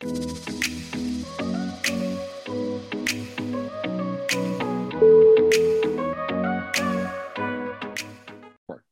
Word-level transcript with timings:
All 0.00 0.10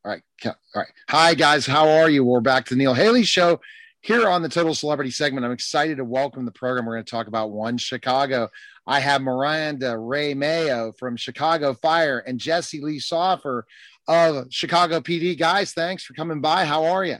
right. 0.04 0.22
All 0.44 0.54
right. 0.74 0.86
Hi, 1.08 1.34
guys. 1.34 1.64
How 1.64 1.88
are 1.88 2.10
you? 2.10 2.24
We're 2.24 2.40
back 2.40 2.64
to 2.66 2.74
the 2.74 2.78
Neil 2.78 2.92
Haley 2.92 3.22
Show 3.22 3.60
here 4.00 4.28
on 4.28 4.42
the 4.42 4.48
Total 4.48 4.74
Celebrity 4.74 5.12
segment. 5.12 5.46
I'm 5.46 5.52
excited 5.52 5.98
to 5.98 6.04
welcome 6.04 6.44
the 6.44 6.50
program. 6.50 6.86
We're 6.86 6.94
going 6.94 7.04
to 7.04 7.10
talk 7.10 7.28
about 7.28 7.52
One 7.52 7.78
Chicago. 7.78 8.48
I 8.84 8.98
have 8.98 9.22
Miranda 9.22 9.96
Rae 9.96 10.34
Mayo 10.34 10.90
from 10.98 11.16
Chicago 11.16 11.74
Fire 11.74 12.18
and 12.18 12.40
Jesse 12.40 12.80
Lee 12.80 12.98
Soffer 12.98 13.64
of 14.08 14.46
Chicago 14.50 14.98
PD. 14.98 15.38
Guys, 15.38 15.72
thanks 15.72 16.02
for 16.02 16.14
coming 16.14 16.40
by. 16.40 16.64
How 16.64 16.86
are 16.86 17.04
you? 17.04 17.18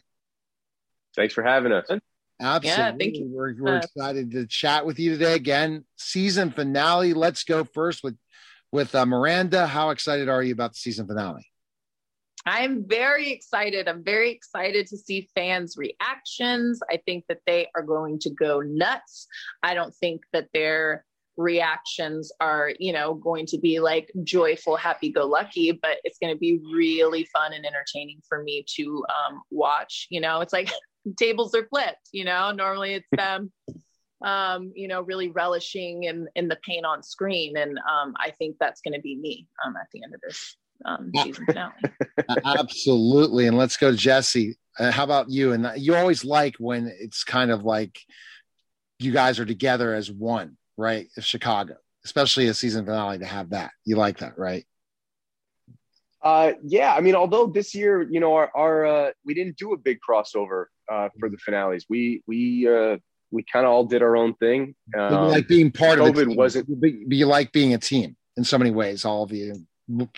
Thanks 1.15 1.35
for 1.35 1.45
having 1.45 1.71
us. 1.71 1.87
Absolutely. 2.41 2.83
Yeah, 2.83 2.93
thank 2.99 3.17
you. 3.17 3.29
We're, 3.31 3.55
we're 3.59 3.77
excited 3.79 4.31
to 4.33 4.47
chat 4.47 4.85
with 4.85 4.99
you 4.99 5.13
today. 5.13 5.35
Again, 5.35 5.85
season 5.97 6.51
finale. 6.51 7.15
Let's 7.15 7.45
go 7.45 7.65
first 7.65 8.05
with 8.05 8.16
with 8.73 8.95
uh, 8.95 9.07
Miranda. 9.07 9.66
How 9.66 9.91
excited 9.91 10.29
are 10.29 10.43
you 10.43 10.52
about 10.52 10.73
the 10.73 10.79
season 10.79 11.07
finale? 11.07 11.47
I'm 12.45 12.87
very 12.87 13.30
excited. 13.30 13.88
I'm 13.88 14.05
very 14.05 14.30
excited 14.30 14.87
to 14.88 14.97
see 14.97 15.29
fans' 15.35 15.77
reactions. 15.77 16.80
I 16.91 16.99
think 17.05 17.25
that 17.29 17.41
they 17.47 17.69
are 17.75 17.83
going 17.83 18.21
to 18.21 18.30
go 18.30 18.60
nuts. 18.60 19.27
I 19.63 19.75
don't 19.75 19.95
think 19.95 20.23
that 20.32 20.49
their 20.55 21.05
reactions 21.37 22.30
are, 22.41 22.73
you 22.79 22.93
know, 22.93 23.15
going 23.15 23.47
to 23.47 23.59
be 23.59 23.80
like 23.80 24.10
joyful, 24.23 24.77
happy 24.77 25.10
go 25.10 25.27
lucky, 25.27 25.73
but 25.73 25.99
it's 26.05 26.19
going 26.19 26.32
to 26.32 26.38
be 26.38 26.60
really 26.73 27.25
fun 27.32 27.53
and 27.53 27.66
entertaining 27.66 28.21
for 28.29 28.43
me 28.43 28.65
to 28.77 29.05
um, 29.09 29.43
watch. 29.51 30.07
You 30.10 30.21
know, 30.21 30.41
it's 30.41 30.53
like 30.53 30.71
tables 31.15 31.54
are 31.54 31.66
flipped, 31.68 32.09
you 32.12 32.24
know, 32.24 32.52
normally 32.52 32.95
it's 32.95 33.09
them. 33.15 33.52
um, 34.24 34.73
you 34.74 34.88
know, 34.88 35.02
really 35.02 35.29
relishing 35.29 36.04
in 36.04 36.26
in 36.35 36.48
the 36.48 36.59
pain 36.65 36.85
on 36.85 37.02
screen, 37.02 37.57
and 37.57 37.79
um, 37.79 38.15
I 38.18 38.30
think 38.30 38.57
that's 38.59 38.80
going 38.80 38.95
to 38.95 39.01
be 39.01 39.16
me 39.16 39.46
um, 39.65 39.76
at 39.76 39.88
the 39.93 40.02
end 40.02 40.15
of 40.15 40.21
this 40.23 40.57
um, 40.85 41.10
season 41.23 41.46
finale. 41.46 41.73
Absolutely. 42.45 43.46
And 43.46 43.57
let's 43.57 43.76
go 43.76 43.90
to 43.90 43.96
Jesse. 43.96 44.57
Uh, 44.79 44.90
how 44.90 45.04
about 45.04 45.30
you? 45.30 45.52
And 45.52 45.71
you 45.76 45.95
always 45.95 46.24
like 46.24 46.57
when 46.59 46.93
it's 46.98 47.24
kind 47.24 47.51
of 47.51 47.65
like 47.65 47.98
you 48.98 49.13
guys 49.13 49.38
are 49.38 49.46
together 49.46 49.95
as 49.95 50.10
one, 50.10 50.57
right? 50.76 51.09
Chicago, 51.20 51.76
especially 52.04 52.46
a 52.46 52.54
season 52.54 52.85
finale 52.85 53.18
to 53.18 53.26
have 53.26 53.51
that. 53.51 53.73
You 53.85 53.96
like 53.96 54.18
that, 54.18 54.38
right? 54.38 54.66
Uh, 56.27 56.55
yeah, 56.65 56.93
I 56.93 57.01
mean, 57.01 57.15
although 57.15 57.46
this 57.46 57.73
year, 57.73 58.02
you 58.02 58.19
know, 58.19 58.35
our, 58.35 58.51
our 58.57 58.85
uh, 58.85 59.10
we 59.24 59.32
didn't 59.32 59.57
do 59.57 59.74
a 59.74 59.77
big 59.77 59.99
crossover 60.07 60.65
uh, 60.91 61.09
for 61.21 61.29
the 61.29 61.37
finales. 61.37 61.87
We 61.88 62.21
we 62.27 62.66
uh, 62.66 62.96
we 63.30 63.45
kind 63.45 63.65
of 63.65 63.71
all 63.71 63.85
did 63.85 64.03
our 64.03 64.16
own 64.16 64.34
thing. 64.34 64.75
Um, 64.99 65.28
like 65.28 65.47
being 65.47 65.71
part 65.71 66.00
COVID 66.00 66.09
of 66.09 66.19
it. 66.19 66.37
Wasn't 66.37 66.69
you 66.82 67.27
like 67.27 67.53
being 67.53 67.75
a 67.75 67.78
team 67.78 68.16
in 68.37 68.43
so 68.43 68.59
many 68.59 68.72
ways? 68.72 69.04
All 69.04 69.22
of 69.22 69.31
you 69.31 69.54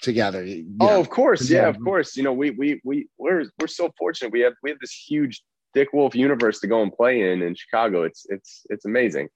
together. 0.00 0.42
You 0.42 0.64
oh, 0.80 0.98
of 0.98 1.10
course, 1.10 1.50
yeah, 1.50 1.68
of 1.68 1.76
course. 1.84 2.16
You 2.16 2.22
know, 2.22 2.32
we 2.32 2.52
we 2.52 2.80
we 2.84 3.06
we're 3.18 3.44
we're 3.60 3.66
so 3.66 3.90
fortunate. 3.98 4.32
We 4.32 4.40
have 4.40 4.54
we 4.62 4.70
have 4.70 4.78
this 4.80 4.92
huge 4.92 5.42
Dick 5.74 5.92
Wolf 5.92 6.14
universe 6.14 6.58
to 6.60 6.68
go 6.68 6.80
and 6.80 6.90
play 6.90 7.20
in 7.32 7.42
in 7.42 7.54
Chicago. 7.54 8.04
It's 8.04 8.24
it's 8.30 8.62
it's 8.70 8.86
amazing. 8.86 9.28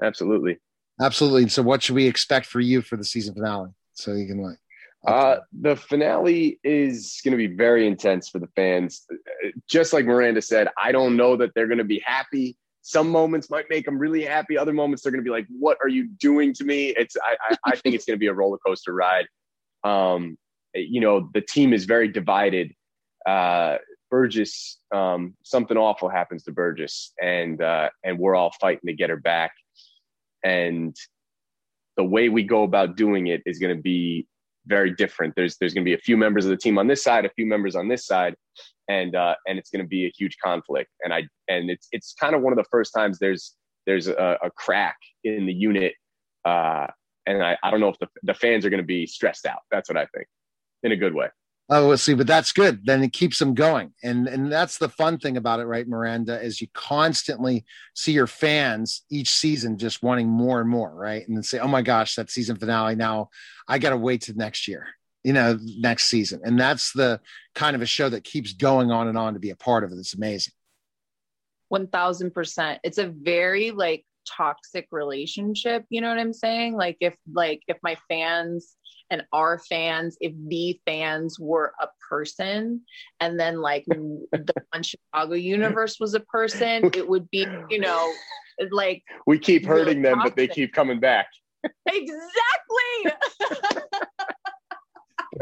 Absolutely. 0.00 0.58
Absolutely. 1.00 1.48
So, 1.48 1.62
what 1.62 1.82
should 1.82 1.96
we 1.96 2.06
expect 2.06 2.46
for 2.46 2.60
you 2.60 2.80
for 2.80 2.96
the 2.96 3.04
season 3.04 3.34
finale? 3.34 3.70
So 3.94 4.12
you 4.12 4.28
can 4.28 4.38
like. 4.38 4.58
Uh, 5.06 5.38
the 5.60 5.74
finale 5.74 6.60
is 6.62 7.20
going 7.24 7.32
to 7.32 7.36
be 7.36 7.48
very 7.48 7.86
intense 7.86 8.28
for 8.28 8.38
the 8.38 8.46
fans. 8.54 9.04
Just 9.68 9.92
like 9.92 10.04
Miranda 10.04 10.40
said, 10.40 10.68
I 10.80 10.92
don't 10.92 11.16
know 11.16 11.36
that 11.36 11.50
they're 11.54 11.66
going 11.66 11.78
to 11.78 11.84
be 11.84 12.02
happy. 12.04 12.56
Some 12.82 13.10
moments 13.10 13.50
might 13.50 13.66
make 13.68 13.84
them 13.84 13.98
really 13.98 14.24
happy. 14.24 14.56
Other 14.56 14.72
moments 14.72 15.02
they're 15.02 15.12
going 15.12 15.24
to 15.24 15.28
be 15.28 15.30
like, 15.30 15.46
"What 15.48 15.78
are 15.82 15.88
you 15.88 16.08
doing 16.18 16.52
to 16.54 16.64
me?" 16.64 16.88
It's 16.90 17.16
I 17.16 17.36
I, 17.50 17.56
I 17.72 17.76
think 17.76 17.94
it's 17.94 18.04
going 18.04 18.16
to 18.16 18.20
be 18.20 18.26
a 18.26 18.32
roller 18.32 18.58
coaster 18.64 18.92
ride. 18.92 19.26
Um, 19.84 20.36
you 20.74 21.00
know, 21.00 21.28
the 21.34 21.40
team 21.40 21.72
is 21.72 21.84
very 21.84 22.08
divided. 22.08 22.72
Uh, 23.26 23.78
Burgess, 24.10 24.78
um, 24.94 25.34
something 25.42 25.76
awful 25.76 26.08
happens 26.08 26.42
to 26.44 26.52
Burgess, 26.52 27.12
and 27.20 27.62
uh, 27.62 27.88
and 28.04 28.18
we're 28.18 28.34
all 28.34 28.52
fighting 28.60 28.86
to 28.86 28.92
get 28.92 29.10
her 29.10 29.16
back. 29.16 29.52
And 30.44 30.94
the 31.96 32.04
way 32.04 32.28
we 32.28 32.42
go 32.42 32.62
about 32.62 32.96
doing 32.96 33.28
it 33.28 33.42
is 33.46 33.58
going 33.58 33.76
to 33.76 33.82
be 33.82 34.26
very 34.66 34.92
different. 34.94 35.34
There's 35.36 35.56
there's 35.58 35.74
going 35.74 35.84
to 35.84 35.88
be 35.88 35.94
a 35.94 35.98
few 35.98 36.16
members 36.16 36.44
of 36.44 36.50
the 36.50 36.56
team 36.56 36.78
on 36.78 36.86
this 36.86 37.02
side, 37.02 37.24
a 37.24 37.30
few 37.30 37.46
members 37.46 37.74
on 37.74 37.88
this 37.88 38.06
side, 38.06 38.34
and 38.88 39.14
uh, 39.14 39.34
and 39.46 39.58
it's 39.58 39.70
going 39.70 39.84
to 39.84 39.88
be 39.88 40.06
a 40.06 40.12
huge 40.16 40.36
conflict. 40.42 40.90
And 41.02 41.12
I 41.12 41.24
and 41.48 41.70
it's 41.70 41.88
it's 41.92 42.14
kind 42.18 42.34
of 42.34 42.42
one 42.42 42.52
of 42.52 42.56
the 42.56 42.68
first 42.70 42.92
times 42.94 43.18
there's 43.18 43.54
there's 43.86 44.08
a, 44.08 44.38
a 44.42 44.50
crack 44.50 44.96
in 45.24 45.46
the 45.46 45.52
unit, 45.52 45.94
uh, 46.44 46.86
and 47.26 47.42
I, 47.42 47.56
I 47.62 47.70
don't 47.70 47.80
know 47.80 47.88
if 47.88 47.98
the 47.98 48.08
the 48.22 48.34
fans 48.34 48.64
are 48.64 48.70
going 48.70 48.82
to 48.82 48.86
be 48.86 49.06
stressed 49.06 49.46
out. 49.46 49.60
That's 49.70 49.88
what 49.88 49.96
I 49.96 50.06
think, 50.14 50.26
in 50.82 50.92
a 50.92 50.96
good 50.96 51.14
way. 51.14 51.28
Oh, 51.68 51.88
we'll 51.88 51.96
see, 51.96 52.14
but 52.14 52.26
that's 52.26 52.52
good. 52.52 52.84
Then 52.84 53.02
it 53.02 53.12
keeps 53.12 53.38
them 53.38 53.54
going, 53.54 53.94
and 54.02 54.26
and 54.26 54.52
that's 54.52 54.78
the 54.78 54.88
fun 54.88 55.18
thing 55.18 55.36
about 55.36 55.60
it, 55.60 55.64
right, 55.64 55.86
Miranda? 55.86 56.40
Is 56.42 56.60
you 56.60 56.66
constantly 56.74 57.64
see 57.94 58.12
your 58.12 58.26
fans 58.26 59.04
each 59.10 59.30
season 59.30 59.78
just 59.78 60.02
wanting 60.02 60.28
more 60.28 60.60
and 60.60 60.68
more, 60.68 60.92
right? 60.94 61.26
And 61.26 61.36
then 61.36 61.42
say, 61.42 61.60
"Oh 61.60 61.68
my 61.68 61.80
gosh, 61.80 62.16
that 62.16 62.30
season 62.30 62.56
finale! 62.56 62.96
Now 62.96 63.30
I 63.68 63.78
got 63.78 63.90
to 63.90 63.96
wait 63.96 64.22
to 64.22 64.34
next 64.34 64.66
year, 64.68 64.86
you 65.22 65.32
know, 65.32 65.58
next 65.62 66.08
season." 66.08 66.40
And 66.44 66.58
that's 66.58 66.92
the 66.92 67.20
kind 67.54 67.76
of 67.76 67.80
a 67.80 67.86
show 67.86 68.08
that 68.08 68.24
keeps 68.24 68.52
going 68.52 68.90
on 68.90 69.08
and 69.08 69.16
on 69.16 69.34
to 69.34 69.40
be 69.40 69.50
a 69.50 69.56
part 69.56 69.84
of 69.84 69.92
it. 69.92 69.98
It's 69.98 70.14
amazing. 70.14 70.52
One 71.68 71.86
thousand 71.86 72.32
percent. 72.32 72.80
It's 72.82 72.98
a 72.98 73.06
very 73.06 73.70
like 73.70 74.04
toxic 74.26 74.88
relationship. 74.90 75.84
You 75.90 76.00
know 76.00 76.08
what 76.08 76.18
I'm 76.18 76.32
saying? 76.32 76.74
Like 76.76 76.96
if 77.00 77.14
like 77.32 77.62
if 77.68 77.78
my 77.82 77.96
fans 78.08 78.76
and 79.10 79.22
our 79.32 79.58
fans, 79.68 80.16
if 80.20 80.32
the 80.48 80.80
fans 80.86 81.38
were 81.38 81.72
a 81.80 81.88
person, 82.08 82.80
and 83.20 83.38
then 83.38 83.60
like 83.60 83.84
the 83.86 84.54
one 84.72 84.82
Chicago 84.82 85.34
universe 85.34 85.98
was 86.00 86.14
a 86.14 86.20
person, 86.20 86.90
it 86.94 87.08
would 87.08 87.30
be, 87.30 87.46
you 87.68 87.78
know, 87.78 88.12
like 88.70 89.02
we 89.26 89.38
keep 89.38 89.66
hurting 89.66 90.02
them, 90.02 90.16
toxic. 90.16 90.32
but 90.32 90.36
they 90.36 90.48
keep 90.48 90.72
coming 90.72 91.00
back. 91.00 91.26
exactly. 91.86 93.12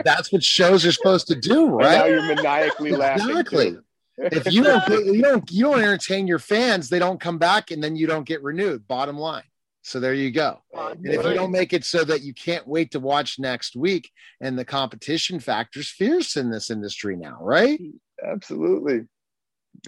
That's 0.04 0.32
what 0.32 0.42
shows 0.44 0.84
are 0.86 0.92
supposed 0.92 1.26
to 1.28 1.34
do, 1.34 1.66
right? 1.68 1.98
now 1.98 2.04
you're 2.04 2.22
maniacally 2.22 2.92
laughing. 2.92 3.28
Exactly. 3.30 3.70
Too. 3.72 3.82
If 4.20 4.52
you 4.52 4.62
don't, 4.62 4.88
you 4.88 5.22
don't, 5.22 5.50
you 5.50 5.64
don't 5.64 5.80
entertain 5.80 6.26
your 6.26 6.38
fans, 6.38 6.88
they 6.88 6.98
don't 6.98 7.20
come 7.20 7.38
back, 7.38 7.70
and 7.70 7.82
then 7.82 7.96
you 7.96 8.06
don't 8.06 8.26
get 8.26 8.42
renewed. 8.42 8.86
Bottom 8.86 9.16
line. 9.16 9.44
So 9.82 9.98
there 9.98 10.12
you 10.12 10.30
go. 10.30 10.60
And 10.74 11.06
if 11.06 11.24
you 11.24 11.34
don't 11.34 11.50
make 11.50 11.72
it 11.72 11.84
so 11.84 12.04
that 12.04 12.20
you 12.20 12.34
can't 12.34 12.66
wait 12.68 12.90
to 12.92 13.00
watch 13.00 13.38
next 13.38 13.76
week, 13.76 14.10
and 14.40 14.58
the 14.58 14.64
competition 14.64 15.40
factor's 15.40 15.90
fierce 15.90 16.36
in 16.36 16.50
this 16.50 16.70
industry 16.70 17.16
now, 17.16 17.38
right? 17.40 17.80
Absolutely. 18.22 19.06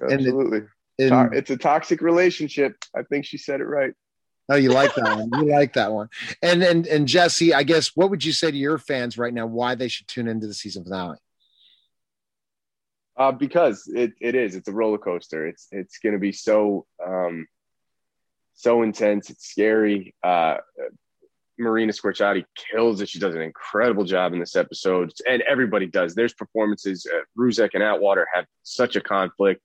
Absolutely. 0.03 0.63
And 0.99 1.13
and, 1.13 1.35
it's 1.35 1.51
a 1.51 1.57
toxic 1.57 2.01
relationship. 2.01 2.77
I 2.97 3.03
think 3.03 3.27
she 3.27 3.37
said 3.37 3.61
it 3.61 3.65
right. 3.65 3.93
Oh, 4.49 4.57
you 4.57 4.71
like 4.71 4.95
that 4.95 5.19
one. 5.19 5.31
You 5.35 5.51
like 5.51 5.75
that 5.75 5.93
one. 5.93 6.09
And 6.43 6.63
and 6.63 6.87
and 6.87 7.07
Jesse, 7.07 7.55
I 7.55 7.63
guess 7.63 7.93
what 7.95 8.11
would 8.11 8.25
you 8.25 8.33
say 8.33 8.51
to 8.51 8.57
your 8.57 8.79
fans 8.79 9.17
right 9.17 9.33
now 9.33 9.47
why 9.47 9.75
they 9.75 9.89
should 9.89 10.09
tune 10.09 10.29
into 10.29 10.47
the 10.47 10.55
season 10.55 10.85
finale? 10.85 11.19
Uh, 13.17 13.33
because 13.33 13.91
it, 13.95 14.13
it 14.21 14.35
is. 14.35 14.55
It's 14.55 14.69
a 14.69 14.73
roller 14.73 14.99
coaster. 14.99 15.47
It's 15.47 15.69
it's 15.71 15.99
going 15.99 16.15
to 16.15 16.19
be 16.19 16.33
so 16.33 16.87
um, 17.05 17.47
so 18.55 18.83
intense. 18.83 19.29
It's 19.31 19.47
scary. 19.47 20.15
Uh, 20.23 20.57
Marina 21.59 21.93
Squerciati 21.93 22.45
kills 22.71 23.01
it. 23.01 23.09
She 23.09 23.19
does 23.19 23.35
an 23.35 23.43
incredible 23.43 24.05
job 24.05 24.33
in 24.33 24.41
this 24.41 24.57
episode, 24.57 25.13
and 25.29 25.43
everybody 25.43 25.87
does. 25.87 26.15
There's 26.15 26.35
performances. 26.35 27.07
Uh, 27.07 27.21
Ruzek 27.39 27.71
and 27.75 27.83
Atwater 27.83 28.27
have 28.33 28.47
such 28.63 28.97
a 28.97 29.01
conflict. 29.01 29.61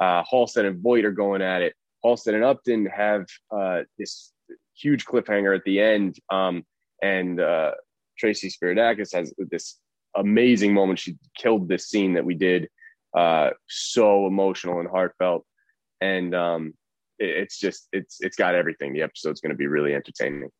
Uh, 0.00 0.22
Halstead 0.28 0.64
and 0.64 0.80
Voigt 0.80 1.04
are 1.04 1.12
going 1.12 1.42
at 1.42 1.62
it. 1.62 1.74
Halstead 2.04 2.34
and 2.34 2.44
Upton 2.44 2.86
have 2.86 3.26
uh, 3.50 3.82
this 3.98 4.32
huge 4.74 5.04
cliffhanger 5.04 5.54
at 5.54 5.64
the 5.64 5.80
end, 5.80 6.18
um, 6.30 6.64
and 7.02 7.40
uh, 7.40 7.72
Tracy 8.18 8.50
Spiridakos 8.50 9.14
has 9.14 9.32
this 9.38 9.78
amazing 10.16 10.74
moment. 10.74 10.98
She 10.98 11.16
killed 11.36 11.68
this 11.68 11.88
scene 11.88 12.14
that 12.14 12.24
we 12.24 12.34
did, 12.34 12.68
uh, 13.14 13.50
so 13.68 14.26
emotional 14.26 14.80
and 14.80 14.88
heartfelt, 14.88 15.44
and 16.00 16.34
um, 16.34 16.74
it's 17.18 17.58
just 17.58 17.88
it's 17.92 18.18
it's 18.20 18.36
got 18.36 18.54
everything. 18.54 18.92
The 18.92 19.02
episode's 19.02 19.40
going 19.40 19.50
to 19.50 19.56
be 19.56 19.66
really 19.66 19.94
entertaining. 19.94 20.50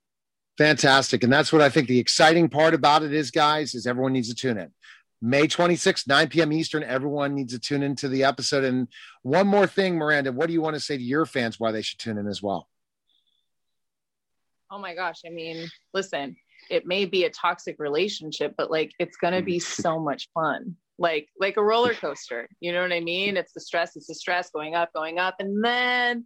Fantastic. 0.59 1.23
And 1.23 1.33
that's 1.33 1.53
what 1.53 1.63
I 1.63 1.71
think 1.71 1.89
the 1.89 1.99
exciting 1.99 2.49
part 2.49 2.75
about 2.75 3.03
it 3.03 3.13
is, 3.13 3.31
guys, 3.31 3.75
is 3.75 3.87
everyone 3.87 4.13
needs 4.13 4.29
to 4.29 4.35
tune 4.35 4.59
in. 4.59 4.71
May 5.25 5.47
26th, 5.47 6.07
9 6.07 6.29
p.m. 6.29 6.53
Eastern. 6.53 6.83
Everyone 6.83 7.35
needs 7.35 7.53
to 7.53 7.59
tune 7.59 7.83
into 7.83 8.09
the 8.09 8.25
episode. 8.25 8.65
And 8.65 8.89
one 9.23 9.47
more 9.47 9.67
thing, 9.67 9.97
Miranda, 9.97 10.33
what 10.33 10.49
do 10.49 10.53
you 10.53 10.61
want 10.61 10.75
to 10.75 10.81
say 10.81 10.97
to 10.97 11.03
your 11.03 11.27
fans 11.27 11.59
why 11.59 11.71
they 11.71 11.81
should 11.81 12.01
tune 12.01 12.19
in 12.19 12.27
as 12.27 12.43
well? 12.43 12.69
Oh 14.71 14.79
my 14.79 14.95
gosh. 14.95 15.21
I 15.25 15.31
mean, 15.31 15.69
listen, 15.95 16.37
it 16.71 16.87
may 16.87 17.05
be 17.05 17.25
a 17.25 17.31
toxic 17.31 17.77
relationship, 17.79 18.55
but 18.59 18.71
like 18.71 18.93
it's 18.99 19.17
going 19.17 19.35
to 19.35 19.43
be 19.43 19.59
so 19.61 19.99
much 20.01 20.29
fun. 20.35 20.77
Like 20.99 21.29
like 21.39 21.57
a 21.57 21.63
roller 21.63 21.95
coaster. 21.95 22.49
You 22.61 22.73
know 22.73 22.83
what 22.83 22.93
I 22.93 23.01
mean? 23.01 23.37
It's 23.37 23.53
the 23.53 23.61
stress, 23.61 23.97
it's 23.97 24.07
the 24.07 24.15
stress 24.15 24.51
going 24.51 24.75
up, 24.75 24.93
going 24.93 25.19
up 25.19 25.37
and 25.39 25.65
then 25.65 26.25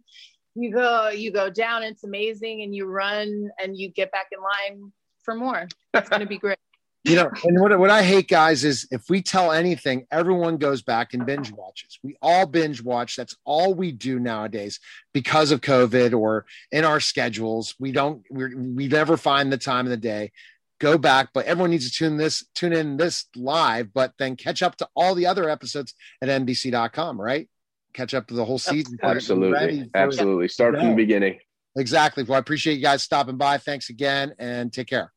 you 0.55 0.73
go 0.73 1.09
you 1.09 1.31
go 1.31 1.49
down 1.49 1.83
it's 1.83 2.03
amazing 2.03 2.63
and 2.63 2.75
you 2.75 2.85
run 2.85 3.49
and 3.61 3.77
you 3.77 3.89
get 3.89 4.11
back 4.11 4.27
in 4.31 4.39
line 4.39 4.91
for 5.27 5.35
more. 5.35 5.67
It's 5.93 6.09
going 6.09 6.21
to 6.21 6.25
be 6.25 6.37
great. 6.45 6.57
you 7.03 7.15
know, 7.15 7.29
and 7.43 7.59
what, 7.61 7.77
what 7.77 7.89
I 7.89 8.01
hate, 8.01 8.27
guys, 8.27 8.63
is 8.63 8.87
if 8.91 9.09
we 9.09 9.21
tell 9.21 9.51
anything, 9.51 10.07
everyone 10.09 10.57
goes 10.57 10.81
back 10.81 11.13
and 11.13 11.25
binge 11.25 11.51
watches. 11.51 11.99
We 12.01 12.17
all 12.21 12.45
binge 12.45 12.81
watch. 12.81 13.15
That's 13.15 13.35
all 13.45 13.73
we 13.73 13.91
do 13.91 14.19
nowadays 14.19 14.79
because 15.13 15.51
of 15.51 15.61
COVID 15.61 16.17
or 16.17 16.45
in 16.71 16.85
our 16.85 16.99
schedules. 16.99 17.75
We 17.77 17.91
don't, 17.91 18.23
we 18.31 18.55
we 18.55 18.87
never 18.87 19.17
find 19.17 19.51
the 19.51 19.57
time 19.57 19.85
of 19.85 19.89
the 19.89 19.97
day. 19.97 20.31
Go 20.79 20.97
back, 20.97 21.29
but 21.33 21.45
everyone 21.45 21.71
needs 21.71 21.89
to 21.89 21.91
tune 21.91 22.17
this, 22.17 22.45
tune 22.53 22.73
in 22.73 22.97
this 22.97 23.25
live, 23.35 23.93
but 23.93 24.13
then 24.19 24.35
catch 24.35 24.61
up 24.61 24.75
to 24.77 24.87
all 24.95 25.15
the 25.15 25.25
other 25.25 25.49
episodes 25.49 25.95
at 26.21 26.29
NBC.com, 26.29 27.19
right? 27.19 27.49
Catch 27.93 28.13
up 28.13 28.27
to 28.27 28.35
the 28.35 28.45
whole 28.45 28.59
season. 28.59 28.97
Absolutely. 29.01 29.89
Absolutely. 29.95 30.47
Start 30.47 30.75
from 30.75 30.89
the 30.89 30.95
beginning. 30.95 31.39
Exactly. 31.75 32.23
Well, 32.23 32.35
I 32.35 32.39
appreciate 32.39 32.75
you 32.75 32.81
guys 32.81 33.01
stopping 33.01 33.37
by. 33.37 33.57
Thanks 33.57 33.89
again 33.89 34.33
and 34.37 34.71
take 34.71 34.87
care. 34.87 35.11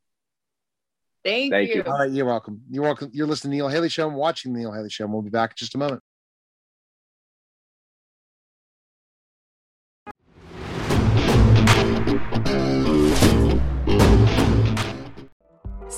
Thank, 1.24 1.52
Thank 1.52 1.68
you. 1.68 1.76
you. 1.76 1.82
All 1.82 1.98
right, 1.98 2.10
you're 2.10 2.26
welcome. 2.26 2.62
You're 2.70 2.84
welcome. 2.84 3.10
You're 3.12 3.26
listening 3.26 3.52
to 3.52 3.56
Neil 3.56 3.68
Haley 3.68 3.90
Show 3.90 4.08
and 4.08 4.16
watching 4.16 4.52
the 4.54 4.60
Neil 4.60 4.72
Haley 4.72 4.88
Show. 4.88 5.04
And 5.04 5.12
we'll 5.12 5.22
be 5.22 5.30
back 5.30 5.50
in 5.50 5.56
just 5.56 5.74
a 5.74 5.78
moment. 5.78 6.02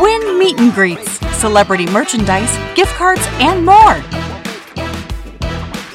Win 0.00 0.38
meet 0.38 0.60
and 0.60 0.72
greets, 0.72 1.18
celebrity 1.38 1.84
merchandise, 1.86 2.56
gift 2.76 2.94
cards, 2.94 3.22
and 3.40 3.66
more. 3.66 3.94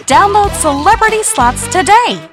Download 0.03 0.51
Celebrity 0.59 1.23
Slots 1.23 1.65
today. 1.67 2.29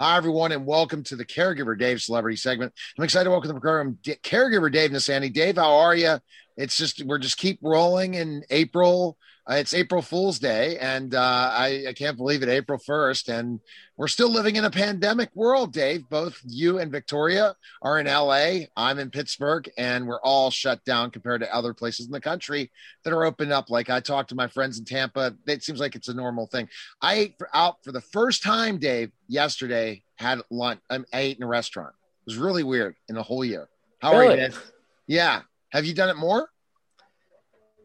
Hi, 0.00 0.16
everyone, 0.16 0.50
and 0.50 0.66
welcome 0.66 1.04
to 1.04 1.14
the 1.14 1.24
Caregiver 1.24 1.78
Dave 1.78 2.02
Celebrity 2.02 2.36
segment. 2.36 2.72
I'm 2.98 3.04
excited 3.04 3.26
to 3.26 3.30
welcome 3.30 3.50
to 3.50 3.54
the 3.54 3.60
program 3.60 3.96
D- 4.02 4.16
Caregiver 4.24 4.72
Dave 4.72 4.90
Nassaney. 4.90 5.32
Dave, 5.32 5.54
how 5.54 5.72
are 5.72 5.94
you? 5.94 6.18
It's 6.56 6.76
just, 6.76 7.04
we're 7.04 7.18
just 7.18 7.36
keep 7.38 7.60
rolling 7.62 8.14
in 8.14 8.42
April. 8.50 9.17
Uh, 9.50 9.54
it's 9.54 9.72
April 9.72 10.02
Fool's 10.02 10.38
Day, 10.38 10.76
and 10.76 11.14
uh, 11.14 11.50
I, 11.54 11.86
I 11.88 11.92
can't 11.94 12.18
believe 12.18 12.42
it, 12.42 12.50
April 12.50 12.78
1st. 12.78 13.28
And 13.32 13.60
we're 13.96 14.06
still 14.06 14.28
living 14.28 14.56
in 14.56 14.66
a 14.66 14.70
pandemic 14.70 15.34
world, 15.34 15.72
Dave. 15.72 16.06
Both 16.10 16.38
you 16.46 16.78
and 16.78 16.92
Victoria 16.92 17.56
are 17.80 17.98
in 17.98 18.06
LA. 18.06 18.66
I'm 18.76 18.98
in 18.98 19.10
Pittsburgh, 19.10 19.70
and 19.78 20.06
we're 20.06 20.20
all 20.20 20.50
shut 20.50 20.84
down 20.84 21.10
compared 21.10 21.40
to 21.40 21.54
other 21.54 21.72
places 21.72 22.04
in 22.04 22.12
the 22.12 22.20
country 22.20 22.70
that 23.04 23.14
are 23.14 23.24
open 23.24 23.50
up. 23.50 23.70
Like 23.70 23.88
I 23.88 24.00
talked 24.00 24.28
to 24.30 24.34
my 24.34 24.48
friends 24.48 24.78
in 24.78 24.84
Tampa, 24.84 25.34
it 25.46 25.62
seems 25.62 25.80
like 25.80 25.94
it's 25.94 26.08
a 26.08 26.14
normal 26.14 26.46
thing. 26.46 26.68
I 27.00 27.14
ate 27.14 27.38
for, 27.38 27.48
out 27.54 27.82
for 27.82 27.92
the 27.92 28.02
first 28.02 28.42
time, 28.42 28.76
Dave, 28.76 29.12
yesterday, 29.28 30.02
had 30.16 30.42
lunch. 30.50 30.80
Um, 30.90 31.06
I 31.10 31.20
ate 31.20 31.38
in 31.38 31.42
a 31.42 31.48
restaurant. 31.48 31.94
It 31.94 32.32
was 32.32 32.36
really 32.36 32.64
weird 32.64 32.96
in 33.08 33.14
the 33.14 33.22
whole 33.22 33.46
year. 33.46 33.70
How 34.00 34.12
are 34.12 34.24
you, 34.24 34.36
Dave? 34.36 34.72
Yeah. 35.06 35.40
Have 35.70 35.86
you 35.86 35.94
done 35.94 36.10
it 36.10 36.18
more? 36.18 36.50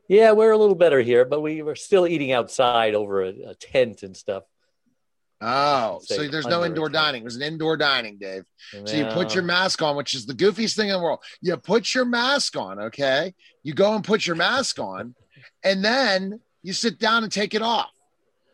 Yeah, 0.08 0.32
we're 0.34 0.52
a 0.52 0.58
little 0.58 0.76
better 0.76 1.00
here, 1.00 1.26
but 1.26 1.42
we 1.42 1.62
were 1.62 1.76
still 1.76 2.06
eating 2.06 2.32
outside 2.32 2.94
over 2.94 3.24
a, 3.24 3.30
a 3.48 3.56
tent 3.56 4.04
and 4.04 4.16
stuff. 4.16 4.44
Oh, 5.46 6.00
so 6.04 6.26
there's 6.28 6.48
no 6.48 6.64
indoor 6.64 6.88
dining. 6.88 7.22
It 7.22 7.26
was 7.26 7.36
an 7.36 7.42
indoor 7.42 7.76
dining, 7.76 8.18
Dave. 8.18 8.44
So 8.86 8.96
you 8.96 9.06
put 9.08 9.34
your 9.34 9.44
mask 9.44 9.82
on, 9.82 9.98
which 9.98 10.14
is 10.14 10.26
the 10.26 10.34
goofiest 10.34 10.76
thing 10.78 10.88
in 10.88 10.94
the 10.94 11.02
world. 11.02 11.20
You 11.42 11.58
put 11.58 11.94
your 11.94 12.06
mask 12.06 12.56
on, 12.56 12.80
okay? 12.80 13.34
You 13.62 13.74
go 13.74 13.94
and 13.94 14.04
put 14.06 14.26
your 14.26 14.38
mask 14.38 14.80
on, 14.80 15.16
and 15.64 15.84
then 15.84 16.40
you 16.62 16.72
sit 16.72 16.98
down 16.98 17.24
and 17.24 17.32
take 17.32 17.54
it 17.54 17.62
off. 17.62 17.92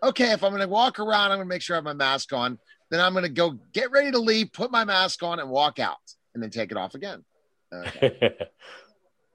Okay, 0.01 0.31
if 0.31 0.44
I'm 0.44 0.50
going 0.50 0.62
to 0.62 0.68
walk 0.68 1.00
around, 1.00 1.31
I'm 1.31 1.38
going 1.38 1.48
to 1.48 1.54
make 1.54 1.62
sure 1.62 1.75
I 1.75 1.78
have 1.78 1.84
my 1.84 1.94
mask 1.94 2.34
on. 2.34 2.57
Then 2.90 3.01
I'm 3.01 3.13
going 3.13 3.24
to 3.24 3.30
go 3.30 3.51
get 3.72 3.92
ready 3.92 4.10
to 4.10 4.19
leave, 4.19 4.51
put 4.51 4.72
my 4.72 4.84
mask 4.84 5.22
on, 5.22 5.40
and 5.40 5.50
walk 5.50 5.78
out, 5.78 5.98
and 6.34 6.42
then 6.42 6.50
take 6.50 6.72
it 6.72 6.78
off 6.78 6.96
again. 6.96 7.24
Okay. 7.72 8.36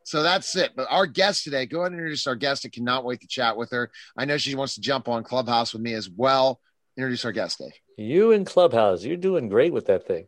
So 0.04 0.22
that's 0.22 0.54
it. 0.54 0.72
But 0.76 0.86
our 0.90 1.06
guest 1.06 1.44
today, 1.44 1.66
go 1.66 1.80
ahead 1.80 1.92
and 1.92 1.98
introduce 2.00 2.26
our 2.26 2.36
guest. 2.36 2.64
I 2.66 2.68
cannot 2.68 3.04
wait 3.04 3.20
to 3.22 3.26
chat 3.26 3.56
with 3.56 3.70
her. 3.70 3.90
I 4.16 4.26
know 4.26 4.36
she 4.36 4.54
wants 4.54 4.74
to 4.74 4.80
jump 4.80 5.08
on 5.08 5.24
Clubhouse 5.24 5.72
with 5.72 5.82
me 5.82 5.94
as 5.94 6.08
well. 6.08 6.60
Introduce 6.96 7.24
our 7.24 7.32
guest, 7.32 7.58
Dave. 7.58 7.72
you 7.96 8.30
in 8.32 8.44
Clubhouse, 8.44 9.02
you're 9.02 9.16
doing 9.16 9.48
great 9.48 9.72
with 9.72 9.86
that 9.86 10.06
thing. 10.06 10.26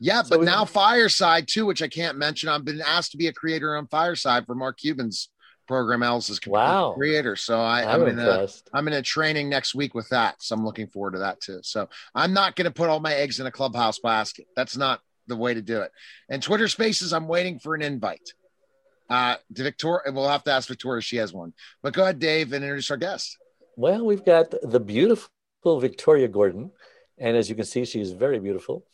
Yeah, 0.00 0.22
So 0.22 0.30
but 0.30 0.40
we- 0.40 0.46
now 0.46 0.64
Fireside 0.64 1.46
too, 1.46 1.64
which 1.66 1.82
I 1.82 1.88
can't 1.88 2.18
mention. 2.18 2.48
I've 2.48 2.64
been 2.64 2.80
asked 2.80 3.12
to 3.12 3.16
be 3.18 3.28
a 3.28 3.32
creator 3.32 3.76
on 3.76 3.86
Fireside 3.86 4.46
for 4.46 4.54
Mark 4.56 4.78
Cuban's 4.78 5.28
program. 5.68 6.02
Else 6.02 6.28
is 6.28 6.40
Wow. 6.44 6.94
creator. 6.94 7.36
So 7.36 7.60
I, 7.60 7.82
I'm 7.82 8.02
I'm 8.02 8.08
in 8.08 8.18
a. 8.18 8.48
I'm 8.72 8.88
in 8.88 8.94
a 8.94 9.02
training 9.02 9.48
next 9.48 9.74
week 9.76 9.94
with 9.94 10.08
that. 10.08 10.42
So 10.42 10.56
I'm 10.56 10.64
looking 10.64 10.88
forward 10.88 11.12
to 11.12 11.18
that 11.20 11.40
too. 11.40 11.60
So 11.62 11.88
I'm 12.14 12.32
not 12.32 12.56
going 12.56 12.64
to 12.64 12.72
put 12.72 12.88
all 12.88 12.98
my 12.98 13.14
eggs 13.14 13.38
in 13.38 13.46
a 13.46 13.50
clubhouse 13.52 13.98
basket. 14.00 14.46
That's 14.56 14.76
not 14.76 15.00
the 15.28 15.36
way 15.36 15.54
to 15.54 15.62
do 15.62 15.82
it. 15.82 15.92
And 16.28 16.42
Twitter 16.42 16.66
Spaces, 16.66 17.12
I'm 17.12 17.28
waiting 17.28 17.60
for 17.60 17.74
an 17.76 17.82
invite. 17.82 18.32
Uh, 19.08 19.36
to 19.54 19.62
Victoria, 19.62 20.12
we'll 20.12 20.28
have 20.28 20.44
to 20.44 20.52
ask 20.52 20.68
Victoria. 20.68 20.98
if 20.98 21.04
She 21.04 21.16
has 21.16 21.32
one. 21.32 21.52
But 21.82 21.92
go 21.92 22.02
ahead, 22.02 22.18
Dave, 22.18 22.52
and 22.52 22.64
introduce 22.64 22.90
our 22.90 22.96
guest. 22.96 23.36
Well, 23.76 24.04
we've 24.04 24.24
got 24.24 24.54
the 24.62 24.80
beautiful 24.80 25.30
Victoria 25.80 26.28
Gordon, 26.28 26.70
and 27.18 27.36
as 27.36 27.48
you 27.48 27.54
can 27.54 27.64
see, 27.64 27.84
she's 27.84 28.12
very 28.12 28.38
beautiful. 28.38 28.86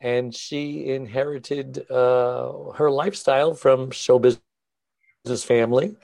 And 0.00 0.34
she 0.34 0.88
inherited 0.88 1.90
uh, 1.90 2.72
her 2.74 2.90
lifestyle 2.90 3.54
from 3.54 3.90
show 3.90 4.18
business 4.18 5.44
family. 5.44 5.96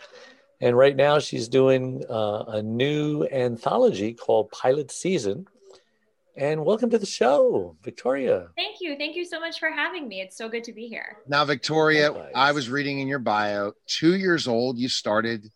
And 0.60 0.76
right 0.76 0.96
now, 0.96 1.18
she's 1.18 1.48
doing 1.48 2.04
uh, 2.08 2.44
a 2.48 2.62
new 2.62 3.24
anthology 3.24 4.14
called 4.14 4.50
Pilot 4.50 4.90
Season. 4.90 5.46
And 6.36 6.64
welcome 6.64 6.88
to 6.90 6.98
the 6.98 7.04
show, 7.04 7.76
Victoria. 7.82 8.48
Thank 8.56 8.76
you. 8.80 8.96
Thank 8.96 9.16
you 9.16 9.24
so 9.24 9.38
much 9.38 9.58
for 9.58 9.70
having 9.70 10.08
me. 10.08 10.22
It's 10.22 10.34
so 10.34 10.48
good 10.48 10.64
to 10.64 10.72
be 10.72 10.88
here. 10.88 11.18
Now, 11.28 11.44
Victoria, 11.44 12.10
Likewise. 12.10 12.32
I 12.34 12.52
was 12.52 12.70
reading 12.70 13.00
in 13.00 13.08
your 13.08 13.18
bio, 13.18 13.72
two 13.86 14.16
years 14.16 14.48
old, 14.48 14.78
you 14.78 14.88
started 14.88 15.50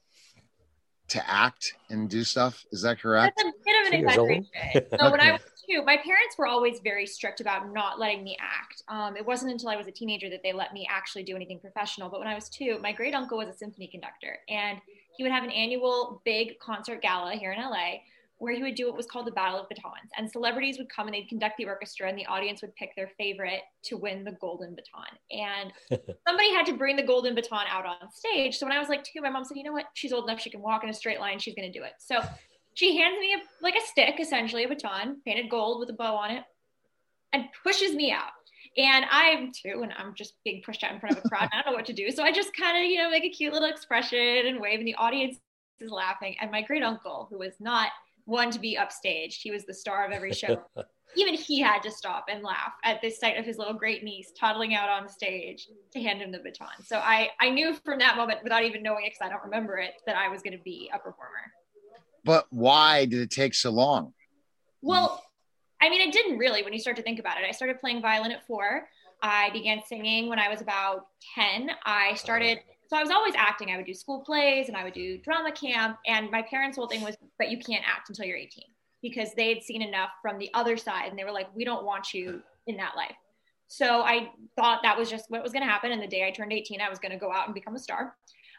to 1.09 1.31
act 1.31 1.73
and 1.89 2.11
do 2.11 2.25
stuff. 2.25 2.63
Is 2.73 2.83
that 2.83 3.01
correct? 3.01 3.39
That's 3.39 3.49
a 3.49 3.65
bit 3.65 3.87
of 3.87 3.93
an 3.93 4.01
exaggeration. 4.01 4.47
So 5.01 5.11
when 5.11 5.21
I 5.21 5.33
was 5.33 5.41
two, 5.67 5.83
my 5.83 5.97
parents 5.97 6.37
were 6.37 6.47
always 6.47 6.81
very 6.81 7.07
strict 7.07 7.41
about 7.41 7.73
not 7.73 7.99
letting 7.99 8.23
me 8.23 8.37
act. 8.39 8.83
Um, 8.89 9.17
it 9.17 9.25
wasn't 9.25 9.53
until 9.53 9.71
I 9.71 9.77
was 9.77 9.87
a 9.87 9.93
teenager 9.93 10.29
that 10.29 10.43
they 10.43 10.53
let 10.53 10.75
me 10.75 10.87
actually 10.91 11.23
do 11.23 11.35
anything 11.37 11.59
professional. 11.59 12.11
But 12.11 12.21
when 12.21 12.29
I 12.29 12.35
was 12.35 12.51
two, 12.51 12.79
my 12.83 12.93
great 12.93 13.15
uncle 13.15 13.39
was 13.39 13.49
a 13.49 13.55
symphony 13.55 13.87
conductor, 13.87 14.41
and 14.51 14.79
he 15.17 15.23
would 15.23 15.33
have 15.33 15.45
an 15.45 15.51
annual 15.51 16.21
big 16.27 16.59
concert 16.59 17.01
gala 17.01 17.33
here 17.33 17.53
in 17.53 17.59
LA 17.59 18.01
where 18.39 18.55
he 18.55 18.63
would 18.63 18.75
do 18.75 18.87
what 18.87 18.97
was 18.97 19.07
called 19.07 19.27
the 19.27 19.33
Battle 19.33 19.61
of 19.61 19.69
Batons. 19.69 20.11
And 20.17 20.31
celebrities 20.31 20.77
would 20.79 20.89
come 20.89 21.07
and 21.07 21.15
they'd 21.15 21.29
conduct 21.29 21.57
the 21.57 21.67
orchestra, 21.67 22.09
and 22.09 22.19
the 22.19 22.27
audience 22.27 22.61
would 22.61 22.75
pick 22.75 22.95
their 22.95 23.11
favorite 23.17 23.63
to 23.85 23.97
win 23.97 24.25
the 24.25 24.33
golden 24.33 24.75
baton. 24.75 25.07
And 25.31 25.73
somebody 26.27 26.53
had 26.53 26.67
to 26.67 26.77
bring 26.77 26.97
the 26.97 27.03
golden 27.03 27.35
baton 27.35 27.65
out 27.69 27.87
on 27.87 27.97
stage. 28.13 28.59
So 28.59 28.67
when 28.67 28.77
I 28.77 28.79
was 28.79 28.89
like 28.89 29.05
two, 29.05 29.21
my 29.23 29.31
mom 29.31 29.45
said, 29.45 29.57
you 29.57 29.65
know 29.65 29.73
what? 29.73 29.87
She's 29.95 30.13
old 30.13 30.29
enough. 30.29 30.41
She 30.41 30.51
can 30.51 30.61
walk 30.61 30.85
in 30.85 30.91
a 30.91 30.95
straight 30.95 31.21
line. 31.21 31.39
She's 31.39 31.55
going 31.55 31.71
to 31.71 31.79
do 31.79 31.85
it. 31.85 31.93
So 31.99 32.21
she 32.75 32.99
hands 32.99 33.17
me 33.19 33.35
a, 33.35 33.39
like 33.63 33.75
a 33.75 33.87
stick, 33.87 34.21
essentially 34.21 34.65
a 34.65 34.69
baton, 34.69 35.23
painted 35.25 35.49
gold 35.49 35.81
with 35.81 35.89
a 35.89 35.95
bow 35.95 36.17
on 36.17 36.31
it, 36.31 36.45
and 37.33 37.45
pushes 37.65 37.95
me 37.95 38.13
out. 38.13 38.33
And 38.77 39.07
I'm 39.11 39.53
two, 39.53 39.81
and 39.83 39.95
I'm 39.97 40.15
just 40.15 40.35
being 40.45 40.61
pushed 40.63 40.85
out 40.85 40.93
in 40.93 41.01
front 41.01 41.17
of 41.17 41.25
a 41.25 41.29
crowd. 41.29 41.49
and 41.51 41.53
I 41.55 41.63
don't 41.63 41.73
know 41.73 41.77
what 41.77 41.87
to 41.87 41.95
do. 41.95 42.11
So 42.11 42.23
I 42.23 42.33
just 42.33 42.55
kind 42.55 42.77
of, 42.77 42.91
you 42.91 42.99
know, 42.99 43.09
make 43.09 43.25
a 43.25 43.31
cute 43.31 43.55
little 43.55 43.71
expression 43.71 44.47
and 44.47 44.61
wave, 44.61 44.79
and 44.79 44.87
the 44.87 44.95
audience 44.97 45.39
is 45.81 45.91
laughing. 45.91 46.37
And 46.41 46.51
my 46.51 46.61
great 46.61 46.83
uncle, 46.83 47.29
who 47.31 47.39
was 47.39 47.55
not 47.59 47.89
one 48.27 48.51
to 48.51 48.59
be 48.59 48.79
upstaged, 48.79 49.39
he 49.41 49.51
was 49.51 49.65
the 49.65 49.75
star 49.75 50.05
of 50.05 50.13
every 50.13 50.33
show. 50.33 50.63
even 51.17 51.35
he 51.35 51.61
had 51.61 51.83
to 51.83 51.91
stop 51.91 52.27
and 52.29 52.43
laugh 52.43 52.73
at 52.85 53.01
the 53.01 53.11
sight 53.11 53.39
of 53.39 53.45
his 53.45 53.57
little 53.57 53.73
great 53.73 54.05
niece 54.05 54.33
toddling 54.39 54.75
out 54.75 54.91
on 54.91 55.09
stage 55.09 55.69
to 55.93 56.01
hand 56.01 56.21
him 56.21 56.31
the 56.31 56.39
baton. 56.39 56.69
So 56.85 56.99
I, 56.99 57.31
I 57.41 57.51
knew 57.51 57.75
from 57.85 57.99
that 58.01 58.17
moment, 58.17 58.41
without 58.43 58.65
even 58.65 58.83
knowing 58.83 59.07
it, 59.07 59.13
because 59.15 59.27
I 59.27 59.31
don't 59.31 59.45
remember 59.45 59.79
it, 59.79 59.95
that 60.07 60.17
I 60.17 60.29
was 60.29 60.43
going 60.43 60.57
to 60.57 60.63
be 60.63 60.91
a 60.93 60.99
performer. 60.99 61.53
But 62.25 62.47
why 62.51 63.07
did 63.07 63.21
it 63.21 63.31
take 63.31 63.55
so 63.55 63.71
long? 63.71 64.13
Well, 64.83 65.23
I 65.81 65.89
mean, 65.89 66.07
it 66.07 66.13
didn't 66.13 66.39
really 66.39 66.63
when 66.63 66.73
you 66.73 66.79
start 66.79 66.97
to 66.97 67.03
think 67.03 67.19
about 67.19 67.39
it. 67.39 67.45
I 67.49 67.53
started 67.53 67.81
playing 67.81 68.03
violin 68.03 68.33
at 68.33 68.47
four. 68.47 68.89
I 69.23 69.51
began 69.51 69.81
singing 69.87 70.29
when 70.29 70.39
I 70.39 70.49
was 70.49 70.61
about 70.61 71.07
10. 71.35 71.71
I 71.85 72.15
started, 72.15 72.59
uh-huh. 72.59 72.73
So 72.89 72.97
I 72.97 73.03
was 73.03 73.11
always 73.11 73.35
acting. 73.37 73.71
I 73.71 73.77
would 73.77 73.87
do 73.87 73.95
school 73.95 74.21
plays 74.21 74.69
and 74.69 74.77
I 74.77 74.85
would 74.85 74.95
do 74.95 75.19
drama 75.19 75.53
camp. 75.53 75.99
And 76.07 76.31
my 76.31 76.43
parents' 76.43 76.77
whole 76.77 76.87
thing 76.87 77.03
was, 77.03 77.17
but 77.39 77.51
you 77.51 77.59
can't 77.59 77.85
act 77.87 78.09
until 78.09 78.27
you're 78.27 78.37
18 78.37 78.65
because 79.03 79.35
they 79.35 79.49
had 79.49 79.63
seen 79.63 79.83
enough 79.83 80.11
from 80.23 80.39
the 80.39 80.51
other 80.55 80.77
side 80.77 81.11
and 81.11 81.19
they 81.19 81.25
were 81.25 81.33
like, 81.33 81.49
we 81.55 81.65
don't 81.65 81.85
want 81.85 82.15
you 82.15 82.43
in 82.67 82.77
that 82.77 82.97
life. 82.97 83.17
So 83.69 84.03
I 84.03 84.31
thought 84.55 84.81
that 84.83 84.97
was 84.97 85.11
just 85.11 85.27
what 85.29 85.43
was 85.43 85.53
going 85.53 85.65
to 85.65 85.71
happen. 85.71 85.91
And 85.91 86.01
the 86.01 86.07
day 86.07 86.27
I 86.27 86.31
turned 86.31 86.53
18, 86.53 86.81
I 86.81 86.89
was 86.89 86.99
going 86.99 87.13
to 87.13 87.19
go 87.19 87.33
out 87.33 87.47
and 87.47 87.55
become 87.55 87.75
a 87.75 87.79
star. 87.79 88.15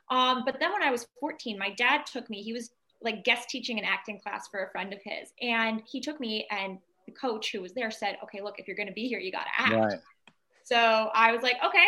Um, 0.09 0.43
but 0.45 0.59
then 0.59 0.71
when 0.73 0.83
I 0.83 0.91
was 0.91 1.07
14, 1.19 1.57
my 1.57 1.69
dad 1.71 2.05
took 2.05 2.29
me, 2.29 2.41
he 2.41 2.53
was 2.53 2.71
like 3.01 3.23
guest 3.23 3.49
teaching 3.49 3.79
an 3.79 3.85
acting 3.85 4.19
class 4.19 4.47
for 4.49 4.65
a 4.65 4.71
friend 4.71 4.93
of 4.93 4.99
his. 5.03 5.31
And 5.41 5.81
he 5.85 6.01
took 6.01 6.19
me 6.19 6.47
and 6.51 6.79
the 7.05 7.13
coach 7.13 7.51
who 7.51 7.61
was 7.61 7.73
there 7.73 7.91
said, 7.91 8.17
okay, 8.23 8.41
look, 8.41 8.55
if 8.59 8.67
you're 8.67 8.75
going 8.75 8.87
to 8.87 8.93
be 8.93 9.07
here, 9.07 9.19
you 9.19 9.31
got 9.31 9.45
to 9.45 9.61
act. 9.61 9.73
Right. 9.73 9.99
So 10.63 11.09
I 11.13 11.31
was 11.31 11.41
like, 11.41 11.55
okay, 11.65 11.87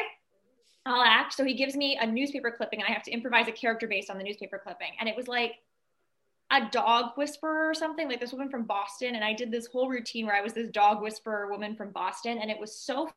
I'll 0.89 1.03
act. 1.03 1.33
So 1.33 1.43
he 1.43 1.53
gives 1.53 1.75
me 1.75 1.97
a 1.99 2.05
newspaper 2.05 2.51
clipping 2.51 2.79
and 2.79 2.89
I 2.89 2.93
have 2.93 3.03
to 3.03 3.11
improvise 3.11 3.47
a 3.47 3.51
character 3.51 3.87
based 3.87 4.09
on 4.09 4.17
the 4.17 4.23
newspaper 4.23 4.59
clipping. 4.61 4.91
And 4.99 5.07
it 5.07 5.15
was 5.15 5.27
like 5.27 5.55
a 6.51 6.67
dog 6.71 7.11
whisperer 7.15 7.69
or 7.69 7.73
something, 7.73 8.07
like 8.07 8.19
this 8.19 8.31
woman 8.31 8.49
from 8.49 8.63
Boston. 8.63 9.15
And 9.15 9.23
I 9.23 9.33
did 9.33 9.51
this 9.51 9.67
whole 9.67 9.89
routine 9.89 10.25
where 10.25 10.35
I 10.35 10.41
was 10.41 10.53
this 10.53 10.69
dog 10.69 11.01
whisperer 11.01 11.49
woman 11.49 11.75
from 11.75 11.91
Boston. 11.91 12.39
And 12.39 12.49
it 12.49 12.59
was 12.59 12.75
so 12.75 13.09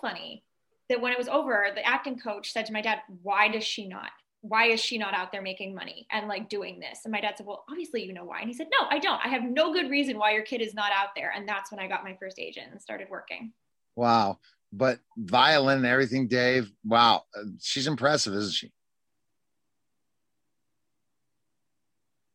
funny 0.00 0.44
that 0.90 1.00
when 1.00 1.12
it 1.12 1.18
was 1.18 1.28
over, 1.28 1.68
the 1.74 1.86
acting 1.86 2.18
coach 2.18 2.52
said 2.52 2.66
to 2.66 2.72
my 2.72 2.82
dad, 2.82 2.98
why 3.22 3.48
does 3.48 3.64
she 3.64 3.88
not? 3.88 4.10
Why 4.42 4.66
is 4.66 4.78
she 4.78 4.98
not 4.98 5.14
out 5.14 5.32
there 5.32 5.40
making 5.40 5.74
money 5.74 6.06
and 6.10 6.28
like 6.28 6.50
doing 6.50 6.78
this? 6.78 7.00
And 7.04 7.12
my 7.12 7.22
dad 7.22 7.38
said, 7.38 7.46
Well, 7.46 7.64
obviously 7.70 8.04
you 8.04 8.12
know 8.12 8.26
why. 8.26 8.40
And 8.40 8.48
he 8.48 8.52
said, 8.52 8.66
No, 8.78 8.86
I 8.90 8.98
don't. 8.98 9.18
I 9.24 9.28
have 9.28 9.42
no 9.42 9.72
good 9.72 9.90
reason 9.90 10.18
why 10.18 10.32
your 10.32 10.42
kid 10.42 10.60
is 10.60 10.74
not 10.74 10.92
out 10.92 11.14
there. 11.16 11.32
And 11.34 11.48
that's 11.48 11.72
when 11.72 11.80
I 11.80 11.88
got 11.88 12.04
my 12.04 12.14
first 12.20 12.38
agent 12.38 12.66
and 12.70 12.82
started 12.82 13.08
working. 13.08 13.54
Wow 13.96 14.38
but 14.76 14.98
violin 15.16 15.78
and 15.78 15.86
everything, 15.86 16.26
Dave. 16.28 16.70
Wow, 16.84 17.22
she's 17.60 17.86
impressive, 17.86 18.34
isn't 18.34 18.52
she? 18.52 18.72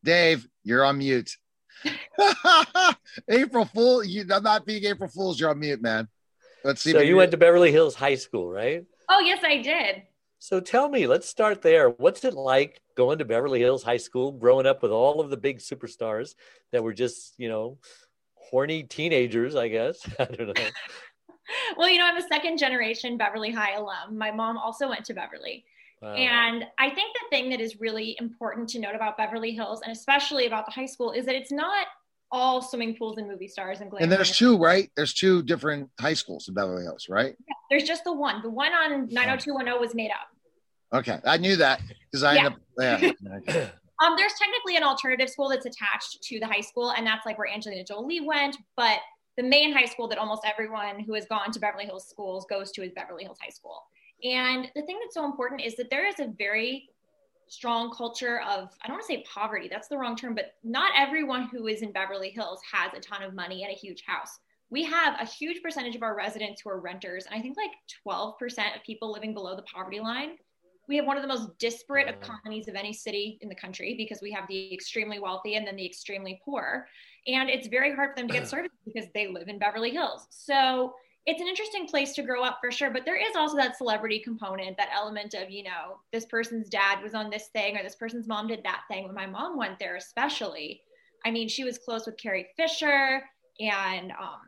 Dave, 0.02 0.48
you're 0.64 0.84
on 0.84 0.98
mute. 0.98 1.36
April 3.28 3.66
Fool, 3.66 4.02
you, 4.04 4.24
I'm 4.32 4.42
not 4.42 4.64
being 4.64 4.84
April 4.84 5.10
Fools. 5.10 5.38
You're 5.38 5.50
on 5.50 5.60
mute, 5.60 5.82
man. 5.82 6.08
Let's 6.64 6.80
see. 6.82 6.92
So 6.92 7.00
you 7.00 7.16
went 7.16 7.30
to 7.32 7.36
Beverly 7.36 7.72
Hills 7.72 7.94
High 7.94 8.14
School, 8.14 8.50
right? 8.50 8.84
Oh 9.08 9.20
yes, 9.20 9.42
I 9.44 9.58
did. 9.58 10.02
So 10.38 10.60
tell 10.60 10.88
me, 10.88 11.06
let's 11.06 11.28
start 11.28 11.60
there. 11.60 11.90
What's 11.90 12.24
it 12.24 12.32
like 12.32 12.80
going 12.96 13.18
to 13.18 13.26
Beverly 13.26 13.60
Hills 13.60 13.82
High 13.82 13.98
School, 13.98 14.32
growing 14.32 14.66
up 14.66 14.82
with 14.82 14.90
all 14.90 15.20
of 15.20 15.28
the 15.28 15.36
big 15.36 15.58
superstars 15.58 16.34
that 16.72 16.82
were 16.82 16.94
just, 16.94 17.34
you 17.38 17.48
know, 17.48 17.78
horny 18.34 18.82
teenagers, 18.82 19.54
I 19.54 19.68
guess. 19.68 20.00
I 20.18 20.24
don't 20.24 20.48
know 20.48 20.64
well, 21.76 21.88
you 21.88 21.98
know, 21.98 22.06
I'm 22.06 22.16
a 22.16 22.26
second 22.28 22.58
generation 22.58 23.16
Beverly 23.16 23.50
High 23.50 23.74
alum. 23.74 24.16
My 24.16 24.30
mom 24.30 24.58
also 24.58 24.88
went 24.88 25.04
to 25.06 25.14
Beverly. 25.14 25.64
Wow. 26.02 26.14
And 26.14 26.64
I 26.78 26.88
think 26.90 27.14
the 27.14 27.36
thing 27.36 27.50
that 27.50 27.60
is 27.60 27.78
really 27.78 28.16
important 28.18 28.68
to 28.70 28.78
note 28.78 28.94
about 28.94 29.18
Beverly 29.18 29.52
Hills 29.52 29.82
and 29.82 29.92
especially 29.92 30.46
about 30.46 30.64
the 30.64 30.72
high 30.72 30.86
school 30.86 31.12
is 31.12 31.26
that 31.26 31.34
it's 31.34 31.52
not 31.52 31.86
all 32.32 32.62
swimming 32.62 32.96
pools 32.96 33.18
and 33.18 33.28
movie 33.28 33.48
stars 33.48 33.80
and 33.80 33.90
glamour. 33.90 34.04
And 34.04 34.12
there's 34.12 34.36
two, 34.36 34.56
right? 34.56 34.90
There's 34.96 35.12
two 35.12 35.42
different 35.42 35.90
high 36.00 36.14
schools 36.14 36.48
in 36.48 36.54
Beverly 36.54 36.84
Hills, 36.84 37.06
right? 37.08 37.34
Yeah, 37.46 37.54
there's 37.70 37.84
just 37.84 38.04
the 38.04 38.12
one. 38.12 38.40
The 38.42 38.50
one 38.50 38.72
on 38.72 39.08
90210 39.08 39.80
was 39.80 39.94
made 39.94 40.10
up. 40.10 40.28
Okay, 40.92 41.18
I 41.24 41.36
knew 41.36 41.56
that 41.56 41.80
because 42.10 42.24
I 42.24 42.34
yeah. 42.34 42.46
Up, 42.46 42.56
yeah. 42.78 43.68
um, 44.02 44.14
there's 44.16 44.32
technically 44.38 44.76
an 44.76 44.82
alternative 44.82 45.28
school 45.28 45.48
that's 45.48 45.66
attached 45.66 46.22
to 46.22 46.40
the 46.40 46.46
high 46.46 46.62
school, 46.62 46.90
and 46.90 47.06
that's 47.06 47.26
like 47.26 47.38
where 47.38 47.48
Angelina 47.48 47.84
Jolie 47.84 48.20
went. 48.20 48.56
But 48.76 48.98
the 49.40 49.48
main 49.48 49.72
high 49.72 49.86
school 49.86 50.06
that 50.06 50.18
almost 50.18 50.42
everyone 50.44 51.00
who 51.00 51.14
has 51.14 51.24
gone 51.24 51.50
to 51.50 51.58
Beverly 51.58 51.86
Hills 51.86 52.06
schools 52.06 52.44
goes 52.50 52.70
to 52.72 52.82
is 52.82 52.92
Beverly 52.92 53.24
Hills 53.24 53.38
High 53.42 53.48
School. 53.48 53.84
And 54.22 54.68
the 54.76 54.82
thing 54.82 54.98
that's 55.02 55.14
so 55.14 55.24
important 55.24 55.62
is 55.62 55.76
that 55.76 55.88
there 55.88 56.06
is 56.06 56.20
a 56.20 56.30
very 56.36 56.90
strong 57.48 57.90
culture 57.90 58.42
of, 58.42 58.68
I 58.82 58.86
don't 58.86 58.96
want 58.96 59.06
to 59.06 59.14
say 59.14 59.24
poverty, 59.26 59.66
that's 59.66 59.88
the 59.88 59.96
wrong 59.96 60.14
term, 60.14 60.34
but 60.34 60.56
not 60.62 60.92
everyone 60.94 61.48
who 61.48 61.68
is 61.68 61.80
in 61.80 61.90
Beverly 61.90 62.28
Hills 62.28 62.60
has 62.70 62.92
a 62.92 63.00
ton 63.00 63.22
of 63.22 63.32
money 63.32 63.62
and 63.62 63.72
a 63.72 63.74
huge 63.74 64.04
house. 64.06 64.40
We 64.68 64.84
have 64.84 65.18
a 65.18 65.24
huge 65.24 65.62
percentage 65.62 65.96
of 65.96 66.02
our 66.02 66.14
residents 66.14 66.60
who 66.60 66.68
are 66.68 66.78
renters, 66.78 67.24
and 67.24 67.34
I 67.34 67.40
think 67.40 67.56
like 67.56 67.70
12% 68.06 68.76
of 68.76 68.82
people 68.84 69.10
living 69.10 69.32
below 69.32 69.56
the 69.56 69.62
poverty 69.62 70.00
line. 70.00 70.32
We 70.86 70.96
have 70.96 71.06
one 71.06 71.16
of 71.16 71.22
the 71.22 71.28
most 71.28 71.56
disparate 71.58 72.08
economies 72.08 72.68
of 72.68 72.74
any 72.74 72.92
city 72.92 73.38
in 73.40 73.48
the 73.48 73.54
country 73.54 73.94
because 73.96 74.20
we 74.20 74.32
have 74.32 74.46
the 74.48 74.74
extremely 74.74 75.18
wealthy 75.18 75.54
and 75.54 75.66
then 75.66 75.76
the 75.76 75.86
extremely 75.86 76.42
poor 76.44 76.86
and 77.26 77.50
it's 77.50 77.68
very 77.68 77.94
hard 77.94 78.10
for 78.10 78.16
them 78.16 78.28
to 78.28 78.34
get 78.34 78.48
services 78.48 78.78
because 78.84 79.08
they 79.14 79.26
live 79.26 79.48
in 79.48 79.58
Beverly 79.58 79.90
Hills. 79.90 80.26
So 80.30 80.94
it's 81.26 81.40
an 81.40 81.48
interesting 81.48 81.86
place 81.86 82.14
to 82.14 82.22
grow 82.22 82.42
up 82.42 82.58
for 82.62 82.70
sure, 82.70 82.90
but 82.90 83.04
there 83.04 83.16
is 83.16 83.36
also 83.36 83.56
that 83.56 83.76
celebrity 83.76 84.18
component, 84.18 84.76
that 84.76 84.88
element 84.94 85.34
of, 85.34 85.50
you 85.50 85.62
know, 85.62 85.98
this 86.12 86.24
person's 86.24 86.68
dad 86.68 87.02
was 87.02 87.14
on 87.14 87.28
this 87.28 87.48
thing 87.48 87.76
or 87.76 87.82
this 87.82 87.94
person's 87.94 88.26
mom 88.26 88.46
did 88.46 88.62
that 88.64 88.82
thing. 88.88 89.04
When 89.04 89.14
my 89.14 89.26
mom 89.26 89.56
went 89.56 89.78
there, 89.78 89.96
especially, 89.96 90.80
I 91.24 91.30
mean, 91.30 91.48
she 91.48 91.64
was 91.64 91.78
close 91.78 92.06
with 92.06 92.16
Carrie 92.16 92.48
Fisher 92.56 93.22
and 93.60 94.12
um, 94.12 94.40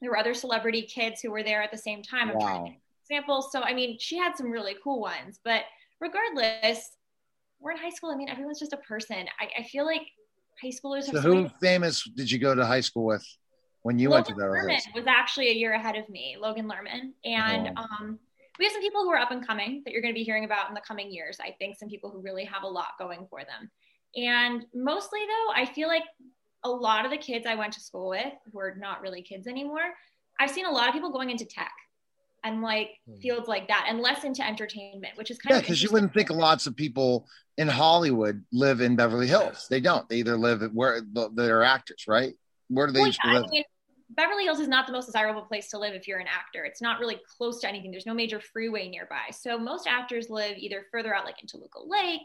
there 0.00 0.10
were 0.10 0.18
other 0.18 0.34
celebrity 0.34 0.82
kids 0.82 1.20
who 1.20 1.30
were 1.30 1.44
there 1.44 1.62
at 1.62 1.70
the 1.70 1.78
same 1.78 2.02
time. 2.02 2.30
I'm 2.30 2.38
wow. 2.38 2.46
trying 2.46 2.66
to 2.66 2.72
examples. 3.10 3.50
So, 3.50 3.62
I 3.62 3.74
mean, 3.74 3.98
she 3.98 4.16
had 4.16 4.36
some 4.36 4.50
really 4.50 4.76
cool 4.82 5.00
ones, 5.00 5.40
but 5.44 5.62
regardless, 6.00 6.92
we're 7.58 7.72
in 7.72 7.78
high 7.78 7.90
school. 7.90 8.10
I 8.10 8.16
mean, 8.16 8.28
everyone's 8.28 8.60
just 8.60 8.72
a 8.72 8.78
person. 8.78 9.26
I, 9.40 9.60
I 9.60 9.62
feel 9.64 9.84
like 9.84 10.02
high 10.62 10.70
schoolers. 10.70 11.04
So 11.04 11.20
who 11.20 11.48
famous 11.60 12.04
did 12.04 12.30
you 12.30 12.38
go 12.38 12.54
to 12.54 12.64
high 12.64 12.80
school 12.80 13.04
with 13.04 13.26
when 13.82 13.98
you 13.98 14.10
Logan 14.10 14.16
went 14.16 14.26
to 14.26 14.34
Beverly 14.34 14.72
Hills? 14.72 14.88
was 14.94 15.06
actually 15.06 15.48
a 15.48 15.54
year 15.54 15.72
ahead 15.72 15.96
of 15.96 16.08
me, 16.08 16.36
Logan 16.38 16.66
Lerman, 16.66 17.12
and 17.24 17.72
oh. 17.76 17.82
um, 17.82 18.18
we 18.58 18.66
have 18.66 18.72
some 18.72 18.82
people 18.82 19.02
who 19.02 19.10
are 19.10 19.18
up 19.18 19.30
and 19.30 19.46
coming 19.46 19.82
that 19.84 19.92
you're 19.92 20.02
going 20.02 20.14
to 20.14 20.18
be 20.18 20.24
hearing 20.24 20.44
about 20.44 20.68
in 20.68 20.74
the 20.74 20.82
coming 20.86 21.10
years. 21.10 21.38
I 21.40 21.54
think 21.58 21.78
some 21.78 21.88
people 21.88 22.10
who 22.10 22.20
really 22.20 22.44
have 22.44 22.62
a 22.62 22.68
lot 22.68 22.88
going 22.98 23.26
for 23.30 23.40
them, 23.40 23.70
and 24.16 24.64
mostly 24.74 25.20
though, 25.20 25.52
I 25.54 25.66
feel 25.66 25.88
like 25.88 26.04
a 26.64 26.70
lot 26.70 27.04
of 27.04 27.10
the 27.10 27.16
kids 27.16 27.46
I 27.46 27.54
went 27.54 27.72
to 27.74 27.80
school 27.80 28.10
with 28.10 28.32
who 28.52 28.60
are 28.60 28.74
not 28.78 29.00
really 29.00 29.22
kids 29.22 29.46
anymore. 29.46 29.94
I've 30.38 30.50
seen 30.50 30.66
a 30.66 30.70
lot 30.70 30.88
of 30.88 30.94
people 30.94 31.10
going 31.10 31.30
into 31.30 31.44
tech 31.44 31.72
and 32.44 32.62
like 32.62 32.90
hmm. 33.06 33.16
fields 33.16 33.48
like 33.48 33.68
that 33.68 33.86
and 33.88 34.00
less 34.00 34.24
into 34.24 34.46
entertainment 34.46 35.16
which 35.16 35.30
is 35.30 35.38
kind 35.38 35.52
of. 35.52 35.56
yeah, 35.56 35.58
of 35.58 35.64
because 35.64 35.82
you 35.82 35.90
wouldn't 35.90 36.14
think 36.14 36.30
lots 36.30 36.66
of 36.66 36.74
people 36.74 37.26
in 37.60 37.68
hollywood 37.68 38.42
live 38.52 38.80
in 38.80 38.96
beverly 38.96 39.26
hills. 39.26 39.66
They 39.68 39.80
don't. 39.80 40.08
They 40.08 40.16
either 40.16 40.34
live 40.34 40.62
where 40.72 41.02
they're 41.34 41.62
actors 41.62 42.06
right? 42.08 42.32
Where 42.68 42.86
do 42.86 42.94
they 42.94 43.00
well, 43.00 43.12
yeah, 43.22 43.32
live? 43.34 43.44
I 43.44 43.50
mean, 43.50 43.64
beverly 44.08 44.44
hills 44.44 44.60
is 44.60 44.68
not 44.68 44.86
the 44.86 44.94
most 44.94 45.04
desirable 45.04 45.42
place 45.42 45.68
to 45.70 45.78
live 45.78 45.92
if 45.92 46.08
you're 46.08 46.20
an 46.20 46.26
actor. 46.26 46.64
It's 46.64 46.80
not 46.80 47.00
really 47.00 47.20
close 47.36 47.60
to 47.60 47.68
anything. 47.68 47.90
There's 47.90 48.06
no 48.06 48.14
major 48.14 48.40
freeway 48.40 48.88
nearby. 48.88 49.28
So 49.30 49.58
most 49.58 49.86
actors 49.86 50.30
live 50.30 50.56
either 50.56 50.86
further 50.90 51.14
out 51.14 51.26
like 51.26 51.42
into 51.42 51.58
Toluca 51.58 51.80
lake 51.86 52.22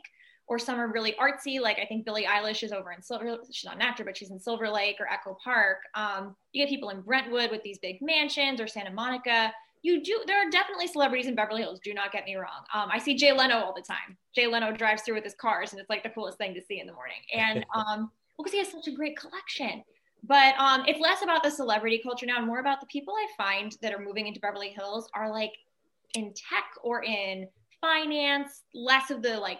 or 0.48 0.58
some 0.58 0.80
are 0.80 0.90
really 0.90 1.14
artsy. 1.20 1.60
Like 1.60 1.80
i 1.80 1.86
think 1.86 2.06
billie 2.06 2.26
eilish 2.26 2.64
is 2.64 2.72
over 2.72 2.94
in 2.94 3.02
silver 3.02 3.38
she's 3.52 3.66
not 3.66 3.76
an 3.76 3.82
actor 3.82 4.06
but 4.06 4.16
she's 4.16 4.32
in 4.32 4.40
silver 4.40 4.70
lake 4.70 4.96
or 5.02 5.12
echo 5.12 5.38
park. 5.44 5.80
Um, 5.96 6.38
you 6.54 6.64
get 6.64 6.70
people 6.70 6.92
in 6.92 7.02
brentwood 7.02 7.52
with 7.52 7.62
these 7.64 7.80
big 7.80 7.98
mansions 8.02 8.62
or 8.62 8.68
santa 8.68 8.92
monica 8.92 9.52
you 9.86 10.02
do 10.02 10.20
there 10.26 10.46
are 10.46 10.50
definitely 10.50 10.88
celebrities 10.88 11.28
in 11.28 11.36
Beverly 11.36 11.62
Hills. 11.62 11.80
Do 11.84 11.94
not 11.94 12.12
get 12.12 12.26
me 12.26 12.36
wrong. 12.36 12.64
Um, 12.74 12.90
I 12.92 12.98
see 12.98 13.16
Jay 13.16 13.32
Leno 13.32 13.60
all 13.60 13.74
the 13.74 13.84
time. 13.84 14.18
Jay 14.34 14.48
Leno 14.48 14.72
drives 14.72 15.04
through 15.04 15.14
with 15.14 15.24
his 15.24 15.36
cars, 15.36 15.72
and 15.72 15.80
it's 15.80 15.90
like 15.90 16.02
the 16.02 16.10
coolest 16.10 16.40
thing 16.40 16.56
to 16.56 16.62
see 16.62 16.80
in 16.80 16.88
the 16.88 16.94
morning. 16.94 17.18
And 17.32 17.64
um, 17.76 18.10
well, 18.38 18.44
because 18.44 18.52
he 18.52 18.58
has 18.58 18.72
such 18.72 18.88
a 18.88 18.92
great 18.92 19.16
collection. 19.16 19.84
But 20.24 20.56
um, 20.58 20.86
it's 20.88 21.00
less 21.00 21.22
about 21.22 21.44
the 21.44 21.52
celebrity 21.52 22.00
culture 22.02 22.26
now, 22.26 22.38
and 22.38 22.48
more 22.48 22.60
about 22.60 22.80
the 22.80 22.88
people 22.88 23.14
I 23.14 23.28
find 23.38 23.78
that 23.84 23.94
are 23.94 24.00
moving 24.00 24.26
into 24.26 24.40
Beverly 24.40 24.70
Hills 24.70 25.08
are 25.14 25.30
like 25.30 25.54
in 26.16 26.34
tech 26.34 26.66
or 26.82 27.04
in 27.04 27.48
finance. 27.80 28.64
Less 28.74 29.12
of 29.12 29.22
the 29.22 29.38
like 29.38 29.60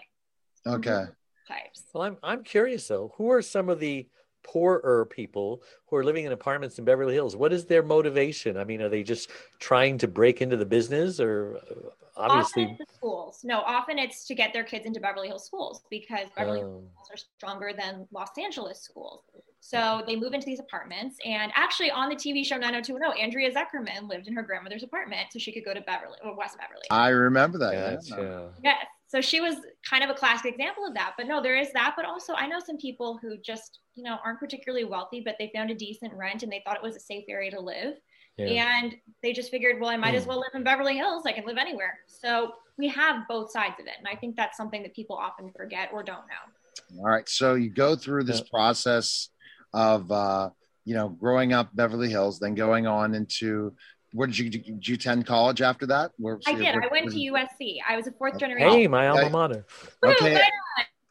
okay 0.66 1.04
types. 1.46 1.84
Well, 1.94 2.02
I'm 2.02 2.16
I'm 2.24 2.42
curious 2.42 2.88
though. 2.88 3.12
Who 3.16 3.30
are 3.30 3.42
some 3.42 3.68
of 3.68 3.78
the 3.78 4.08
poorer 4.46 5.06
people 5.10 5.62
who 5.86 5.96
are 5.96 6.04
living 6.04 6.24
in 6.24 6.32
apartments 6.32 6.78
in 6.78 6.84
Beverly 6.84 7.14
Hills? 7.14 7.36
What 7.36 7.52
is 7.52 7.64
their 7.64 7.82
motivation? 7.82 8.56
I 8.56 8.64
mean, 8.64 8.80
are 8.80 8.88
they 8.88 9.02
just 9.02 9.30
trying 9.58 9.98
to 9.98 10.08
break 10.08 10.40
into 10.40 10.56
the 10.56 10.64
business 10.64 11.18
or 11.20 11.58
uh, 11.70 11.88
obviously 12.16 12.64
often 12.64 12.86
schools? 12.94 13.40
No, 13.44 13.60
often 13.60 13.98
it's 13.98 14.24
to 14.26 14.34
get 14.34 14.52
their 14.52 14.64
kids 14.64 14.86
into 14.86 15.00
Beverly 15.00 15.28
Hills 15.28 15.44
schools 15.44 15.82
because 15.90 16.28
Beverly 16.36 16.60
oh. 16.60 16.84
Hills 16.94 17.08
are 17.10 17.16
stronger 17.16 17.72
than 17.76 18.06
Los 18.12 18.30
Angeles 18.38 18.80
schools. 18.80 19.22
So 19.60 20.02
they 20.06 20.14
move 20.14 20.32
into 20.32 20.46
these 20.46 20.60
apartments. 20.60 21.16
And 21.24 21.50
actually, 21.56 21.90
on 21.90 22.08
the 22.08 22.14
TV 22.14 22.46
show 22.46 22.56
90210, 22.56 23.20
Andrea 23.20 23.50
Zuckerman 23.50 24.08
lived 24.08 24.28
in 24.28 24.34
her 24.34 24.42
grandmother's 24.42 24.84
apartment 24.84 25.26
so 25.32 25.40
she 25.40 25.50
could 25.50 25.64
go 25.64 25.74
to 25.74 25.80
Beverly 25.80 26.18
or 26.22 26.36
West 26.36 26.56
Beverly. 26.58 26.84
I 26.90 27.08
remember 27.08 27.58
that. 27.58 28.00
Gotcha. 28.08 28.52
Yeah. 28.62 28.72
Yes. 28.72 28.86
So 29.08 29.20
she 29.20 29.40
was 29.40 29.56
kind 29.88 30.02
of 30.02 30.10
a 30.10 30.14
classic 30.14 30.52
example 30.52 30.84
of 30.84 30.94
that. 30.94 31.12
But 31.16 31.28
no, 31.28 31.40
there 31.40 31.56
is 31.56 31.72
that. 31.72 31.94
But 31.96 32.04
also, 32.04 32.34
I 32.34 32.46
know 32.46 32.58
some 32.58 32.76
people 32.76 33.18
who 33.22 33.36
just, 33.38 33.78
you 33.94 34.02
know, 34.02 34.18
aren't 34.24 34.40
particularly 34.40 34.84
wealthy, 34.84 35.22
but 35.24 35.36
they 35.38 35.50
found 35.54 35.70
a 35.70 35.74
decent 35.74 36.12
rent 36.14 36.42
and 36.42 36.50
they 36.50 36.62
thought 36.64 36.76
it 36.76 36.82
was 36.82 36.96
a 36.96 37.00
safe 37.00 37.24
area 37.28 37.50
to 37.52 37.60
live. 37.60 37.94
Yeah. 38.36 38.80
And 38.82 38.96
they 39.22 39.32
just 39.32 39.50
figured, 39.50 39.80
well, 39.80 39.88
I 39.88 39.96
might 39.96 40.14
as 40.14 40.26
well 40.26 40.38
live 40.38 40.50
in 40.54 40.62
Beverly 40.62 40.96
Hills. 40.96 41.22
I 41.24 41.32
can 41.32 41.46
live 41.46 41.56
anywhere. 41.56 41.98
So 42.06 42.52
we 42.76 42.88
have 42.88 43.26
both 43.28 43.50
sides 43.50 43.76
of 43.80 43.86
it. 43.86 43.94
And 43.98 44.06
I 44.06 44.14
think 44.16 44.36
that's 44.36 44.56
something 44.56 44.82
that 44.82 44.94
people 44.94 45.16
often 45.16 45.52
forget 45.56 45.90
or 45.92 46.02
don't 46.02 46.24
know. 46.26 46.98
All 47.00 47.06
right. 47.06 47.28
So 47.28 47.54
you 47.54 47.70
go 47.70 47.96
through 47.96 48.24
this 48.24 48.42
process 48.42 49.30
of, 49.72 50.10
uh, 50.12 50.50
you 50.84 50.94
know, 50.94 51.08
growing 51.08 51.52
up 51.52 51.70
Beverly 51.74 52.10
Hills, 52.10 52.38
then 52.38 52.54
going 52.54 52.86
on 52.86 53.14
into, 53.14 53.74
where 54.16 54.26
did 54.26 54.38
you, 54.38 54.48
did 54.50 54.88
you 54.88 54.94
attend 54.94 55.26
college 55.26 55.60
after 55.60 55.86
that? 55.86 56.12
Where, 56.16 56.38
I 56.46 56.54
did. 56.54 56.66
I 56.74 56.78
where- 56.78 56.88
went 56.90 57.10
to 57.10 57.16
USC. 57.16 57.76
I 57.88 57.96
was 57.96 58.06
a 58.06 58.12
fourth 58.12 58.38
generation. 58.38 58.70
Hey, 58.70 58.88
my 58.88 59.08
alma 59.08 59.28
mater. 59.30 59.66
Okay. 60.04 60.40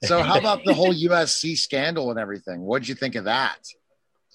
So 0.03 0.21
how 0.21 0.37
about 0.39 0.63
the 0.65 0.73
whole 0.79 0.93
USC 0.93 1.57
scandal 1.57 2.09
and 2.09 2.19
everything? 2.19 2.61
What 2.61 2.79
did 2.81 2.89
you 2.89 2.95
think 2.95 3.15
of 3.15 3.25
that? 3.25 3.59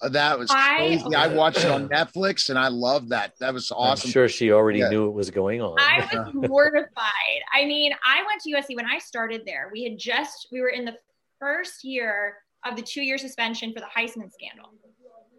Uh, 0.01 0.09
that 0.09 0.39
was 0.39 0.49
I- 0.51 0.77
crazy. 0.77 1.15
I, 1.15 1.27
watched 1.27 1.59
it 1.59 1.69
on 1.69 1.87
Netflix 1.89 2.49
and 2.49 2.57
I 2.57 2.69
loved 2.69 3.09
that. 3.09 3.33
That 3.39 3.53
was 3.53 3.71
awesome. 3.71 4.07
I'm 4.07 4.11
sure 4.11 4.27
she 4.29 4.51
already 4.51 4.79
Yeah. 4.79 4.89
knew 4.89 5.07
it 5.07 5.13
was 5.13 5.29
going 5.29 5.61
on. 5.61 5.75
I 5.77 6.07
was 6.11 6.33
mortified. 6.49 7.41
I 7.53 7.65
mean, 7.65 7.93
I 8.03 8.23
went 8.25 8.41
to 8.41 8.51
USC 8.51 8.75
when 8.75 8.85
I 8.85 8.97
started 8.99 9.41
there. 9.45 9.69
We 9.71 9.83
had 9.83 9.99
just 9.99 10.47
we 10.51 10.61
were 10.61 10.69
in 10.69 10.85
the 10.85 10.95
first 11.39 11.83
year 11.83 12.37
of 12.65 12.75
the 12.75 12.81
two 12.81 13.01
year 13.01 13.17
suspension 13.17 13.73
for 13.73 13.79
the 13.79 13.87
Heisman 13.95 14.31
scandal. 14.31 14.71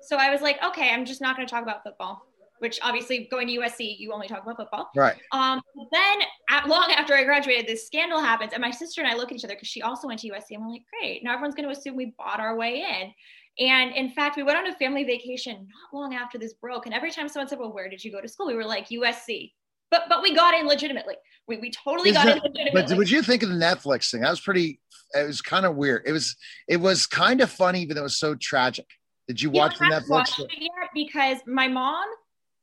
So 0.03 0.17
I 0.17 0.31
was 0.31 0.41
like, 0.43 0.63
okay, 0.65 0.91
I'm 0.93 1.05
just 1.05 1.21
not 1.21 1.37
going 1.37 1.47
to 1.47 1.51
talk 1.51 1.63
about 1.63 1.83
football. 1.85 2.27
Which 2.63 2.79
obviously, 2.83 3.27
going 3.29 3.49
to 3.49 3.55
USC, 3.59 3.97
you 3.99 4.13
only 4.13 4.29
talk 4.29 4.43
about 4.45 4.57
football. 4.57 4.89
Right. 4.95 5.17
Um, 5.33 5.61
then, 5.93 6.19
at, 6.49 6.69
long 6.69 6.93
after 6.97 7.13
I 7.13 7.25
graduated, 7.25 7.67
this 7.67 7.85
scandal 7.87 8.21
happens, 8.21 8.53
and 8.53 8.61
my 8.63 8.71
sister 8.71 9.01
and 9.03 9.11
I 9.11 9.17
look 9.17 9.33
at 9.33 9.37
each 9.37 9.45
other 9.45 9.55
because 9.55 9.67
she 9.69 9.83
also 9.83 10.07
went 10.07 10.21
to 10.21 10.29
USC, 10.31 10.53
and 10.53 10.63
we're 10.63 10.71
like, 10.71 10.83
great. 11.01 11.25
Now 11.25 11.33
everyone's 11.35 11.57
going 11.57 11.69
to 11.69 11.77
assume 11.77 11.97
we 11.97 12.15
bought 12.17 12.39
our 12.39 12.57
way 12.57 12.83
in. 12.83 13.67
And 13.67 13.95
in 13.97 14.11
fact, 14.11 14.37
we 14.37 14.45
went 14.45 14.59
on 14.59 14.67
a 14.69 14.75
family 14.77 15.03
vacation 15.05 15.55
not 15.69 15.99
long 15.99 16.15
after 16.15 16.39
this 16.39 16.55
broke. 16.55 16.87
And 16.87 16.95
every 16.95 17.11
time 17.11 17.29
someone 17.29 17.49
said, 17.49 17.59
"Well, 17.59 17.73
where 17.73 17.89
did 17.91 18.03
you 18.03 18.11
go 18.13 18.21
to 18.21 18.29
school?" 18.29 18.47
we 18.47 18.55
were 18.55 18.65
like, 18.65 18.89
"USC." 18.91 19.53
But 19.91 20.05
but 20.09 20.23
we 20.23 20.35
got 20.35 20.55
in 20.55 20.67
legitimately. 20.67 21.17
We 21.49 21.59
we 21.59 21.71
totally 21.71 22.11
Is 22.11 22.17
got 22.17 22.25
that- 22.27 22.37
in 22.37 22.43
legitimately. 22.45 22.83
But 22.95 22.97
what 22.97 23.11
you 23.11 23.23
think 23.23 23.43
of 23.43 23.49
the 23.51 23.57
Netflix 23.57 24.11
thing? 24.11 24.21
That 24.23 24.31
was 24.31 24.41
pretty. 24.41 24.81
It 25.15 25.27
was 25.27 25.43
kind 25.43 25.67
of 25.67 25.75
weird. 25.77 26.05
It 26.07 26.13
was. 26.13 26.35
It 26.69 26.79
was 26.79 27.07
kind 27.07 27.41
of 27.43 27.51
funny, 27.51 27.85
but 27.87 27.97
it 27.99 28.03
was 28.03 28.17
so 28.17 28.35
tragic. 28.37 28.87
Did 29.29 29.43
you 29.43 29.51
You 29.51 29.59
watch 29.59 29.79
the 29.79 29.85
Netflix? 29.85 30.09
watched 30.09 30.39
it 30.41 30.49
yet 30.59 30.71
because 30.95 31.39
my 31.47 31.69
mom 31.69 32.07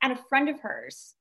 and 0.01 0.13
a 0.13 0.15
friend 0.29 0.49
of 0.49 0.59
hers 0.59 1.15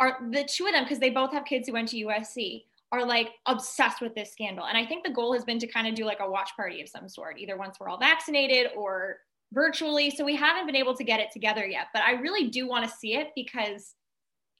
are 0.00 0.18
the 0.30 0.44
two 0.44 0.66
of 0.66 0.72
them 0.72 0.84
because 0.84 0.98
they 0.98 1.10
both 1.10 1.32
have 1.32 1.44
kids 1.44 1.68
who 1.68 1.74
went 1.74 1.88
to 1.88 2.04
USC 2.06 2.64
are 2.90 3.06
like 3.06 3.30
obsessed 3.46 4.00
with 4.00 4.14
this 4.14 4.32
scandal. 4.32 4.66
And 4.66 4.76
I 4.76 4.84
think 4.84 5.04
the 5.04 5.12
goal 5.12 5.32
has 5.32 5.44
been 5.44 5.58
to 5.58 5.66
kind 5.66 5.86
of 5.86 5.94
do 5.94 6.04
like 6.04 6.20
a 6.20 6.30
watch 6.30 6.50
party 6.56 6.82
of 6.82 6.88
some 6.88 7.08
sort, 7.08 7.38
either 7.38 7.56
once 7.56 7.78
we're 7.80 7.88
all 7.88 7.98
vaccinated 7.98 8.70
or 8.76 9.16
virtually. 9.52 10.10
So 10.10 10.24
we 10.24 10.36
haven't 10.36 10.66
been 10.66 10.76
able 10.76 10.94
to 10.96 11.04
get 11.04 11.20
it 11.20 11.30
together 11.32 11.66
yet, 11.66 11.86
but 11.92 12.02
I 12.02 12.12
really 12.12 12.48
do 12.48 12.68
want 12.68 12.88
to 12.88 12.94
see 12.94 13.14
it 13.14 13.30
because 13.34 13.94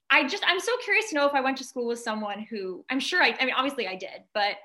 I 0.09 0.27
just 0.27 0.43
I'm 0.47 0.59
so 0.59 0.71
curious 0.83 1.09
to 1.09 1.15
know 1.15 1.27
if 1.27 1.33
I 1.33 1.41
went 1.41 1.57
to 1.57 1.63
school 1.63 1.87
with 1.87 1.99
someone 1.99 2.45
who 2.49 2.83
I'm 2.89 2.99
sure 2.99 3.21
I 3.21 3.35
I 3.39 3.45
mean 3.45 3.55
obviously 3.55 3.87
I 3.87 3.95
did, 3.95 4.21
but 4.33 4.55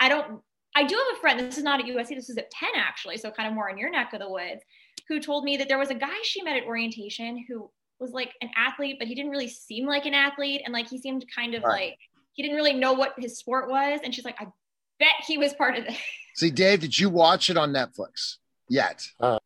I 0.00 0.08
don't 0.08 0.40
I 0.74 0.84
do 0.84 0.94
have 0.94 1.16
a 1.16 1.20
friend, 1.20 1.40
this 1.40 1.56
is 1.56 1.64
not 1.64 1.80
at 1.80 1.86
USC, 1.86 2.10
this 2.10 2.28
is 2.28 2.36
at 2.36 2.50
Penn 2.50 2.70
actually, 2.76 3.16
so 3.16 3.30
kind 3.30 3.48
of 3.48 3.54
more 3.54 3.70
in 3.70 3.78
your 3.78 3.90
neck 3.90 4.12
of 4.12 4.20
the 4.20 4.28
woods, 4.28 4.62
who 5.08 5.20
told 5.20 5.44
me 5.44 5.56
that 5.56 5.68
there 5.68 5.78
was 5.78 5.90
a 5.90 5.94
guy 5.94 6.16
she 6.22 6.42
met 6.42 6.56
at 6.56 6.64
orientation 6.64 7.44
who 7.48 7.70
was 8.00 8.12
like 8.12 8.32
an 8.42 8.50
athlete, 8.56 8.96
but 8.98 9.08
he 9.08 9.14
didn't 9.14 9.30
really 9.30 9.48
seem 9.48 9.86
like 9.86 10.06
an 10.06 10.14
athlete. 10.14 10.62
And 10.64 10.72
like 10.72 10.88
he 10.88 10.98
seemed 10.98 11.24
kind 11.34 11.54
of 11.54 11.62
Right. 11.62 11.90
like 11.90 11.98
he 12.34 12.42
didn't 12.42 12.56
really 12.56 12.74
know 12.74 12.92
what 12.92 13.14
his 13.18 13.38
sport 13.38 13.68
was. 13.68 14.00
And 14.04 14.14
she's 14.14 14.24
like, 14.24 14.36
I 14.40 14.46
bet 14.98 15.14
he 15.26 15.38
was 15.38 15.54
part 15.54 15.76
of 15.76 15.84
this. 15.86 15.96
See, 16.36 16.50
Dave, 16.50 16.80
did 16.80 16.98
you 16.98 17.08
watch 17.08 17.48
it 17.50 17.56
on 17.56 17.72
Netflix 17.72 18.36
yet? 18.68 19.06
Uh. 19.20 19.38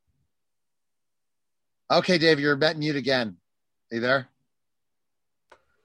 okay, 1.91 2.19
Dave, 2.19 2.41
you're 2.41 2.57
bet 2.57 2.77
mute 2.77 2.97
again. 2.97 3.37
Are 3.93 3.95
you 3.95 4.01
there? 4.01 4.29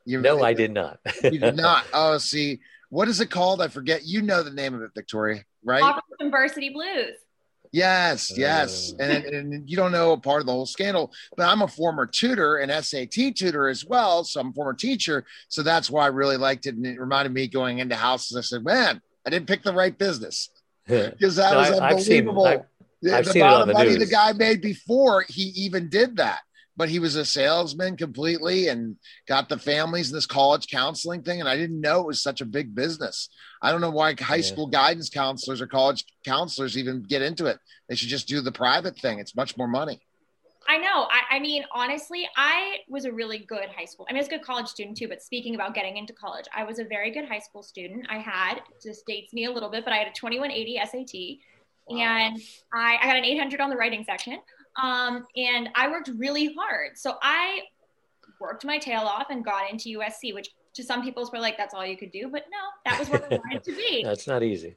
You, 0.08 0.22
no, 0.22 0.44
I 0.44 0.54
did 0.54 0.72
not. 0.72 1.00
You 1.24 1.40
did 1.40 1.56
not. 1.58 1.84
Oh, 1.94 2.18
see, 2.20 2.60
what 2.90 3.08
is 3.08 3.22
it 3.22 3.32
called? 3.32 3.62
I 3.62 3.68
forget. 3.68 4.06
You 4.06 4.22
know 4.22 4.44
the 4.44 4.52
name 4.52 4.74
of 4.76 4.82
it, 4.84 4.92
Victoria, 4.94 5.44
right? 5.64 5.82
Operation 5.84 6.30
Varsity 6.32 6.70
Blues. 6.70 7.16
Yes, 7.76 8.32
yes. 8.38 8.94
Uh. 9.00 9.04
And, 9.04 9.26
and 9.26 9.70
you 9.70 9.76
don't 9.76 9.92
know 9.92 10.14
a 10.14 10.18
part 10.18 10.40
of 10.40 10.46
the 10.46 10.54
whole 10.54 10.66
scandal, 10.66 11.12
but 11.36 11.48
I'm 11.48 11.62
a 11.62 11.68
former 11.68 12.06
tutor 12.06 12.58
and 12.58 12.72
SAT 12.86 13.36
tutor 13.36 13.68
as 13.68 13.86
well. 13.86 14.24
So 14.24 14.40
I'm 14.40 14.50
a 14.50 14.54
former 14.54 14.74
teacher. 14.74 15.26
So 15.50 15.62
that's 15.62 15.90
why 15.90 16.06
I 16.06 16.08
really 16.08 16.38
liked 16.38 16.68
it. 16.68 16.76
And 16.76 16.86
it 16.86 17.00
reminded 17.00 17.34
me 17.34 17.48
going 17.48 17.80
into 17.80 17.96
houses. 17.96 18.38
I 18.38 18.42
said, 18.42 18.64
man, 18.64 19.02
I 19.26 19.30
didn't 19.30 19.48
pick 19.48 19.62
the 19.64 19.74
right 19.74 19.98
business 19.98 20.52
because 20.88 21.36
that 21.36 21.52
No, 21.52 21.58
was 21.60 21.72
I- 21.80 21.88
I've 21.90 22.02
seen- 22.02 22.30
unbelievable. 22.30 22.46
I've- 22.48 22.64
I've 23.14 23.26
the 23.26 23.34
seen 23.34 23.42
it 23.42 23.46
amount 23.46 23.56
on 23.56 23.62
of 23.64 23.68
the 23.68 23.74
money 23.74 23.98
the 23.98 24.06
guy 24.08 24.32
made 24.34 24.62
before 24.62 25.26
he 25.28 25.44
even 25.58 25.90
did 25.90 26.16
that. 26.18 26.40
But 26.78 26.90
he 26.90 27.00
was 27.00 27.16
a 27.16 27.24
salesman 27.24 27.96
completely 27.96 28.68
and 28.68 28.98
got 29.28 29.48
the 29.48 29.58
families 29.58 30.10
in 30.10 30.16
this 30.16 30.26
college 30.26 30.68
counseling 30.68 31.24
thing. 31.24 31.40
And 31.40 31.48
I 31.48 31.56
didn't 31.56 31.80
know 31.80 32.02
it 32.02 32.08
was 32.08 32.22
such 32.22 32.42
a 32.42 32.46
big 32.46 32.76
business. 32.76 33.30
I 33.62 33.72
don't 33.72 33.82
know 33.82 33.92
why 33.92 34.14
high 34.20 34.36
Yeah. 34.38 34.42
school 34.42 34.68
guidance 34.68 35.10
counselors 35.10 35.62
or 35.62 35.68
college 35.68 36.04
counselors 36.26 36.78
even 36.78 37.02
get 37.04 37.22
into 37.22 37.46
it. 37.46 37.60
They 37.88 37.96
should 37.96 38.10
just 38.10 38.28
do 38.28 38.42
the 38.42 38.52
private 38.52 38.98
thing. 39.00 39.20
It's 39.20 39.36
much 39.36 39.56
more 39.58 39.68
money. 39.68 40.02
I 40.68 40.78
know. 40.78 41.08
I, 41.12 41.36
I 41.36 41.40
mean, 41.40 41.64
honestly, 41.72 42.28
I 42.36 42.78
was 42.90 43.06
a 43.06 43.12
really 43.12 43.38
good 43.38 43.70
high 43.78 43.86
school. 43.86 44.08
I 44.10 44.14
mean, 44.14 44.18
I 44.18 44.22
was 44.22 44.28
a 44.28 44.32
good 44.32 44.42
college 44.42 44.68
student 44.68 44.98
too. 44.98 45.08
But 45.08 45.22
speaking 45.22 45.54
about 45.56 45.76
getting 45.76 45.96
into 45.96 46.12
college, 46.12 46.46
I 46.54 46.64
was 46.64 46.80
a 46.80 46.84
very 46.84 47.12
good 47.12 47.26
high 47.30 47.40
school 47.40 47.62
student. 47.62 48.08
I 48.10 48.18
had 48.18 48.62
this 48.84 49.04
dates 49.06 49.32
me 49.32 49.46
a 49.46 49.52
little 49.52 49.70
bit, 49.70 49.84
but 49.86 49.94
I 49.94 49.98
had 49.98 50.08
a 50.08 50.12
2180 50.14 50.80
SAT, 50.84 51.96
and 52.00 52.42
I, 52.74 52.98
I 53.00 53.06
got 53.06 53.16
an 53.16 53.24
800 53.26 53.62
on 53.62 53.70
the 53.70 53.76
writing 53.76 54.04
section. 54.04 54.40
Um, 54.82 55.26
and 55.36 55.70
I 55.76 55.90
worked 55.90 56.10
really 56.18 56.54
hard. 56.54 56.98
So 56.98 57.16
I 57.22 57.62
worked 58.40 58.66
my 58.66 58.78
tail 58.78 59.02
off 59.02 59.28
and 59.30 59.44
got 59.44 59.70
into 59.70 60.00
USC, 60.00 60.34
which 60.34 60.50
to 60.76 60.84
some 60.84 61.02
people's 61.02 61.32
were 61.32 61.40
like 61.40 61.58
that's 61.58 61.74
all 61.74 61.86
you 61.86 61.98
could 61.98 62.12
do, 62.12 62.28
but 62.30 62.44
no, 62.52 62.58
that 62.86 63.00
was 63.00 63.10
where 63.10 63.24
I 63.24 63.30
wanted 63.30 63.64
to 63.64 63.76
be. 63.76 64.04
That's 64.06 64.28
not 64.28 64.44
easy. 64.44 64.76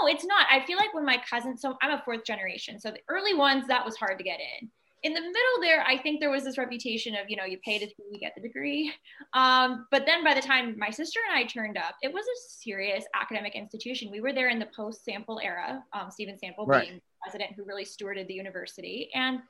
No, 0.00 0.08
it's 0.08 0.24
not. 0.24 0.46
I 0.50 0.64
feel 0.66 0.76
like 0.76 0.92
when 0.92 1.06
my 1.06 1.20
cousins, 1.28 1.62
so 1.62 1.76
I'm 1.82 1.90
a 1.90 2.02
fourth 2.04 2.24
generation, 2.24 2.78
so 2.78 2.90
the 2.90 3.00
early 3.08 3.34
ones 3.34 3.66
that 3.68 3.84
was 3.84 3.96
hard 3.96 4.18
to 4.18 4.24
get 4.24 4.38
in. 4.60 4.68
In 5.04 5.14
the 5.14 5.20
middle 5.20 5.60
there, 5.60 5.84
I 5.86 5.96
think 5.96 6.20
there 6.20 6.30
was 6.30 6.44
this 6.44 6.58
reputation 6.58 7.14
of 7.14 7.30
you 7.30 7.36
know 7.36 7.44
you 7.44 7.58
pay 7.64 7.78
to 7.78 7.86
you 7.86 8.20
get 8.20 8.34
the 8.34 8.42
degree, 8.42 8.92
um, 9.32 9.86
but 9.90 10.04
then 10.04 10.22
by 10.22 10.34
the 10.34 10.42
time 10.42 10.78
my 10.78 10.90
sister 10.90 11.20
and 11.30 11.38
I 11.38 11.44
turned 11.44 11.78
up, 11.78 11.94
it 12.02 12.12
was 12.12 12.24
a 12.24 12.36
serious 12.62 13.04
academic 13.14 13.54
institution. 13.54 14.10
We 14.10 14.20
were 14.20 14.34
there 14.34 14.48
in 14.50 14.58
the 14.58 14.68
post 14.76 15.04
Sample 15.04 15.40
era, 15.42 15.82
um, 15.92 16.10
Steven 16.10 16.38
Sample 16.38 16.66
Right. 16.66 16.88
being 16.88 16.96
the 16.96 17.02
president 17.22 17.52
who 17.56 17.64
really 17.64 17.84
stewarded 17.84 18.26
the 18.28 18.34
university, 18.34 19.10
and 19.14 19.40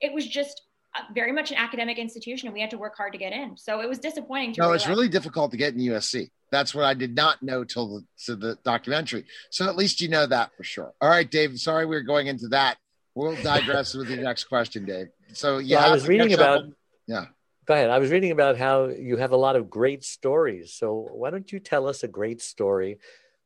it 0.00 0.12
was 0.12 0.26
just 0.26 0.62
uh, 0.96 1.02
very 1.14 1.32
much 1.32 1.50
an 1.50 1.56
academic 1.56 1.98
institution, 1.98 2.48
and 2.48 2.54
we 2.54 2.60
had 2.60 2.70
to 2.70 2.78
work 2.78 2.96
hard 2.96 3.12
to 3.12 3.18
get 3.18 3.32
in. 3.32 3.56
So 3.56 3.80
it 3.80 3.88
was 3.88 3.98
disappointing 3.98 4.54
to 4.54 4.60
No, 4.60 4.72
it's 4.72 4.88
really 4.88 5.08
difficult 5.08 5.50
to 5.52 5.56
get 5.56 5.74
in 5.74 5.80
USC. 5.80 6.30
That's 6.50 6.74
what 6.74 6.84
I 6.84 6.94
did 6.94 7.14
not 7.14 7.42
know 7.42 7.62
till 7.62 7.88
the, 7.88 8.04
to 8.26 8.34
the 8.34 8.58
documentary. 8.64 9.24
So 9.50 9.68
at 9.68 9.76
least 9.76 10.00
you 10.00 10.08
know 10.08 10.26
that 10.26 10.50
for 10.56 10.64
sure. 10.64 10.92
All 11.00 11.08
right, 11.08 11.30
Dave. 11.30 11.56
Sorry 11.58 11.86
we 11.86 11.94
are 11.96 12.02
going 12.02 12.26
into 12.26 12.48
that. 12.48 12.76
We'll 13.14 13.40
digress 13.42 13.94
with 13.94 14.08
the 14.08 14.16
next 14.16 14.44
question, 14.44 14.84
Dave. 14.84 15.08
So 15.32 15.58
yeah, 15.58 15.78
Well, 15.78 15.90
I 15.90 15.92
was 15.92 16.08
reading 16.08 16.32
about. 16.32 16.64
Yeah. 17.06 17.26
Go 17.66 17.74
ahead. 17.74 17.90
I 17.90 17.98
was 17.98 18.10
reading 18.10 18.32
about 18.32 18.56
how 18.56 18.88
you 18.88 19.16
have 19.16 19.30
a 19.30 19.36
lot 19.36 19.54
of 19.54 19.70
great 19.70 20.02
stories. 20.02 20.74
So 20.74 21.08
why 21.12 21.30
don't 21.30 21.52
you 21.52 21.60
tell 21.60 21.86
us 21.86 22.02
a 22.02 22.08
great 22.08 22.42
story 22.42 22.98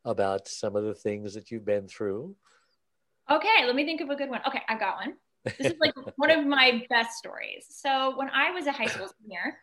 about 0.04 0.48
some 0.48 0.76
of 0.76 0.84
the 0.84 0.94
things 0.94 1.34
that 1.34 1.50
you've 1.50 1.66
been 1.66 1.88
through? 1.88 2.34
Okay, 3.30 3.64
let 3.64 3.74
me 3.74 3.84
think 3.84 4.00
of 4.00 4.10
a 4.10 4.16
good 4.16 4.28
one. 4.28 4.40
Okay, 4.46 4.60
I've 4.68 4.80
got 4.80 4.96
one. 4.96 5.14
This 5.58 5.72
is 5.72 5.78
like 5.80 5.94
one 6.16 6.30
of 6.30 6.46
my 6.46 6.84
best 6.88 7.18
stories. 7.18 7.66
So 7.68 8.16
when 8.16 8.30
I 8.30 8.50
was 8.50 8.66
a 8.66 8.72
high 8.72 8.86
school 8.86 9.08
senior, 9.20 9.58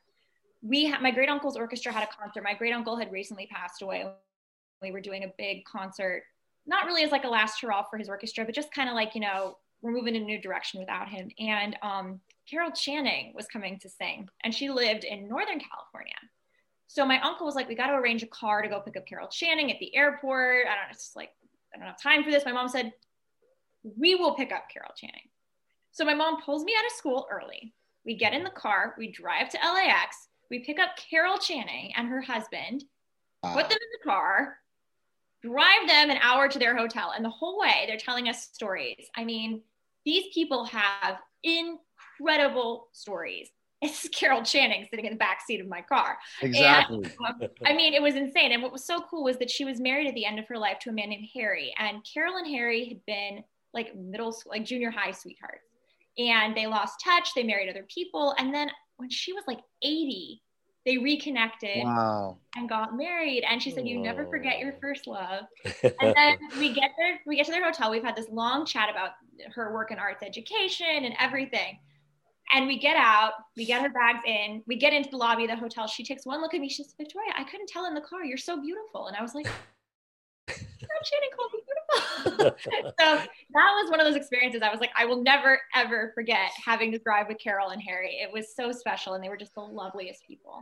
we 0.62 0.86
had 0.86 1.02
my 1.02 1.12
great 1.12 1.30
uncle's 1.30 1.58
orchestra 1.58 1.92
had 1.92 2.04
a 2.04 2.08
concert. 2.08 2.44
My 2.44 2.54
great 2.54 2.74
uncle 2.74 2.98
had 2.98 3.12
recently 3.12 3.48
passed 3.48 3.82
away. 3.82 4.06
We 4.82 4.92
were 4.92 5.02
doing 5.02 5.24
a 5.24 5.34
big 5.38 5.66
concert, 5.66 6.24
not 6.66 6.86
really 6.86 7.04
as 7.04 7.12
like 7.12 7.24
a 7.24 7.30
last 7.30 7.62
hurrah 7.62 7.84
for 7.90 7.98
his 7.98 8.10
orchestra, 8.10 8.46
but 8.46 8.56
just 8.56 8.72
kind 8.74 8.90
of 8.90 8.96
like 8.96 9.16
you 9.16 9.22
know 9.22 9.58
we're 9.82 9.92
moving 9.92 10.16
in 10.16 10.24
a 10.24 10.26
new 10.26 10.40
direction 10.40 10.80
without 10.80 11.10
him. 11.10 11.30
And 11.40 11.76
um, 11.82 12.20
Carol 12.50 12.72
Channing 12.72 13.34
was 13.36 13.48
coming 13.48 13.80
to 13.80 13.90
sing, 13.90 14.28
and 14.44 14.54
she 14.54 14.70
lived 14.70 15.04
in 15.04 15.28
Northern 15.28 15.60
California. 15.60 16.14
So 16.88 17.06
my 17.06 17.20
uncle 17.22 17.46
was 17.46 17.56
like, 17.56 17.68
"We 17.68 17.76
got 17.76 17.88
to 17.88 17.94
arrange 17.94 18.22
a 18.22 18.28
car 18.28 18.62
to 18.62 18.68
go 18.68 18.82
pick 18.82 18.98
up 18.98 19.08
Carol 19.08 19.28
Channing 19.30 19.72
at 19.72 19.80
the 19.80 19.96
airport." 19.96 20.68
I 20.68 20.76
don't 20.76 20.86
know, 20.86 20.92
it's 20.92 21.06
just 21.06 21.16
like 21.16 21.32
I 21.74 21.78
don't 21.78 21.88
have 21.88 22.02
time 22.02 22.24
for 22.24 22.32
this. 22.32 22.46
My 22.46 22.52
mom 22.52 22.68
said, 22.68 22.94
we 23.84 24.16
will 24.16 24.36
pick 24.36 24.52
up 24.52 24.70
Carol 24.72 24.94
Channing. 24.96 25.30
So 25.92 26.06
my 26.06 26.14
mom 26.14 26.42
pulls 26.42 26.64
me 26.64 26.74
out 26.78 26.86
of 26.86 26.92
school 26.92 27.28
early. 27.32 27.74
We 28.06 28.16
get 28.16 28.34
in 28.34 28.44
the 28.44 28.50
car, 28.50 28.96
we 28.98 29.12
drive 29.12 29.50
to 29.50 29.58
LAX, 29.58 30.28
we 30.50 30.60
pick 30.60 30.80
up 30.80 30.98
Carol 30.98 31.38
Channing 31.38 31.92
and 31.96 32.08
her 32.08 32.22
husband, 32.22 32.84
put 33.44 33.70
them 33.70 33.72
in 33.72 34.00
the 34.00 34.10
car, 34.10 34.58
drive 35.42 35.88
them 35.88 36.10
an 36.10 36.18
hour 36.22 36.48
to 36.48 36.60
their 36.60 36.76
hotel. 36.76 37.14
And 37.16 37.24
the 37.24 37.30
whole 37.30 37.60
way 37.60 37.86
they're 37.88 37.98
telling 37.98 38.28
us 38.28 38.50
stories. 38.52 39.08
I 39.16 39.24
mean, 39.24 39.62
these 40.06 40.26
people 40.34 40.66
have 40.66 41.18
incredible 41.44 42.90
stories. 42.92 43.50
It's 43.84 44.08
Carol 44.10 44.44
Channing 44.44 44.86
sitting 44.92 45.06
in 45.06 45.14
the 45.14 45.18
back 45.18 45.42
seat 45.42 45.60
of 45.60 45.68
my 45.68 45.82
car. 45.82 46.16
Exactly. 46.44 47.04
And, 47.04 47.42
um, 47.42 47.50
I 47.66 47.74
mean, 47.74 47.96
it 47.96 48.02
was 48.04 48.14
insane. 48.14 48.52
And 48.52 48.62
what 48.62 48.72
was 48.72 48.86
so 48.86 49.02
cool 49.10 49.24
was 49.24 49.40
that 49.40 49.50
she 49.50 49.66
was 49.66 49.80
married 49.80 50.08
at 50.08 50.14
the 50.14 50.24
end 50.24 50.38
of 50.38 50.48
her 50.50 50.58
life 50.60 50.78
to 50.82 50.92
a 50.92 50.94
man 50.94 51.10
named 51.10 51.28
Harry. 51.34 51.74
And 51.80 52.06
Carol 52.06 52.38
and 52.38 52.46
Harry 52.46 52.86
had 52.86 53.04
been 53.08 53.44
like 53.74 53.96
middle 53.96 54.32
school, 54.32 54.52
like 54.52 54.66
junior 54.66 54.92
high 54.92 55.12
sweethearts. 55.12 55.68
And 56.18 56.56
they 56.56 56.68
lost 56.68 57.02
touch. 57.04 57.34
They 57.34 57.44
married 57.44 57.70
other 57.70 57.86
people. 57.94 58.36
And 58.38 58.54
then 58.54 58.70
when 58.98 59.10
she 59.10 59.34
was 59.34 59.44
like 59.48 59.60
80, 59.82 60.42
they 60.86 60.98
reconnected 60.98 61.84
wow. 61.84 62.38
and 62.56 62.68
got 62.68 62.98
married. 62.98 63.44
And 63.48 63.62
she 63.62 63.72
said, 63.72 63.88
"You 63.88 64.00
never 64.00 64.26
forget 64.26 64.60
your 64.60 64.74
first 64.82 65.06
love." 65.06 65.46
and 65.84 66.16
then 66.16 66.38
we 66.58 66.74
get 66.74 66.92
there, 66.98 67.20
we 67.26 67.36
get 67.36 67.46
to 67.46 67.52
their 67.52 67.64
hotel. 67.64 67.92
We've 67.92 68.04
had 68.04 68.16
this 68.16 68.30
long 68.32 68.66
chat 68.66 68.90
about 68.90 69.12
her 69.54 69.74
work 69.74 69.92
in 69.92 70.00
arts 70.00 70.24
education 70.24 71.06
and 71.06 71.14
everything. 71.20 71.78
And 72.54 72.68
we 72.68 72.80
get 72.80 72.98
out, 72.98 73.34
we 73.56 73.66
get 73.66 73.82
her 73.82 73.90
bags 73.90 74.20
in, 74.26 74.62
we 74.68 74.76
get 74.76 74.92
into 74.92 75.10
the 75.10 75.18
lobby 75.18 75.46
of 75.46 75.52
the 75.52 75.56
hotel. 75.56 75.88
She 75.88 76.04
takes 76.04 76.26
one 76.26 76.42
look 76.42 76.54
at 76.54 76.60
me. 76.60 76.68
She 76.68 76.84
says, 76.84 76.94
Victoria, 76.98 77.32
I 77.38 77.46
couldn't 77.46 77.68
tell 77.68 77.86
in 77.86 77.94
the 77.94 78.02
car. 78.02 78.26
You're 78.26 78.38
so 78.38 78.62
beautiful. 78.62 79.08
And 79.08 79.16
I 79.16 79.22
was 79.22 79.34
like, 79.34 79.48
called 81.36 81.52
me 81.54 81.60
beautiful. 81.60 81.61
so 82.24 82.92
that 82.98 83.28
was 83.54 83.90
one 83.90 84.00
of 84.00 84.06
those 84.06 84.16
experiences. 84.16 84.62
I 84.62 84.70
was 84.70 84.80
like, 84.80 84.92
I 84.96 85.06
will 85.06 85.22
never, 85.22 85.60
ever 85.76 86.12
forget 86.14 86.52
having 86.64 86.92
to 86.92 87.00
drive 87.00 87.28
with 87.28 87.38
Carol 87.40 87.70
and 87.70 87.82
Harry. 87.82 88.20
It 88.22 88.32
was 88.32 88.56
so 88.56 88.72
special. 88.72 89.14
And 89.14 89.24
they 89.24 89.30
were 89.30 89.38
just 89.38 89.56
the 89.56 89.62
loveliest 89.62 90.28
people. 90.28 90.62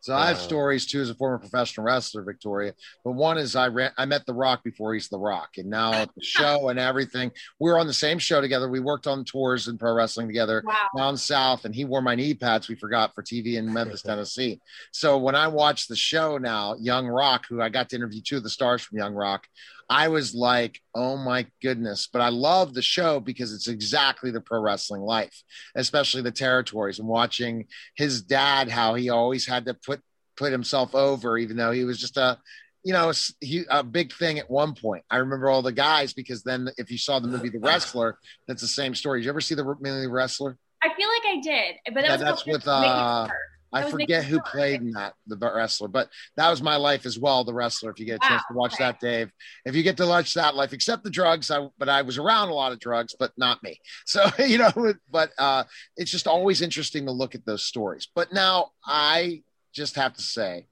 So 0.00 0.14
I 0.14 0.28
have 0.28 0.38
stories 0.38 0.86
too 0.86 1.00
as 1.00 1.10
a 1.10 1.14
former 1.14 1.38
professional 1.38 1.84
wrestler, 1.84 2.22
Victoria. 2.22 2.72
But 3.04 3.12
one 3.12 3.36
is 3.36 3.56
I 3.56 3.68
ran, 3.68 3.90
I 3.98 4.04
met 4.04 4.26
The 4.26 4.34
Rock 4.34 4.62
before 4.62 4.94
he's 4.94 5.08
The 5.08 5.18
Rock, 5.18 5.50
and 5.58 5.68
now 5.68 5.90
the 6.16 6.22
show 6.22 6.68
and 6.68 6.78
everything. 6.78 7.32
We 7.58 7.70
were 7.70 7.78
on 7.78 7.86
the 7.86 7.92
same 7.92 8.18
show 8.18 8.40
together. 8.40 8.68
We 8.68 8.80
worked 8.80 9.06
on 9.06 9.24
tours 9.24 9.66
in 9.66 9.76
pro 9.76 9.92
wrestling 9.92 10.28
together 10.28 10.62
wow. 10.64 10.88
down 10.96 11.16
south, 11.16 11.64
and 11.64 11.74
he 11.74 11.84
wore 11.84 12.00
my 12.00 12.14
knee 12.14 12.34
pads. 12.34 12.68
We 12.68 12.76
forgot 12.76 13.14
for 13.14 13.22
TV 13.22 13.54
in 13.54 13.72
Memphis, 13.72 14.02
Tennessee. 14.06 14.60
So 14.92 15.18
when 15.18 15.34
I 15.34 15.48
watch 15.48 15.88
the 15.88 15.96
show 15.96 16.38
now, 16.38 16.76
Young 16.78 17.08
Rock, 17.08 17.46
who 17.48 17.60
I 17.60 17.68
got 17.68 17.88
to 17.90 17.96
interview 17.96 18.20
two 18.22 18.36
of 18.36 18.44
the 18.44 18.50
stars 18.50 18.82
from 18.82 18.98
Young 18.98 19.14
Rock, 19.14 19.48
I 19.90 20.08
was 20.08 20.34
like, 20.34 20.80
oh 20.94 21.16
my 21.16 21.46
goodness. 21.62 22.08
But 22.12 22.22
I 22.22 22.28
love 22.28 22.74
the 22.74 22.82
show 22.82 23.20
because 23.20 23.52
it's 23.52 23.68
exactly 23.68 24.30
the 24.30 24.40
pro 24.40 24.60
wrestling 24.60 25.02
life, 25.02 25.42
especially 25.74 26.22
the 26.22 26.30
territories 26.30 26.98
and 26.98 27.08
watching 27.08 27.66
his 27.96 28.22
dad, 28.22 28.68
how 28.68 28.94
he 28.94 29.10
always 29.10 29.46
had 29.46 29.64
to 29.66 29.74
put 29.74 30.00
put 30.36 30.52
himself 30.52 30.94
over, 30.94 31.36
even 31.38 31.56
though 31.56 31.72
he 31.72 31.84
was 31.84 31.98
just 31.98 32.16
a 32.16 32.38
you 32.84 32.92
know, 32.92 33.12
he, 33.40 33.64
a 33.68 33.82
big 33.82 34.12
thing 34.12 34.38
at 34.38 34.48
one 34.48 34.74
point. 34.74 35.04
I 35.10 35.16
remember 35.16 35.50
all 35.50 35.62
the 35.62 35.72
guys 35.72 36.12
because 36.12 36.42
then 36.42 36.70
if 36.78 36.90
you 36.90 36.96
saw 36.96 37.18
the 37.18 37.28
movie 37.28 37.48
The 37.48 37.58
Wrestler, 37.58 38.16
that's 38.46 38.62
the 38.62 38.68
same 38.68 38.94
story. 38.94 39.20
Did 39.20 39.24
you 39.24 39.30
ever 39.30 39.40
see 39.40 39.54
the 39.54 39.64
movie 39.64 40.02
The 40.02 40.08
Wrestler? 40.08 40.56
I 40.82 40.88
feel 40.94 41.08
like 41.08 41.36
I 41.36 41.40
did, 41.40 41.76
but 41.86 42.02
that 42.02 42.04
yeah, 42.04 42.16
that's 42.16 42.46
with 42.46 42.66
uh, 42.68 43.28
I 43.72 43.90
forget 43.90 44.24
who 44.24 44.40
played 44.40 44.80
in 44.80 44.92
that, 44.92 45.14
the 45.26 45.36
wrestler, 45.36 45.88
but 45.88 46.08
that 46.36 46.48
was 46.48 46.62
my 46.62 46.76
life 46.76 47.04
as 47.04 47.18
well. 47.18 47.44
The 47.44 47.52
wrestler. 47.52 47.90
If 47.90 48.00
you 48.00 48.06
get 48.06 48.20
a 48.22 48.28
chance 48.28 48.42
to 48.48 48.54
watch 48.54 48.74
okay. 48.74 48.84
that, 48.84 49.00
Dave, 49.00 49.30
if 49.64 49.74
you 49.74 49.82
get 49.82 49.96
to 49.98 50.06
watch 50.06 50.34
that 50.34 50.54
life, 50.54 50.72
except 50.72 51.04
the 51.04 51.10
drugs, 51.10 51.50
I 51.50 51.68
but 51.78 51.88
I 51.88 52.02
was 52.02 52.18
around 52.18 52.48
a 52.48 52.54
lot 52.54 52.72
of 52.72 52.80
drugs, 52.80 53.14
but 53.18 53.32
not 53.36 53.62
me. 53.62 53.80
So 54.06 54.24
you 54.38 54.58
know, 54.58 54.94
but 55.10 55.32
uh, 55.38 55.64
it's 55.96 56.10
just 56.10 56.26
always 56.26 56.62
interesting 56.62 57.06
to 57.06 57.12
look 57.12 57.34
at 57.34 57.44
those 57.44 57.64
stories. 57.64 58.08
But 58.14 58.32
now 58.32 58.70
I 58.84 59.42
just 59.72 59.96
have 59.96 60.14
to 60.14 60.22
say, 60.22 60.66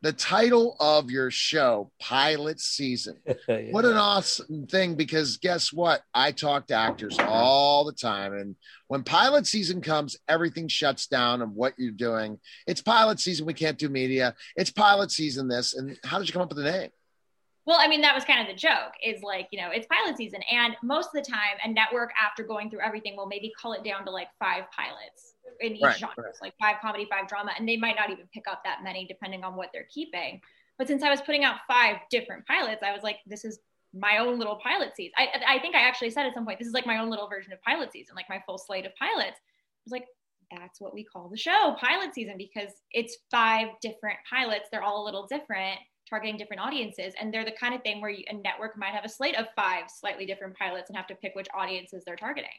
the 0.00 0.12
title 0.12 0.76
of 0.78 1.10
your 1.10 1.30
show, 1.30 1.90
Pilot 2.00 2.60
Season. 2.60 3.16
What 3.70 3.84
an 3.84 3.96
awesome 3.96 4.66
thing 4.66 4.94
because 4.94 5.36
guess 5.38 5.72
what? 5.72 6.02
I 6.14 6.32
talk 6.32 6.66
to 6.68 6.74
actors 6.74 7.18
all 7.18 7.84
the 7.84 7.92
time. 7.92 8.32
And 8.32 8.56
when 8.86 9.02
pilot 9.02 9.46
season 9.46 9.80
comes, 9.80 10.16
everything 10.28 10.68
shuts 10.68 11.06
down 11.06 11.42
of 11.42 11.52
what 11.52 11.74
you're 11.78 11.90
doing. 11.90 12.38
It's 12.66 12.80
pilot 12.80 13.20
season. 13.20 13.46
We 13.46 13.54
can't 13.54 13.78
do 13.78 13.88
media. 13.88 14.34
It's 14.56 14.70
pilot 14.70 15.10
season, 15.10 15.48
this. 15.48 15.74
And 15.74 15.98
how 16.04 16.18
did 16.18 16.28
you 16.28 16.32
come 16.32 16.42
up 16.42 16.48
with 16.48 16.58
the 16.58 16.70
name? 16.70 16.90
Well, 17.66 17.78
I 17.78 17.88
mean, 17.88 18.00
that 18.02 18.14
was 18.14 18.24
kind 18.24 18.40
of 18.40 18.46
the 18.46 18.58
joke 18.58 18.92
is 19.04 19.22
like, 19.22 19.48
you 19.50 19.60
know, 19.60 19.68
it's 19.70 19.86
pilot 19.86 20.16
season. 20.16 20.40
And 20.50 20.74
most 20.82 21.10
of 21.14 21.22
the 21.22 21.30
time, 21.30 21.56
a 21.64 21.68
network, 21.68 22.10
after 22.22 22.42
going 22.42 22.70
through 22.70 22.80
everything, 22.80 23.16
will 23.16 23.26
maybe 23.26 23.52
call 23.60 23.74
it 23.74 23.84
down 23.84 24.04
to 24.06 24.10
like 24.10 24.28
five 24.38 24.64
pilots 24.74 25.34
in 25.60 25.76
each 25.76 25.82
Right, 25.82 25.96
genre, 25.96 26.14
right. 26.18 26.34
like 26.40 26.54
five 26.60 26.76
comedy, 26.80 27.06
five 27.10 27.28
drama. 27.28 27.52
And 27.58 27.68
they 27.68 27.76
might 27.76 27.96
not 27.96 28.10
even 28.10 28.26
pick 28.32 28.46
up 28.48 28.62
that 28.64 28.82
many 28.82 29.06
depending 29.06 29.44
on 29.44 29.56
what 29.56 29.70
they're 29.72 29.88
keeping. 29.92 30.40
But 30.78 30.86
since 30.86 31.02
I 31.02 31.10
was 31.10 31.20
putting 31.20 31.44
out 31.44 31.56
five 31.66 31.96
different 32.10 32.46
pilots, 32.46 32.82
I 32.84 32.92
was 32.92 33.02
like, 33.02 33.18
this 33.26 33.44
is 33.44 33.58
my 33.94 34.18
own 34.18 34.38
little 34.38 34.56
pilot 34.56 34.94
season. 34.94 35.14
I, 35.16 35.28
I 35.56 35.58
think 35.58 35.74
I 35.74 35.80
actually 35.80 36.10
said 36.10 36.26
at 36.26 36.34
some 36.34 36.44
point, 36.44 36.58
this 36.58 36.68
is 36.68 36.74
like 36.74 36.86
my 36.86 36.98
own 36.98 37.10
little 37.10 37.28
version 37.28 37.52
of 37.52 37.62
pilot 37.62 37.92
season, 37.92 38.14
like 38.14 38.28
my 38.28 38.42
full 38.46 38.58
slate 38.58 38.86
of 38.86 38.94
pilots. 38.96 39.38
I 39.38 39.84
was 39.84 39.92
like, 39.92 40.06
that's 40.50 40.80
what 40.80 40.94
we 40.94 41.04
call 41.04 41.28
the 41.28 41.36
show, 41.36 41.76
pilot 41.80 42.14
season, 42.14 42.36
because 42.38 42.70
it's 42.92 43.18
five 43.30 43.68
different 43.82 44.18
pilots. 44.28 44.68
They're 44.70 44.82
all 44.82 45.02
a 45.02 45.06
little 45.06 45.26
different, 45.26 45.78
targeting 46.08 46.36
different 46.36 46.62
audiences. 46.62 47.14
And 47.20 47.32
they're 47.32 47.44
the 47.44 47.52
kind 47.52 47.74
of 47.74 47.82
thing 47.82 48.00
where 48.00 48.10
you, 48.10 48.24
a 48.30 48.34
network 48.34 48.78
might 48.78 48.94
have 48.94 49.04
a 49.04 49.08
slate 49.08 49.36
of 49.36 49.46
five 49.56 49.84
slightly 49.88 50.26
different 50.26 50.56
pilots 50.56 50.88
and 50.88 50.96
have 50.96 51.06
to 51.08 51.14
pick 51.14 51.34
which 51.34 51.48
audiences 51.54 52.02
they're 52.06 52.16
targeting. 52.16 52.50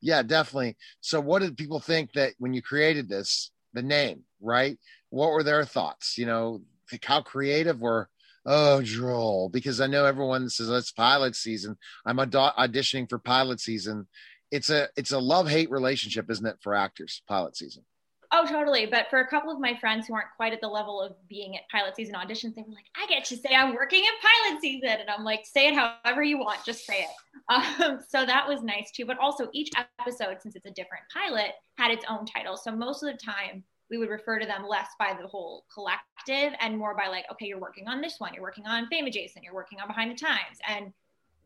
Yeah, 0.00 0.22
definitely. 0.22 0.76
So, 1.00 1.20
what 1.20 1.40
did 1.42 1.56
people 1.56 1.80
think 1.80 2.12
that 2.12 2.34
when 2.38 2.54
you 2.54 2.62
created 2.62 3.08
this, 3.08 3.50
the 3.72 3.82
name, 3.82 4.22
right? 4.40 4.78
What 5.10 5.30
were 5.30 5.42
their 5.42 5.64
thoughts? 5.64 6.16
You 6.16 6.26
know, 6.26 6.62
like 6.92 7.04
how 7.04 7.22
creative 7.22 7.80
were 7.80 8.08
oh, 8.46 8.80
droll? 8.82 9.48
Because 9.48 9.80
I 9.80 9.86
know 9.86 10.04
everyone 10.04 10.48
says 10.48 10.68
it's 10.68 10.92
pilot 10.92 11.36
season. 11.36 11.76
I'm 12.06 12.20
aud- 12.20 12.32
auditioning 12.32 13.08
for 13.08 13.18
pilot 13.18 13.60
season. 13.60 14.06
It's 14.50 14.70
a 14.70 14.88
it's 14.96 15.12
a 15.12 15.18
love 15.18 15.48
hate 15.48 15.70
relationship, 15.70 16.30
isn't 16.30 16.46
it, 16.46 16.56
for 16.60 16.74
actors? 16.74 17.22
Pilot 17.28 17.56
season. 17.56 17.84
Oh, 18.30 18.46
totally. 18.46 18.84
But 18.84 19.06
for 19.08 19.20
a 19.20 19.26
couple 19.26 19.50
of 19.50 19.58
my 19.58 19.74
friends 19.78 20.06
who 20.06 20.14
aren't 20.14 20.28
quite 20.36 20.52
at 20.52 20.60
the 20.60 20.68
level 20.68 21.00
of 21.00 21.14
being 21.28 21.56
at 21.56 21.62
pilot 21.70 21.96
season 21.96 22.14
auditions, 22.14 22.54
they 22.54 22.62
were 22.62 22.74
like, 22.74 22.84
I 22.94 23.06
get 23.06 23.24
to 23.26 23.36
say 23.36 23.54
I'm 23.54 23.74
working 23.74 24.02
at 24.04 24.46
pilot 24.50 24.60
season. 24.60 25.00
And 25.00 25.08
I'm 25.08 25.24
like, 25.24 25.46
say 25.46 25.68
it 25.68 25.74
however 25.74 26.22
you 26.22 26.38
want, 26.38 26.64
just 26.64 26.84
say 26.86 27.00
it. 27.00 27.08
Um, 27.50 28.00
so 28.06 28.26
that 28.26 28.46
was 28.46 28.62
nice 28.62 28.90
too. 28.90 29.06
But 29.06 29.16
also, 29.18 29.48
each 29.54 29.70
episode, 29.98 30.36
since 30.42 30.54
it's 30.54 30.66
a 30.66 30.70
different 30.70 31.04
pilot, 31.10 31.52
had 31.78 31.90
its 31.90 32.04
own 32.06 32.26
title. 32.26 32.58
So 32.58 32.70
most 32.70 33.02
of 33.02 33.10
the 33.10 33.16
time, 33.16 33.64
we 33.88 33.96
would 33.96 34.10
refer 34.10 34.38
to 34.38 34.44
them 34.44 34.66
less 34.68 34.88
by 34.98 35.16
the 35.18 35.26
whole 35.26 35.64
collective 35.72 36.54
and 36.60 36.76
more 36.76 36.94
by 36.94 37.08
like, 37.08 37.24
okay, 37.32 37.46
you're 37.46 37.58
working 37.58 37.88
on 37.88 38.02
this 38.02 38.16
one, 38.18 38.34
you're 38.34 38.42
working 38.42 38.66
on 38.66 38.86
Fame 38.88 39.06
Adjacent, 39.06 39.42
you're 39.42 39.54
working 39.54 39.80
on 39.80 39.88
Behind 39.88 40.10
the 40.10 40.14
Times. 40.14 40.58
And 40.68 40.92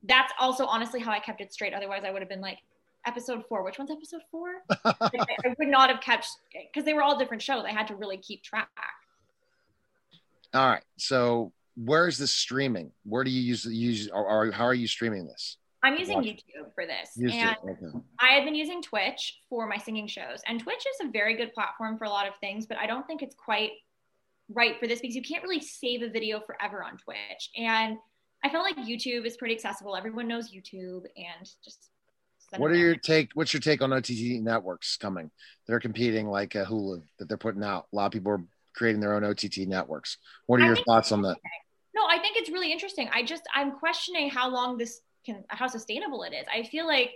that's 0.03 0.33
also 0.41 0.67
honestly 0.67 0.99
how 0.99 1.13
I 1.13 1.21
kept 1.21 1.41
it 1.41 1.53
straight. 1.53 1.73
Otherwise, 1.73 2.03
I 2.05 2.11
would 2.11 2.23
have 2.23 2.29
been 2.29 2.41
like, 2.41 2.59
episode 3.07 3.45
four. 3.49 3.65
Which 3.65 3.79
one's 3.79 3.91
episode 3.91 4.23
four? 4.31 4.63
Like, 4.69 4.81
I, 5.01 5.27
I 5.45 5.55
would 5.59 5.69
not 5.69 5.91
have 5.91 6.01
kept 6.01 6.29
because 6.53 6.85
they 6.85 6.95
were 6.95 7.03
all 7.03 7.19
different 7.19 7.43
shows. 7.43 7.65
I 7.67 7.71
had 7.71 7.89
to 7.89 7.95
really 7.95 8.17
keep 8.17 8.43
track. 8.43 8.69
All 10.55 10.69
right. 10.69 10.85
So, 10.97 11.53
where's 11.77 12.19
this 12.19 12.33
streaming? 12.33 12.93
Where 13.05 13.25
do 13.25 13.31
you 13.31 13.41
use 13.41 13.65
use 13.65 14.09
or, 14.09 14.27
or 14.27 14.51
how 14.53 14.65
are 14.65 14.75
you 14.75 14.87
streaming 14.87 15.27
this? 15.27 15.57
I'm 15.85 15.97
using 15.97 16.17
Watch. 16.17 16.27
YouTube 16.27 16.75
for 16.75 16.87
this, 16.87 17.11
Used 17.17 17.35
and. 17.35 17.57
Okay. 17.65 17.99
I 18.21 18.29
had 18.29 18.45
been 18.45 18.55
using 18.55 18.83
Twitch 18.83 19.41
for 19.49 19.67
my 19.67 19.79
singing 19.79 20.07
shows. 20.07 20.41
And 20.47 20.61
Twitch 20.61 20.79
is 20.79 21.09
a 21.09 21.11
very 21.11 21.37
good 21.37 21.53
platform 21.53 21.99
for 21.99 22.05
a 22.05 22.09
lot 22.09 22.29
of 22.29 22.37
things, 22.37 22.67
but 22.67 22.79
I 22.79 22.87
don't 22.87 23.05
think 23.07 23.21
it's 23.21 23.35
quite 23.35 23.73
right 24.49 24.79
for 24.79 24.87
this 24.87 25.01
because 25.01 25.17
you 25.17 25.23
can't 25.23 25.43
really 25.43 25.61
save 25.61 26.03
a 26.03 26.09
video 26.09 26.41
forever 26.41 26.85
on 26.85 26.99
Twitch. 26.99 27.51
And 27.57 27.97
I 28.45 28.49
felt 28.49 28.65
like 28.65 28.77
YouTube 28.77 29.27
is 29.27 29.37
pretty 29.37 29.55
accessible. 29.55 29.97
Everyone 29.97 30.29
knows 30.29 30.53
YouTube, 30.53 31.05
and 31.17 31.51
just 31.65 31.91
What 32.61 32.71
are 32.71 32.77
your 32.77 32.97
take? 32.97 33.31
What's 33.35 33.53
your 33.53 33.61
take 33.61 33.83
on 33.83 33.93
OTT 33.93 34.41
networks 34.43 34.97
coming? 34.97 35.31
They're 35.67 35.81
competing 35.81 36.29
like 36.29 36.55
a 36.55 36.65
Hulu 36.65 37.03
that 37.19 37.29
they're 37.29 37.37
putting 37.37 37.63
out. 37.63 37.87
A 37.93 37.97
lot 37.97 38.07
of 38.07 38.13
people 38.13 38.33
are 38.33 38.45
creating 38.75 39.01
their 39.01 39.15
own 39.15 39.25
OTT 39.25 39.59
networks. 39.69 40.19
What 40.47 40.61
are 40.61 40.65
I 40.65 40.67
your 40.67 40.77
thoughts 40.77 41.13
on 41.13 41.23
that? 41.23 41.37
No, 41.95 42.03
I 42.09 42.19
think 42.19 42.37
it's 42.37 42.51
really 42.51 42.73
interesting. 42.73 43.09
I 43.13 43.23
just 43.23 43.43
I'm 43.55 43.73
questioning 43.73 44.31
how 44.31 44.51
long 44.51 44.79
this 44.79 45.01
can 45.25 45.45
how 45.49 45.67
sustainable 45.67 46.23
it 46.25 46.33
is. 46.33 46.47
I 46.53 46.63
feel 46.65 46.87
like 46.87 47.11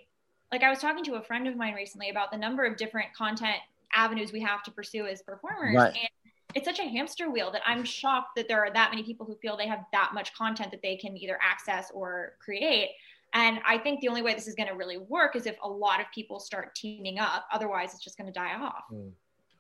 like 0.53 0.63
I 0.63 0.71
was 0.71 0.79
talking 0.79 1.05
to 1.05 1.15
a 1.15 1.23
friend 1.23 1.49
of 1.49 1.57
mine 1.57 1.75
recently 1.75 2.11
about 2.11 2.31
the 2.31 2.39
number 2.39 2.65
of 2.65 2.77
different 2.77 3.13
content 3.15 3.57
avenues 3.95 4.33
we 4.33 4.41
have 4.43 4.63
to 4.65 4.71
pursue 4.71 5.07
as 5.07 5.23
performers 5.23 5.75
Right. 5.75 5.89
and 5.97 6.09
it's 6.55 6.65
such 6.65 6.79
a 6.79 6.85
hamster 6.85 7.31
wheel 7.31 7.51
that 7.51 7.63
I'm 7.67 7.85
shocked 7.85 8.37
that 8.37 8.49
there 8.49 8.65
are 8.65 8.71
that 8.73 8.91
many 8.91 9.03
people 9.03 9.27
who 9.27 9.37
feel 9.37 9.57
they 9.57 9.67
have 9.67 9.81
that 9.93 10.13
much 10.15 10.33
content 10.35 10.71
that 10.71 10.81
they 10.83 10.97
can 10.97 11.17
either 11.17 11.39
access 11.43 11.91
or 11.93 12.35
create. 12.39 12.91
And 13.37 13.61
I 13.67 13.77
think 13.77 14.01
the 14.01 14.09
only 14.09 14.23
way 14.23 14.33
this 14.33 14.49
is 14.49 14.55
going 14.55 14.71
to 14.71 14.75
really 14.75 14.97
work 14.97 15.37
is 15.37 15.45
if 15.45 15.57
a 15.63 15.69
lot 15.69 16.01
of 16.01 16.07
people 16.15 16.41
start 16.41 16.75
teaming 16.75 17.19
up. 17.19 17.47
Otherwise, 17.53 17.93
it's 17.93 18.03
just 18.03 18.17
going 18.17 18.29
to 18.29 18.33
die 18.33 18.55
off. 18.55 18.85
Hmm. 18.89 19.09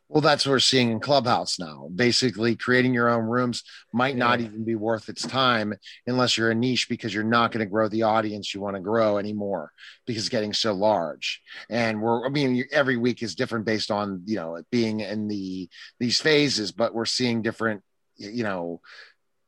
Well, 0.08 0.22
that's 0.22 0.46
what 0.46 0.52
we're 0.52 0.60
seeing 0.60 0.92
in 0.92 1.00
Clubhouse 1.00 1.58
now. 1.58 1.90
Basically, 1.94 2.56
creating 2.56 2.94
your 2.94 3.10
own 3.10 3.24
rooms 3.24 3.64
might 3.92 4.16
not 4.16 4.40
even 4.40 4.64
be 4.64 4.76
worth 4.76 5.08
its 5.08 5.26
time 5.26 5.74
unless 6.06 6.38
you're 6.38 6.52
a 6.52 6.54
niche 6.54 6.88
because 6.88 7.12
you're 7.12 7.24
not 7.24 7.50
going 7.50 7.66
to 7.66 7.70
grow 7.70 7.88
the 7.88 8.04
audience 8.04 8.54
you 8.54 8.60
want 8.60 8.76
to 8.76 8.80
grow 8.80 9.18
anymore 9.18 9.72
because 10.06 10.22
it's 10.22 10.30
getting 10.30 10.54
so 10.54 10.72
large. 10.72 11.42
And 11.68 12.00
we're, 12.00 12.24
I 12.24 12.30
mean, 12.30 12.64
every 12.70 12.96
week 12.96 13.22
is 13.22 13.34
different 13.34 13.66
based 13.66 13.90
on, 13.90 14.22
you 14.26 14.36
know, 14.36 14.54
it 14.54 14.66
being 14.70 15.00
in 15.00 15.26
the, 15.26 15.68
these 15.98 16.20
phases, 16.20 16.70
but 16.70 16.94
we're 16.94 17.04
seeing 17.04 17.42
different, 17.42 17.82
you 18.16 18.44
know, 18.44 18.80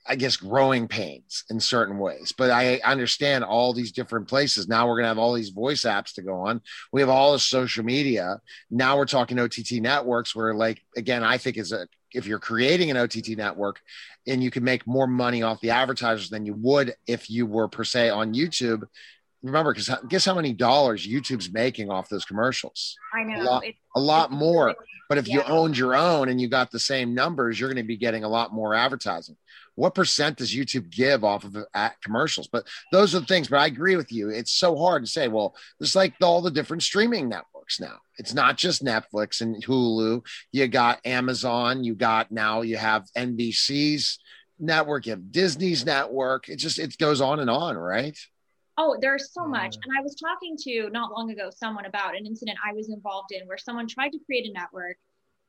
I 0.09 0.17
guess 0.17 0.37
growing 0.37 0.89
pains 0.89 1.45
in 1.51 1.61
certain 1.61 1.99
ways. 1.99 2.33
But 2.37 2.51
I 2.51 2.81
understand 2.85 3.45
all 3.45 3.73
these 3.73 3.93
different 3.93 4.27
places. 4.27 4.67
Now 4.67 4.89
we're 4.89 4.97
gonna 4.97 5.09
have 5.09 5.19
all 5.19 5.35
these 5.35 5.51
voice 5.51 5.83
apps 5.83 6.15
to 6.15 6.23
go 6.23 6.47
on. 6.47 6.63
We 6.93 7.01
have 7.01 7.11
all 7.11 7.33
the 7.33 7.39
social 7.39 7.85
media. 7.85 8.41
Now 8.71 8.97
we're 8.97 9.05
talking 9.05 9.39
OTT 9.39 9.73
networks 9.81 10.35
where 10.35 10.55
like 10.55 10.83
again, 10.97 11.23
I 11.23 11.39
think 11.39 11.59
is 11.59 11.73
a 11.73 11.87
if 12.13 12.27
you're 12.27 12.39
creating 12.39 12.91
an 12.91 12.97
OTT 12.97 13.37
network 13.37 13.81
and 14.27 14.43
you 14.43 14.51
can 14.51 14.65
make 14.65 14.87
more 14.87 15.07
money 15.07 15.43
off 15.43 15.61
the 15.61 15.71
advertisers 15.71 16.31
than 16.31 16.47
you 16.47 16.55
would 16.55 16.95
if 17.07 17.29
you 17.29 17.47
were 17.47 17.69
per 17.69 17.85
se 17.85 18.11
on 18.11 18.35
YouTube. 18.35 18.85
Remember, 19.43 19.73
because 19.73 19.89
uh, 19.89 20.01
guess 20.09 20.25
how 20.25 20.35
many 20.35 20.53
dollars 20.53 21.07
YouTube's 21.07 21.53
making 21.53 21.91
off 21.91 22.09
those 22.09 22.25
commercials? 22.25 22.97
I 23.15 23.23
know 23.23 23.41
A 23.41 23.45
lot, 23.45 23.65
It's- 23.65 23.81
a 23.95 24.01
lot 24.01 24.33
more. 24.33 24.75
But 25.09 25.17
if 25.17 25.27
you 25.27 25.43
owned 25.45 25.79
your 25.79 25.95
own 25.95 26.29
and 26.29 26.39
you 26.39 26.49
got 26.49 26.71
the 26.71 26.79
same 26.79 27.15
numbers, 27.15 27.59
you're 27.59 27.71
going 27.71 27.83
to 27.83 27.89
be 27.89 27.97
getting 27.97 28.25
a 28.25 28.29
lot 28.29 28.53
more 28.53 28.75
advertising. 28.75 29.37
What 29.75 29.95
percent 29.95 30.37
does 30.37 30.55
YouTube 30.55 30.91
give 30.91 31.25
off 31.25 31.45
of 31.45 31.57
at 31.73 31.99
commercials? 32.03 32.47
But 32.47 32.67
those 32.93 33.15
are 33.15 33.21
the 33.21 33.27
things. 33.27 33.49
But 33.49 33.61
I 33.61 33.67
agree 33.67 33.97
with 33.97 34.13
you. 34.13 34.29
It's 34.29 34.53
so 34.53 34.77
hard 34.77 35.05
to 35.05 35.11
say. 35.11 35.29
Well, 35.29 35.57
it's 35.81 35.95
like 35.95 36.13
all 36.21 36.43
the 36.43 36.51
different 36.51 36.83
streaming 36.83 37.29
networks 37.29 37.81
now. 37.81 38.01
It's 38.19 38.35
not 38.35 38.59
just 38.59 38.85
Netflix 38.85 39.41
and 39.41 39.65
Hulu. 39.65 40.27
You 40.53 40.67
got 40.69 41.01
Amazon. 41.07 41.85
You 41.85 41.95
got 41.95 42.31
now 42.31 42.61
you 42.61 42.77
have 42.77 43.07
NBC's 43.17 44.19
network. 44.59 45.07
You 45.07 45.13
have 45.13 45.33
Disney's 45.33 45.87
network. 45.87 46.49
It 46.49 46.57
just 46.57 46.79
it 46.79 46.99
goes 46.99 47.21
on 47.23 47.41
and 47.41 47.49
on, 47.49 47.77
right? 47.79 48.19
Oh, 48.81 48.97
there's 49.01 49.33
so 49.33 49.45
much. 49.45 49.75
And 49.75 49.93
I 49.99 50.01
was 50.01 50.15
talking 50.15 50.57
to 50.59 50.89
not 50.91 51.11
long 51.11 51.31
ago 51.31 51.51
someone 51.55 51.85
about 51.85 52.17
an 52.17 52.25
incident 52.25 52.57
I 52.65 52.73
was 52.73 52.89
involved 52.89 53.33
in 53.33 53.47
where 53.49 53.59
someone 53.59 53.89
tried 53.89 54.11
to 54.11 54.21
create 54.25 54.49
a 54.49 54.53
network, 54.53 54.97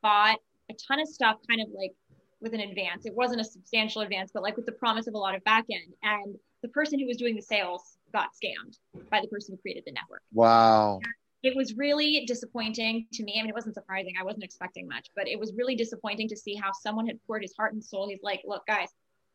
bought 0.01 0.39
a 0.71 0.73
ton 0.87 0.99
of 0.99 1.07
stuff 1.07 1.37
kind 1.47 1.61
of 1.61 1.67
like 1.71 1.93
with 2.41 2.55
an 2.55 2.61
advance. 2.61 3.05
It 3.05 3.13
wasn't 3.13 3.41
a 3.41 3.43
substantial 3.43 4.01
advance, 4.01 4.31
but 4.33 4.41
like 4.41 4.57
with 4.57 4.65
the 4.65 4.71
promise 4.71 5.05
of 5.05 5.13
a 5.13 5.17
lot 5.17 5.35
of 5.35 5.43
back 5.43 5.65
end. 5.71 5.93
And 6.01 6.35
the 6.63 6.69
person 6.69 6.99
who 6.99 7.05
was 7.05 7.17
doing 7.17 7.35
the 7.35 7.41
sales 7.41 7.97
got 8.11 8.29
scammed 8.33 8.77
by 9.11 9.21
the 9.21 9.27
person 9.27 9.53
who 9.53 9.61
created 9.61 9.83
the 9.85 9.91
network. 9.91 10.23
Wow. 10.33 10.99
It 11.43 11.55
was 11.55 11.75
really 11.75 12.25
disappointing 12.25 13.05
to 13.13 13.23
me. 13.23 13.35
I 13.37 13.43
mean, 13.43 13.49
it 13.49 13.55
wasn't 13.55 13.75
surprising. 13.75 14.15
I 14.19 14.23
wasn't 14.23 14.43
expecting 14.43 14.87
much, 14.87 15.07
but 15.15 15.27
it 15.27 15.39
was 15.39 15.53
really 15.55 15.75
disappointing 15.75 16.27
to 16.29 16.35
see 16.35 16.55
how 16.55 16.71
someone 16.81 17.05
had 17.05 17.19
poured 17.27 17.43
his 17.43 17.53
heart 17.55 17.73
and 17.73 17.83
soul. 17.83 18.09
He's 18.09 18.23
like, 18.23 18.41
look, 18.43 18.65
guys, 18.65 18.89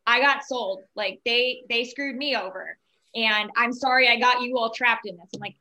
I 0.05 0.21
got 0.21 0.45
sold. 0.45 0.83
Like 0.97 1.21
they 1.25 1.63
they 1.71 1.85
screwed 1.85 2.17
me 2.17 2.37
over. 2.37 2.77
And 3.15 3.51
I'm 3.57 3.73
sorry 3.73 4.09
I 4.09 4.19
got 4.19 4.43
you 4.43 4.59
all 4.59 4.71
trapped 4.71 5.07
in 5.07 5.17
this. 5.17 5.29
I'm 5.35 5.41
like, 5.41 5.57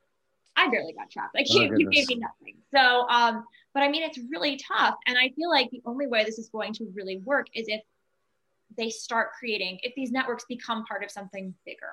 I 0.56 0.68
barely 0.68 0.92
got 0.92 1.10
trapped. 1.10 1.34
Like 1.34 1.46
Oh, 1.50 1.60
you, 1.62 1.74
you 1.78 1.90
gave 1.90 2.08
me 2.08 2.16
nothing. 2.16 2.56
So 2.74 3.08
um, 3.08 3.44
but 3.72 3.82
I 3.82 3.88
mean 3.88 4.02
it's 4.02 4.18
really 4.30 4.58
tough. 4.76 4.94
And 5.06 5.16
I 5.18 5.30
feel 5.36 5.50
like 5.50 5.70
the 5.70 5.82
only 5.86 6.06
way 6.06 6.24
this 6.24 6.38
is 6.38 6.48
going 6.48 6.72
to 6.74 6.86
really 6.94 7.18
work 7.18 7.46
is 7.54 7.66
if 7.68 7.80
they 8.76 8.90
start 8.90 9.30
creating, 9.38 9.78
if 9.82 9.94
these 9.94 10.10
networks 10.10 10.44
become 10.48 10.84
part 10.84 11.04
of 11.04 11.10
something 11.10 11.54
bigger. 11.64 11.86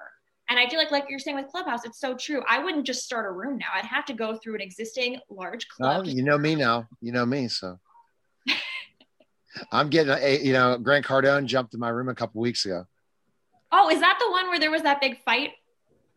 And 0.50 0.60
I 0.60 0.68
feel 0.68 0.80
like, 0.80 0.92
like 0.92 1.06
you're 1.10 1.20
saying 1.20 1.38
with 1.38 1.48
Clubhouse, 1.48 1.86
it's 1.86 2.00
so 2.00 2.14
true. 2.16 2.44
I 2.50 2.62
wouldn't 2.62 2.86
just 2.86 3.04
start 3.04 3.26
a 3.26 3.32
room 3.32 3.58
now. 3.58 3.68
I'd 3.74 3.86
have 3.86 4.04
to 4.06 4.14
go 4.14 4.36
through 4.36 4.56
an 4.56 4.62
existing 4.62 5.18
large 5.30 5.66
Well, 5.80 6.04
club. 6.04 6.08
you 6.08 6.24
know 6.24 6.38
me 6.38 6.56
now. 6.56 6.88
You 7.00 7.14
know 7.14 7.26
me, 7.26 7.48
so 7.48 7.80
I'm 9.72 9.90
getting 9.90 10.14
a 10.14 10.44
you 10.44 10.52
know 10.52 10.78
Grant 10.78 11.06
Cardone 11.06 11.46
jumped 11.46 11.74
in 11.74 11.80
my 11.80 11.90
room 11.90 12.10
a 12.10 12.16
couple 12.16 12.42
weeks 12.42 12.66
ago. 12.66 12.86
Oh, 13.72 13.90
is 13.90 14.00
that 14.00 14.18
the 14.20 14.32
one 14.32 14.48
where 14.48 14.60
there 14.60 14.72
was 14.72 14.84
that 14.84 15.02
big 15.02 15.24
fight? 15.24 15.52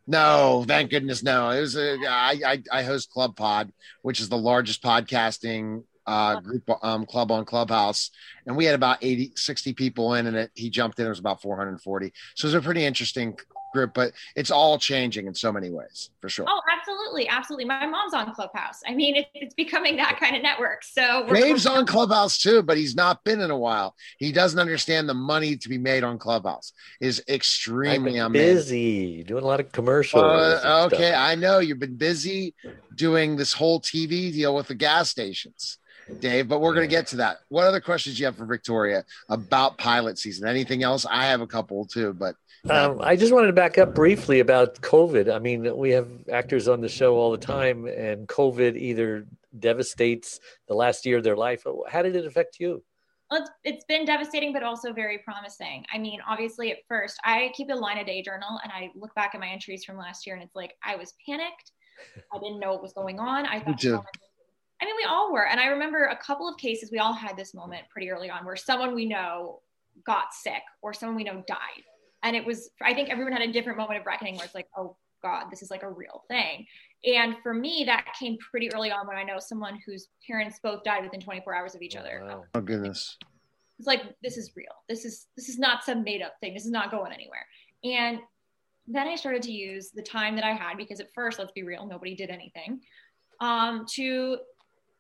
No, 0.07 0.65
thank 0.67 0.91
goodness, 0.91 1.23
no. 1.23 1.51
It 1.51 1.61
was 1.61 1.77
a 1.77 1.97
I 2.07 2.41
I, 2.47 2.63
I 2.71 2.83
host 2.83 3.11
Club 3.11 3.37
Pod, 3.37 3.73
which 4.03 4.21
is 4.21 4.29
the 4.29 4.37
largest 4.37 4.83
podcasting 4.83 5.85
uh 6.07 6.39
group 6.41 6.69
um 6.85 7.07
club 7.07 7.31
on 7.31 7.47
Clubhouse, 7.47 8.11
and 8.47 8.57
we 8.57 8.67
had 8.67 8.75
about 8.75 8.99
80 9.01 9.33
60 9.37 9.73
people 9.73 10.15
in, 10.15 10.27
and 10.27 10.37
it 10.37 10.51
he 10.55 10.69
jumped 10.69 10.99
in. 10.99 11.07
It 11.07 11.11
was 11.11 11.19
about 11.19 11.41
440. 11.41 12.13
So 12.35 12.47
it 12.47 12.49
was 12.49 12.55
a 12.55 12.61
pretty 12.61 12.85
interesting 12.85 13.39
group, 13.75 13.93
but 13.93 14.13
it's 14.37 14.51
all 14.51 14.79
changing 14.79 15.27
in 15.27 15.35
so 15.35 15.53
many 15.53 15.69
ways 15.71 16.09
for 16.21 16.31
sure. 16.31 16.47
Oh, 16.49 16.61
absolutely, 16.73 17.29
absolutely. 17.29 17.67
My 17.67 17.85
mom's 17.85 18.15
on 18.15 18.33
Clubhouse. 18.35 18.81
I 18.87 18.95
mean, 18.95 19.17
it, 19.17 19.27
it's 19.35 19.55
becoming 19.55 19.97
that 19.97 20.19
kind 20.19 20.35
of 20.37 20.43
network. 20.43 20.83
So 20.85 21.27
we're- 21.27 21.41
Dave's 21.43 21.67
on 21.67 21.85
Clubhouse 21.85 22.39
too, 22.39 22.63
but 22.63 22.79
he's 22.79 22.95
not 22.95 23.23
been 23.25 23.41
in 23.41 23.51
a 23.51 23.59
while. 23.59 23.95
He 24.19 24.33
doesn't 24.33 24.59
understand 24.59 25.09
the 25.09 25.15
money 25.15 25.57
to 25.57 25.69
be 25.69 25.77
made 25.77 26.05
on 26.05 26.19
Clubhouse. 26.19 26.73
Is 27.01 27.23
I've 27.29 27.35
extremely 27.35 28.13
been 28.13 28.33
busy 28.33 29.23
doing 29.25 29.43
a 29.43 29.47
lot 29.47 29.61
of 29.61 29.71
commercials. 29.73 30.23
Uh, 30.23 30.85
okay, 30.87 31.09
stuff. 31.09 31.17
I 31.19 31.35
know 31.35 31.59
you've 31.59 31.81
been 31.81 31.97
busy 31.97 32.55
doing 32.95 33.37
this 33.37 33.53
whole 33.53 33.81
TV 33.81 34.33
deal 34.33 34.55
with 34.55 34.69
the 34.69 34.75
gas 34.75 35.11
stations, 35.11 35.79
Dave. 36.21 36.47
But 36.49 36.61
we're 36.61 36.75
going 36.75 36.89
to 36.89 36.95
get 36.95 37.09
to 37.09 37.17
that. 37.17 37.39
What 37.49 37.67
other 37.67 37.81
questions 37.81 38.17
do 38.17 38.21
you 38.21 38.27
have 38.27 38.37
for 38.37 38.47
Victoria 38.47 39.05
about 39.29 39.79
pilot 39.79 40.17
season? 40.19 40.47
Anything 40.47 40.85
else? 40.85 41.05
I 41.05 41.25
have 41.27 41.41
a 41.41 41.47
couple 41.47 41.87
too, 41.87 42.13
but 42.13 42.37
Um, 42.71 43.01
I 43.03 43.15
just 43.15 43.33
wanted 43.33 43.49
to 43.49 43.53
back 43.53 43.77
up 43.77 43.95
briefly 43.95 44.41
about 44.41 44.81
COVID. 44.81 45.35
I 45.35 45.39
mean, 45.39 45.77
we 45.77 45.91
have 45.91 46.09
actors 46.33 46.67
on 46.67 46.81
the 46.81 46.89
show 46.89 47.17
all 47.17 47.31
the 47.31 47.39
time, 47.39 47.87
and 47.87 48.27
COVID 48.27 48.77
either 48.77 49.27
devastates 49.59 50.41
the 50.67 50.75
last 50.75 51.05
year 51.05 51.19
of 51.19 51.25
their 51.25 51.37
life. 51.37 51.65
How 51.89 52.03
did 52.03 52.17
it 52.17 52.27
affect 52.27 52.59
you? 52.59 52.83
Well, 53.31 53.43
it's, 53.43 53.51
it's 53.65 53.85
been 53.85 54.05
devastating, 54.05 54.53
but 54.53 54.63
also 54.63 54.93
very 54.93 55.19
promising. 55.19 55.85
I 55.93 55.99
mean, 55.99 56.21
obviously, 56.27 56.73
at 56.73 56.79
first, 56.89 57.19
I 57.25 57.53
keep 57.55 57.71
a 57.71 57.75
line 57.75 57.99
a 57.99 58.05
day 58.05 58.23
journal 58.23 58.61
and 58.63 58.73
I 58.73 58.91
look 58.95 59.15
back 59.15 59.35
at 59.35 59.41
my 59.41 59.49
entries 59.49 59.85
from 59.85 59.97
last 59.97 60.27
year 60.27 60.35
and 60.35 60.45
it's 60.45 60.55
like, 60.55 60.75
I 60.83 60.97
was 60.97 61.15
panicked. 61.27 61.73
I 62.33 62.39
didn't 62.39 62.61
know 62.61 62.73
what 62.73 62.83
was 62.83 62.93
going 62.93 63.19
on. 63.19 63.47
I 63.47 63.61
thought, 63.61 63.79
too. 63.79 64.01
I 64.81 64.85
mean, 64.85 64.95
we 64.97 65.05
all 65.05 65.33
were. 65.33 65.47
And 65.47 65.59
I 65.59 65.67
remember 65.67 66.05
a 66.05 66.17
couple 66.17 66.49
of 66.49 66.59
cases, 66.59 66.91
we 66.93 66.99
all 66.99 67.15
had 67.15 67.37
this 67.37 67.55
moment 67.55 67.85
pretty 67.91 68.11
early 68.11 68.31
on 68.31 68.45
where 68.45 68.57
someone 68.57 68.95
we 68.95 69.07
know 69.07 69.61
got 70.05 70.35
sick 70.35 70.63
or 70.83 70.93
someone 70.93 71.17
we 71.17 71.25
know 71.25 71.43
died. 71.47 71.83
And 72.25 72.35
it 72.35 72.45
was, 72.45 72.71
I 72.83 72.95
think 72.95 73.11
everyone 73.11 73.33
had 73.33 73.43
a 73.43 73.53
different 73.53 73.79
moment 73.79 74.01
of 74.01 74.07
reckoning 74.07 74.35
where 74.37 74.45
it's 74.45 74.55
like, 74.55 74.69
oh 74.77 74.97
God, 75.23 75.47
this 75.51 75.63
is 75.63 75.71
like 75.71 75.83
a 75.83 75.91
real 75.91 76.25
thing. 76.29 76.67
And 77.05 77.37
for 77.43 77.55
me, 77.55 77.85
that 77.87 78.07
came 78.19 78.37
pretty 78.51 78.73
early 78.75 78.91
on 78.91 79.07
when 79.07 79.17
I 79.17 79.23
know 79.23 79.39
someone 79.39 79.79
whose 79.87 80.09
parents 80.27 80.59
both 80.63 80.83
died 80.85 81.05
within 81.05 81.21
24 81.21 81.55
hours 81.55 81.75
of 81.75 81.83
each 81.83 81.97
other. 81.97 82.23
Wow. 82.25 82.45
oh 82.55 82.61
goodness, 82.61 83.17
It's 83.79 83.87
like 83.87 84.03
this 84.23 84.37
is 84.37 84.53
real. 84.57 84.73
This 84.89 85.05
is 85.05 85.27
this 85.37 85.49
is 85.49 85.59
not 85.59 85.85
some 85.85 86.03
made 86.03 86.23
up 86.23 86.35
thing. 86.41 86.55
This 86.55 86.65
is 86.65 86.71
not 86.71 86.91
going 86.91 87.13
anywhere. 87.13 87.47
And 87.85 88.21
then 88.87 89.07
I 89.07 89.17
started 89.17 89.43
to 89.43 89.53
use 89.53 89.91
the 89.91 90.03
time 90.03 90.35
that 90.37 90.45
I 90.45 90.53
had 90.53 90.77
because 90.77 91.01
at 91.01 91.13
first, 91.15 91.39
let's 91.39 91.53
be 91.53 91.63
real, 91.63 91.87
nobody 91.87 92.15
did 92.15 92.31
anything. 92.31 92.81
Um, 93.41 93.85
to 93.95 94.39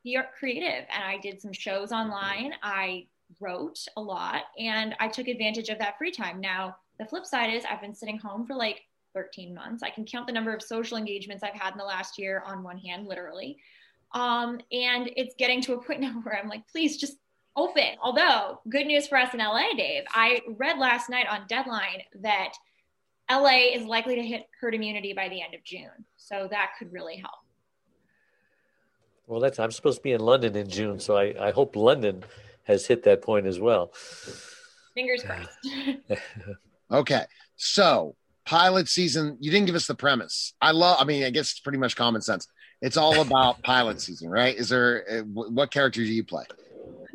be 0.02 0.18
creative, 0.38 0.86
and 0.90 1.04
I 1.04 1.18
did 1.22 1.40
some 1.40 1.52
shows 1.52 1.92
online. 1.92 2.52
I 2.62 3.06
wrote 3.40 3.78
a 3.96 4.00
lot, 4.00 4.42
and 4.58 4.94
I 5.00 5.08
took 5.08 5.28
advantage 5.28 5.70
of 5.70 5.78
that 5.78 5.96
free 5.98 6.10
time. 6.10 6.40
Now 6.40 6.76
the 6.98 7.06
flip 7.06 7.26
side 7.26 7.52
is 7.52 7.64
I've 7.64 7.80
been 7.80 7.94
sitting 7.94 8.18
home 8.18 8.46
for 8.46 8.54
like 8.54 8.82
13 9.14 9.54
months. 9.54 9.82
I 9.82 9.90
can 9.90 10.04
count 10.04 10.26
the 10.26 10.32
number 10.32 10.54
of 10.54 10.62
social 10.62 10.96
engagements 10.96 11.42
I've 11.42 11.54
had 11.54 11.72
in 11.72 11.78
the 11.78 11.84
last 11.84 12.18
year 12.18 12.42
on 12.46 12.62
one 12.62 12.78
hand, 12.78 13.06
literally. 13.06 13.56
Um, 14.12 14.60
and 14.72 15.10
it's 15.16 15.34
getting 15.36 15.60
to 15.62 15.74
a 15.74 15.82
point 15.82 16.00
now 16.00 16.20
where 16.22 16.38
I'm 16.38 16.48
like, 16.48 16.66
please 16.68 16.96
just 16.96 17.16
open. 17.56 17.96
Although, 18.02 18.60
good 18.68 18.86
news 18.86 19.06
for 19.06 19.16
us 19.16 19.32
in 19.32 19.40
LA, 19.40 19.74
Dave. 19.76 20.04
I 20.10 20.40
read 20.56 20.78
last 20.78 21.08
night 21.08 21.26
on 21.30 21.46
Deadline 21.48 22.02
that 22.20 22.52
LA 23.30 23.72
is 23.72 23.84
likely 23.86 24.16
to 24.16 24.22
hit 24.22 24.46
herd 24.60 24.74
immunity 24.74 25.12
by 25.12 25.28
the 25.28 25.40
end 25.40 25.54
of 25.54 25.62
June. 25.64 26.04
So 26.16 26.48
that 26.50 26.72
could 26.78 26.92
really 26.92 27.16
help. 27.16 27.32
Well, 29.26 29.40
that's 29.40 29.58
I'm 29.58 29.70
supposed 29.70 29.98
to 29.98 30.02
be 30.02 30.12
in 30.12 30.20
London 30.20 30.54
in 30.54 30.68
June, 30.68 31.00
so 31.00 31.16
I, 31.16 31.48
I 31.48 31.50
hope 31.50 31.76
London 31.76 32.24
has 32.64 32.86
hit 32.86 33.04
that 33.04 33.22
point 33.22 33.46
as 33.46 33.58
well. 33.58 33.92
Fingers 34.94 35.22
crossed. 35.22 35.58
okay. 36.90 37.24
So 37.56 38.16
pilot 38.44 38.88
season. 38.88 39.36
You 39.40 39.50
didn't 39.50 39.66
give 39.66 39.74
us 39.74 39.86
the 39.86 39.94
premise. 39.94 40.54
I 40.60 40.72
love. 40.72 40.98
I 41.00 41.04
mean, 41.04 41.24
I 41.24 41.30
guess 41.30 41.50
it's 41.52 41.60
pretty 41.60 41.78
much 41.78 41.96
common 41.96 42.20
sense. 42.22 42.46
It's 42.82 42.96
all 42.96 43.20
about 43.20 43.62
pilot 43.64 44.00
season, 44.00 44.28
right? 44.28 44.54
Is 44.56 44.68
there 44.68 45.04
uh, 45.10 45.22
what 45.22 45.70
character 45.70 46.00
do 46.00 46.06
you 46.12 46.24
play? 46.24 46.44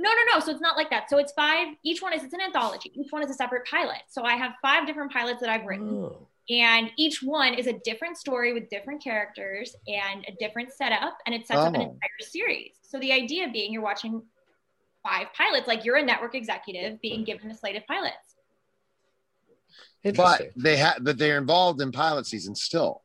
No, 0.02 0.10
no, 0.12 0.22
no. 0.34 0.40
So 0.40 0.52
it's 0.52 0.62
not 0.62 0.78
like 0.78 0.90
that. 0.92 1.10
So 1.10 1.18
it's 1.18 1.34
five. 1.34 1.68
Each 1.84 2.02
one 2.02 2.14
is 2.14 2.24
it's 2.24 2.34
an 2.34 2.42
anthology. 2.42 2.92
Each 2.96 3.12
one 3.12 3.22
is 3.24 3.30
a 3.30 3.34
separate 3.34 3.68
pilot. 3.70 3.98
So 4.08 4.24
I 4.24 4.36
have 4.38 4.54
five 4.62 4.88
different 4.88 5.12
pilots 5.12 5.42
that 5.42 5.50
I've 5.50 5.66
written, 5.66 5.90
Oh. 5.90 6.28
and 6.50 6.90
each 6.98 7.22
one 7.22 7.54
is 7.54 7.68
a 7.68 7.74
different 7.74 8.18
story 8.18 8.54
with 8.54 8.70
different 8.70 9.04
characters 9.04 9.76
and 9.88 10.24
a 10.28 10.32
different 10.40 10.72
setup, 10.72 11.18
and 11.26 11.36
it 11.36 11.46
sets 11.46 11.60
up 11.60 11.74
an 11.76 11.82
Oh. 11.82 11.84
entire 11.84 12.20
series. 12.22 12.72
So 12.82 12.98
the 13.00 13.12
idea 13.12 13.50
being 13.52 13.74
you're 13.74 13.82
watching 13.84 14.24
five 15.06 15.28
pilots, 15.34 15.68
like 15.68 15.84
you're 15.84 15.98
a 15.98 16.04
network 16.04 16.34
executive 16.34 17.00
being 17.02 17.24
given 17.26 17.52
a 17.52 17.56
slate 17.56 17.76
of 17.76 17.86
pilots. 17.86 18.29
But 20.16 20.52
they 20.56 20.78
have, 20.78 20.98
but 21.02 21.18
they're 21.18 21.38
involved 21.38 21.82
in 21.82 21.92
pilot 21.92 22.26
season 22.26 22.56
still. 22.56 23.02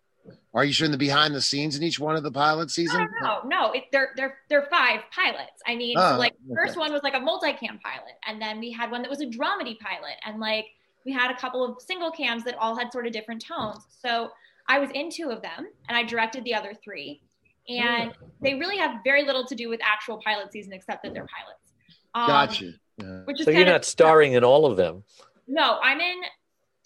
Are 0.55 0.65
you 0.65 0.73
sure 0.73 0.85
in 0.87 0.93
the 0.93 0.97
behind 0.99 1.35
the 1.35 1.43
scenes 1.43 1.77
in 1.77 1.83
each 1.83 1.99
one 1.99 2.15
of 2.17 2.23
the 2.23 2.31
pilot 2.31 2.63
No, 2.65 2.67
season? 2.69 3.09
no, 3.21 3.41
no. 3.43 3.49
no. 3.49 3.73
It, 3.73 3.85
they're 3.93 4.11
they're 4.17 4.39
they're 4.49 4.67
five 4.71 5.01
pilots. 5.15 5.61
I 5.67 5.75
mean, 5.77 5.97
Oh, 5.99 6.17
like 6.19 6.35
the 6.49 6.55
first 6.55 6.77
one 6.79 6.93
was 6.93 7.03
like 7.03 7.15
a 7.15 7.19
multicam 7.21 7.81
pilot, 7.83 8.15
and 8.27 8.41
then 8.41 8.61
we 8.61 8.71
had 8.73 8.91
one 8.91 9.03
that 9.03 9.11
was 9.11 9.21
a 9.21 9.27
dramedy 9.27 9.79
pilot, 9.79 10.15
and 10.25 10.39
like 10.41 10.67
we 11.05 11.13
had 11.13 11.31
a 11.31 11.37
couple 11.37 11.65
of 11.65 11.83
single 11.83 12.11
cams 12.11 12.45
that 12.45 12.55
all 12.59 12.77
had 12.79 12.91
sort 12.93 13.07
of 13.07 13.13
different 13.13 13.45
tones. 13.45 13.81
So 14.03 14.31
I 14.69 14.79
was 14.79 14.89
in 14.95 15.11
two 15.11 15.31
of 15.31 15.43
them, 15.43 15.67
and 15.89 15.99
I 15.99 16.05
directed 16.05 16.45
the 16.45 16.55
other 16.55 16.73
three, 16.83 17.21
and 17.69 18.13
they 18.41 18.55
really 18.55 18.79
have 18.79 19.01
very 19.05 19.25
little 19.25 19.45
to 19.47 19.55
do 19.55 19.69
with 19.69 19.81
actual 19.83 20.19
pilot 20.25 20.53
season 20.53 20.73
except 20.73 21.03
that 21.03 21.13
they're 21.13 21.27
pilots. 21.27 21.73
Um, 22.15 22.27
Gotcha. 22.29 22.71
Yeah. 22.99 23.21
Which 23.25 23.41
is 23.41 23.45
So 23.45 23.51
you're 23.51 23.59
kind 23.61 23.69
of- 23.71 23.75
not 23.75 23.85
starring 23.85 24.33
in 24.35 24.45
all 24.45 24.65
of 24.65 24.77
them. 24.79 25.03
No, 25.49 25.79
I'm 25.83 26.01
in. 26.01 26.23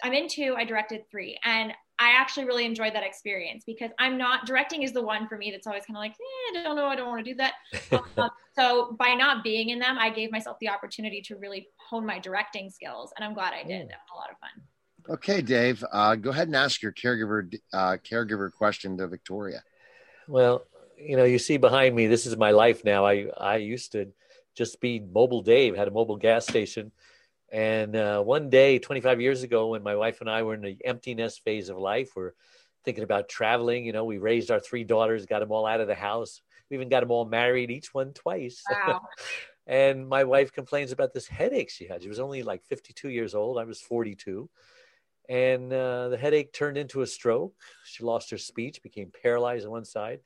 I'm 0.02 0.12
in 0.12 0.28
two. 0.28 0.54
I 0.56 0.64
directed 0.64 1.02
three, 1.10 1.38
and 1.44 1.72
I 1.98 2.10
actually 2.10 2.44
really 2.44 2.64
enjoyed 2.64 2.94
that 2.94 3.02
experience 3.02 3.64
because 3.66 3.90
I'm 3.98 4.16
not 4.16 4.46
directing 4.46 4.82
is 4.82 4.92
the 4.92 5.02
one 5.02 5.26
for 5.26 5.36
me 5.36 5.50
that's 5.50 5.66
always 5.66 5.84
kind 5.84 5.96
of 5.96 6.00
like, 6.00 6.12
eh, 6.12 6.58
I 6.58 6.62
don't 6.62 6.76
know, 6.76 6.86
I 6.86 6.94
don't 6.94 7.08
want 7.08 7.24
to 7.24 7.30
do 7.32 7.36
that. 7.36 7.54
um, 8.16 8.30
so 8.56 8.96
by 8.98 9.14
not 9.14 9.42
being 9.42 9.70
in 9.70 9.80
them, 9.80 9.98
I 9.98 10.10
gave 10.10 10.30
myself 10.30 10.58
the 10.60 10.68
opportunity 10.68 11.20
to 11.22 11.36
really 11.36 11.68
hone 11.88 12.06
my 12.06 12.20
directing 12.20 12.70
skills, 12.70 13.12
and 13.16 13.24
I'm 13.24 13.34
glad 13.34 13.52
I 13.52 13.64
did. 13.64 13.88
That 13.88 13.98
was 14.06 14.14
a 14.14 14.16
lot 14.16 14.30
of 14.30 14.38
fun. 14.38 15.14
Okay, 15.16 15.40
Dave, 15.40 15.84
uh, 15.90 16.14
go 16.14 16.30
ahead 16.30 16.48
and 16.48 16.56
ask 16.56 16.82
your 16.82 16.92
caregiver 16.92 17.52
uh, 17.72 17.96
caregiver 18.04 18.52
question 18.52 18.96
to 18.98 19.08
Victoria. 19.08 19.62
Well, 20.28 20.64
you 20.98 21.16
know, 21.16 21.24
you 21.24 21.38
see 21.38 21.56
behind 21.56 21.96
me, 21.96 22.06
this 22.06 22.26
is 22.26 22.36
my 22.36 22.50
life 22.50 22.84
now. 22.84 23.06
I 23.06 23.26
I 23.38 23.56
used 23.56 23.92
to 23.92 24.08
just 24.54 24.80
be 24.80 25.00
mobile 25.00 25.42
Dave, 25.42 25.76
had 25.76 25.88
a 25.88 25.92
mobile 25.92 26.16
gas 26.16 26.46
station. 26.46 26.92
And 27.50 27.96
uh, 27.96 28.22
one 28.22 28.50
day, 28.50 28.78
25 28.78 29.20
years 29.20 29.42
ago, 29.42 29.68
when 29.68 29.82
my 29.82 29.96
wife 29.96 30.20
and 30.20 30.28
I 30.28 30.42
were 30.42 30.54
in 30.54 30.60
the 30.60 30.76
emptiness 30.84 31.38
phase 31.38 31.70
of 31.70 31.78
life, 31.78 32.10
we're 32.14 32.32
thinking 32.84 33.04
about 33.04 33.28
traveling. 33.28 33.86
You 33.86 33.92
know, 33.92 34.04
we 34.04 34.18
raised 34.18 34.50
our 34.50 34.60
three 34.60 34.84
daughters, 34.84 35.26
got 35.26 35.40
them 35.40 35.52
all 35.52 35.66
out 35.66 35.80
of 35.80 35.88
the 35.88 35.94
house. 35.94 36.42
We 36.70 36.76
even 36.76 36.88
got 36.88 37.00
them 37.00 37.10
all 37.10 37.24
married, 37.24 37.70
each 37.70 37.94
one 37.94 38.12
twice. 38.12 38.62
Wow. 38.70 39.00
and 39.66 40.08
my 40.08 40.24
wife 40.24 40.52
complains 40.52 40.92
about 40.92 41.12
this 41.12 41.26
headache 41.26 41.70
she 41.70 41.86
had. 41.86 42.02
She 42.02 42.08
was 42.08 42.20
only 42.20 42.42
like 42.42 42.64
52 42.64 43.08
years 43.08 43.34
old. 43.34 43.58
I 43.58 43.64
was 43.64 43.80
42. 43.80 44.48
And 45.28 45.72
uh, 45.72 46.08
the 46.08 46.16
headache 46.16 46.52
turned 46.52 46.78
into 46.78 47.02
a 47.02 47.06
stroke. 47.06 47.54
She 47.84 48.02
lost 48.02 48.30
her 48.30 48.38
speech, 48.38 48.82
became 48.82 49.12
paralyzed 49.22 49.66
on 49.66 49.70
one 49.70 49.84
side. 49.84 50.20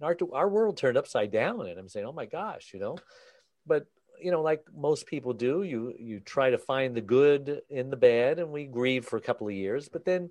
And 0.00 0.06
our, 0.06 0.16
our 0.32 0.48
world 0.48 0.76
turned 0.76 0.96
upside 0.96 1.30
down. 1.30 1.66
And 1.66 1.78
I'm 1.78 1.88
saying, 1.88 2.06
oh 2.06 2.12
my 2.12 2.26
gosh, 2.26 2.70
you 2.72 2.80
know. 2.80 2.98
But 3.66 3.86
you 4.20 4.30
know, 4.30 4.42
like 4.42 4.64
most 4.76 5.06
people 5.06 5.32
do, 5.32 5.62
you 5.62 5.94
you 5.98 6.20
try 6.20 6.50
to 6.50 6.58
find 6.58 6.94
the 6.94 7.00
good 7.00 7.62
in 7.70 7.90
the 7.90 7.96
bad, 7.96 8.38
and 8.38 8.50
we 8.50 8.64
grieve 8.66 9.04
for 9.04 9.16
a 9.16 9.20
couple 9.20 9.46
of 9.46 9.54
years. 9.54 9.88
But 9.88 10.04
then, 10.04 10.30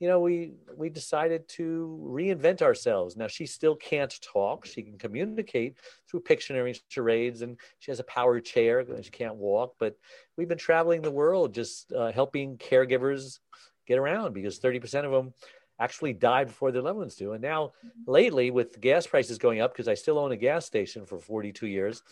you 0.00 0.08
know, 0.08 0.20
we 0.20 0.52
we 0.76 0.88
decided 0.88 1.48
to 1.50 1.98
reinvent 2.04 2.62
ourselves. 2.62 3.16
Now 3.16 3.26
she 3.26 3.46
still 3.46 3.76
can't 3.76 4.14
talk; 4.20 4.66
she 4.66 4.82
can 4.82 4.98
communicate 4.98 5.76
through 6.08 6.20
Pictionary 6.20 6.78
charades, 6.88 7.42
and 7.42 7.56
she 7.78 7.90
has 7.90 8.00
a 8.00 8.04
power 8.04 8.40
chair. 8.40 8.84
She 9.02 9.10
can't 9.10 9.36
walk, 9.36 9.74
but 9.78 9.96
we've 10.36 10.48
been 10.48 10.58
traveling 10.58 11.02
the 11.02 11.10
world, 11.10 11.54
just 11.54 11.92
uh, 11.92 12.12
helping 12.12 12.58
caregivers 12.58 13.38
get 13.86 13.98
around 13.98 14.34
because 14.34 14.58
thirty 14.58 14.80
percent 14.80 15.06
of 15.06 15.12
them 15.12 15.32
actually 15.80 16.12
die 16.12 16.44
before 16.44 16.72
their 16.72 16.82
loved 16.82 16.98
ones 16.98 17.14
do. 17.14 17.32
And 17.32 17.42
now, 17.42 17.72
lately, 18.06 18.50
with 18.50 18.80
gas 18.80 19.06
prices 19.06 19.38
going 19.38 19.60
up, 19.60 19.72
because 19.72 19.88
I 19.88 19.94
still 19.94 20.18
own 20.18 20.32
a 20.32 20.36
gas 20.36 20.66
station 20.66 21.06
for 21.06 21.18
42 21.18 21.66
years, 21.66 22.02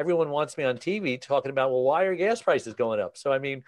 everyone 0.00 0.30
wants 0.30 0.56
me 0.56 0.64
on 0.64 0.78
TV 0.78 1.20
talking 1.20 1.50
about, 1.50 1.70
well, 1.70 1.82
why 1.82 2.04
are 2.04 2.16
gas 2.16 2.40
prices 2.40 2.72
going 2.72 2.98
up? 2.98 3.18
So, 3.18 3.30
I 3.30 3.38
mean, 3.38 3.62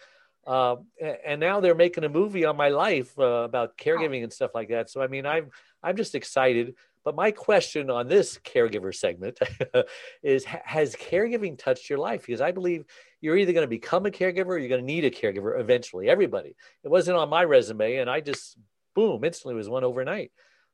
uh, 0.46 0.76
and 1.24 1.38
now 1.38 1.60
they're 1.60 1.74
making 1.74 2.04
a 2.04 2.08
movie 2.08 2.46
on 2.46 2.56
my 2.56 2.70
life 2.70 3.16
uh, 3.18 3.44
about 3.44 3.76
caregiving 3.76 4.22
and 4.22 4.32
stuff 4.32 4.52
like 4.54 4.70
that. 4.70 4.88
So, 4.88 5.02
I 5.02 5.06
mean, 5.06 5.26
I'm 5.26 5.50
I'm 5.82 5.96
just 5.96 6.14
excited. 6.14 6.74
But 7.04 7.16
my 7.16 7.32
question 7.32 7.90
on 7.90 8.08
this 8.08 8.38
caregiver 8.38 8.94
segment 8.94 9.38
is: 10.22 10.44
Has 10.44 10.96
caregiving 10.96 11.58
touched 11.58 11.90
your 11.90 11.98
life? 11.98 12.26
Because 12.26 12.40
I 12.40 12.50
believe 12.50 12.86
you're 13.20 13.36
either 13.36 13.52
going 13.52 13.64
to 13.64 13.68
become 13.68 14.06
a 14.06 14.10
caregiver 14.10 14.46
or 14.46 14.58
you're 14.58 14.68
going 14.68 14.80
to 14.80 14.86
need 14.86 15.04
a 15.04 15.10
caregiver 15.10 15.60
eventually. 15.60 16.08
Everybody. 16.08 16.56
It 16.82 16.88
wasn't 16.90 17.18
on 17.18 17.28
my 17.28 17.44
resume, 17.44 17.96
and 17.96 18.10
I 18.10 18.20
just 18.20 18.56
boom 18.94 19.22
instantly 19.22 19.54
was 19.54 19.68
one 19.68 19.84
overnight. 19.84 20.32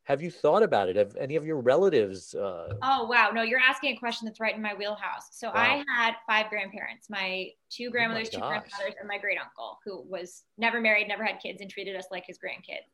Have 0.08 0.22
you 0.22 0.30
thought 0.30 0.62
about 0.62 0.88
it? 0.88 0.96
Have 0.96 1.14
any 1.16 1.36
of 1.36 1.44
your 1.44 1.60
relatives? 1.60 2.34
Uh... 2.34 2.72
Oh 2.82 3.04
wow, 3.04 3.30
no, 3.30 3.42
you're 3.42 3.60
asking 3.60 3.94
a 3.94 3.98
question 3.98 4.24
that's 4.24 4.40
right 4.40 4.56
in 4.56 4.62
my 4.62 4.72
wheelhouse. 4.72 5.28
So 5.32 5.48
wow. 5.48 5.54
I 5.56 5.84
had 5.94 6.14
five 6.26 6.48
grandparents: 6.48 7.10
my 7.10 7.48
two 7.68 7.90
grandmothers, 7.90 8.30
oh 8.32 8.38
my 8.38 8.46
two 8.46 8.48
grandfathers, 8.48 8.94
and 8.98 9.06
my 9.06 9.18
great 9.18 9.36
uncle, 9.38 9.78
who 9.84 10.02
was 10.08 10.44
never 10.56 10.80
married, 10.80 11.08
never 11.08 11.24
had 11.24 11.40
kids, 11.40 11.60
and 11.60 11.70
treated 11.70 11.94
us 11.94 12.06
like 12.10 12.24
his 12.26 12.38
grandkids. 12.38 12.88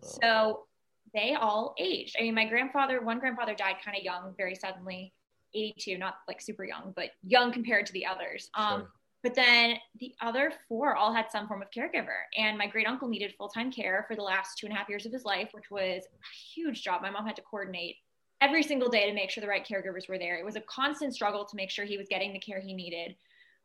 Oh. 0.00 0.18
So 0.22 0.66
they 1.12 1.34
all 1.34 1.74
aged. 1.76 2.14
I 2.16 2.22
mean, 2.22 2.36
my 2.36 2.44
grandfather, 2.44 3.02
one 3.02 3.18
grandfather 3.18 3.56
died 3.56 3.76
kind 3.84 3.96
of 3.96 4.04
young, 4.04 4.32
very 4.36 4.54
suddenly, 4.54 5.12
82, 5.52 5.98
not 5.98 6.18
like 6.28 6.40
super 6.40 6.64
young, 6.64 6.92
but 6.94 7.10
young 7.24 7.52
compared 7.52 7.86
to 7.86 7.92
the 7.92 8.06
others. 8.06 8.48
Um, 8.54 8.82
sure. 8.82 8.90
But 9.22 9.34
then 9.34 9.76
the 9.98 10.14
other 10.22 10.52
four 10.66 10.96
all 10.96 11.12
had 11.12 11.30
some 11.30 11.46
form 11.46 11.62
of 11.62 11.70
caregiver. 11.70 12.22
And 12.36 12.56
my 12.56 12.66
great 12.66 12.86
uncle 12.86 13.08
needed 13.08 13.34
full 13.36 13.48
time 13.48 13.70
care 13.70 14.04
for 14.08 14.16
the 14.16 14.22
last 14.22 14.58
two 14.58 14.66
and 14.66 14.74
a 14.74 14.78
half 14.78 14.88
years 14.88 15.04
of 15.04 15.12
his 15.12 15.24
life, 15.24 15.50
which 15.52 15.70
was 15.70 16.04
a 16.04 16.54
huge 16.54 16.82
job. 16.82 17.02
My 17.02 17.10
mom 17.10 17.26
had 17.26 17.36
to 17.36 17.42
coordinate 17.42 17.96
every 18.40 18.62
single 18.62 18.88
day 18.88 19.06
to 19.06 19.14
make 19.14 19.30
sure 19.30 19.42
the 19.42 19.48
right 19.48 19.66
caregivers 19.66 20.08
were 20.08 20.18
there. 20.18 20.38
It 20.38 20.44
was 20.44 20.56
a 20.56 20.62
constant 20.62 21.14
struggle 21.14 21.44
to 21.44 21.56
make 21.56 21.70
sure 21.70 21.84
he 21.84 21.98
was 21.98 22.08
getting 22.08 22.32
the 22.32 22.38
care 22.38 22.60
he 22.60 22.72
needed. 22.72 23.14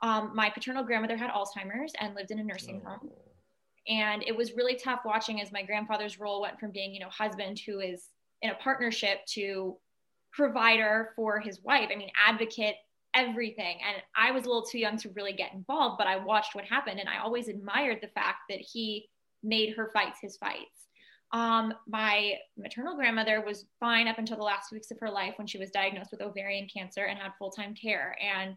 Um, 0.01 0.31
my 0.35 0.49
paternal 0.49 0.83
grandmother 0.83 1.15
had 1.15 1.31
Alzheimer's 1.31 1.93
and 1.99 2.15
lived 2.15 2.31
in 2.31 2.39
a 2.39 2.43
nursing 2.43 2.81
home. 2.83 3.09
And 3.87 4.23
it 4.27 4.35
was 4.35 4.53
really 4.53 4.75
tough 4.75 5.01
watching 5.05 5.41
as 5.41 5.51
my 5.51 5.63
grandfather's 5.63 6.19
role 6.19 6.41
went 6.41 6.59
from 6.59 6.71
being, 6.71 6.93
you 6.93 6.99
know, 6.99 7.09
husband 7.09 7.59
who 7.65 7.79
is 7.79 8.09
in 8.41 8.49
a 8.49 8.55
partnership 8.55 9.25
to 9.27 9.77
provider 10.33 11.11
for 11.15 11.39
his 11.39 11.61
wife. 11.61 11.89
I 11.91 11.95
mean, 11.95 12.09
advocate, 12.27 12.75
everything. 13.15 13.77
And 13.87 14.01
I 14.15 14.31
was 14.31 14.43
a 14.43 14.47
little 14.47 14.65
too 14.65 14.79
young 14.79 14.97
to 14.97 15.09
really 15.09 15.33
get 15.33 15.53
involved, 15.53 15.97
but 15.97 16.07
I 16.07 16.17
watched 16.17 16.53
what 16.53 16.65
happened 16.65 16.99
and 16.99 17.09
I 17.09 17.19
always 17.19 17.47
admired 17.47 17.99
the 18.01 18.09
fact 18.09 18.39
that 18.49 18.59
he 18.59 19.07
made 19.41 19.75
her 19.75 19.89
fights 19.93 20.19
his 20.21 20.37
fights. 20.37 20.87
Um, 21.31 21.73
my 21.87 22.35
maternal 22.57 22.95
grandmother 22.95 23.43
was 23.45 23.65
fine 23.79 24.07
up 24.07 24.19
until 24.19 24.37
the 24.37 24.43
last 24.43 24.71
weeks 24.71 24.91
of 24.91 24.99
her 24.99 25.09
life 25.09 25.33
when 25.37 25.47
she 25.47 25.57
was 25.57 25.71
diagnosed 25.71 26.11
with 26.11 26.21
ovarian 26.21 26.67
cancer 26.71 27.05
and 27.05 27.17
had 27.17 27.31
full 27.39 27.49
time 27.49 27.73
care. 27.73 28.15
And 28.21 28.55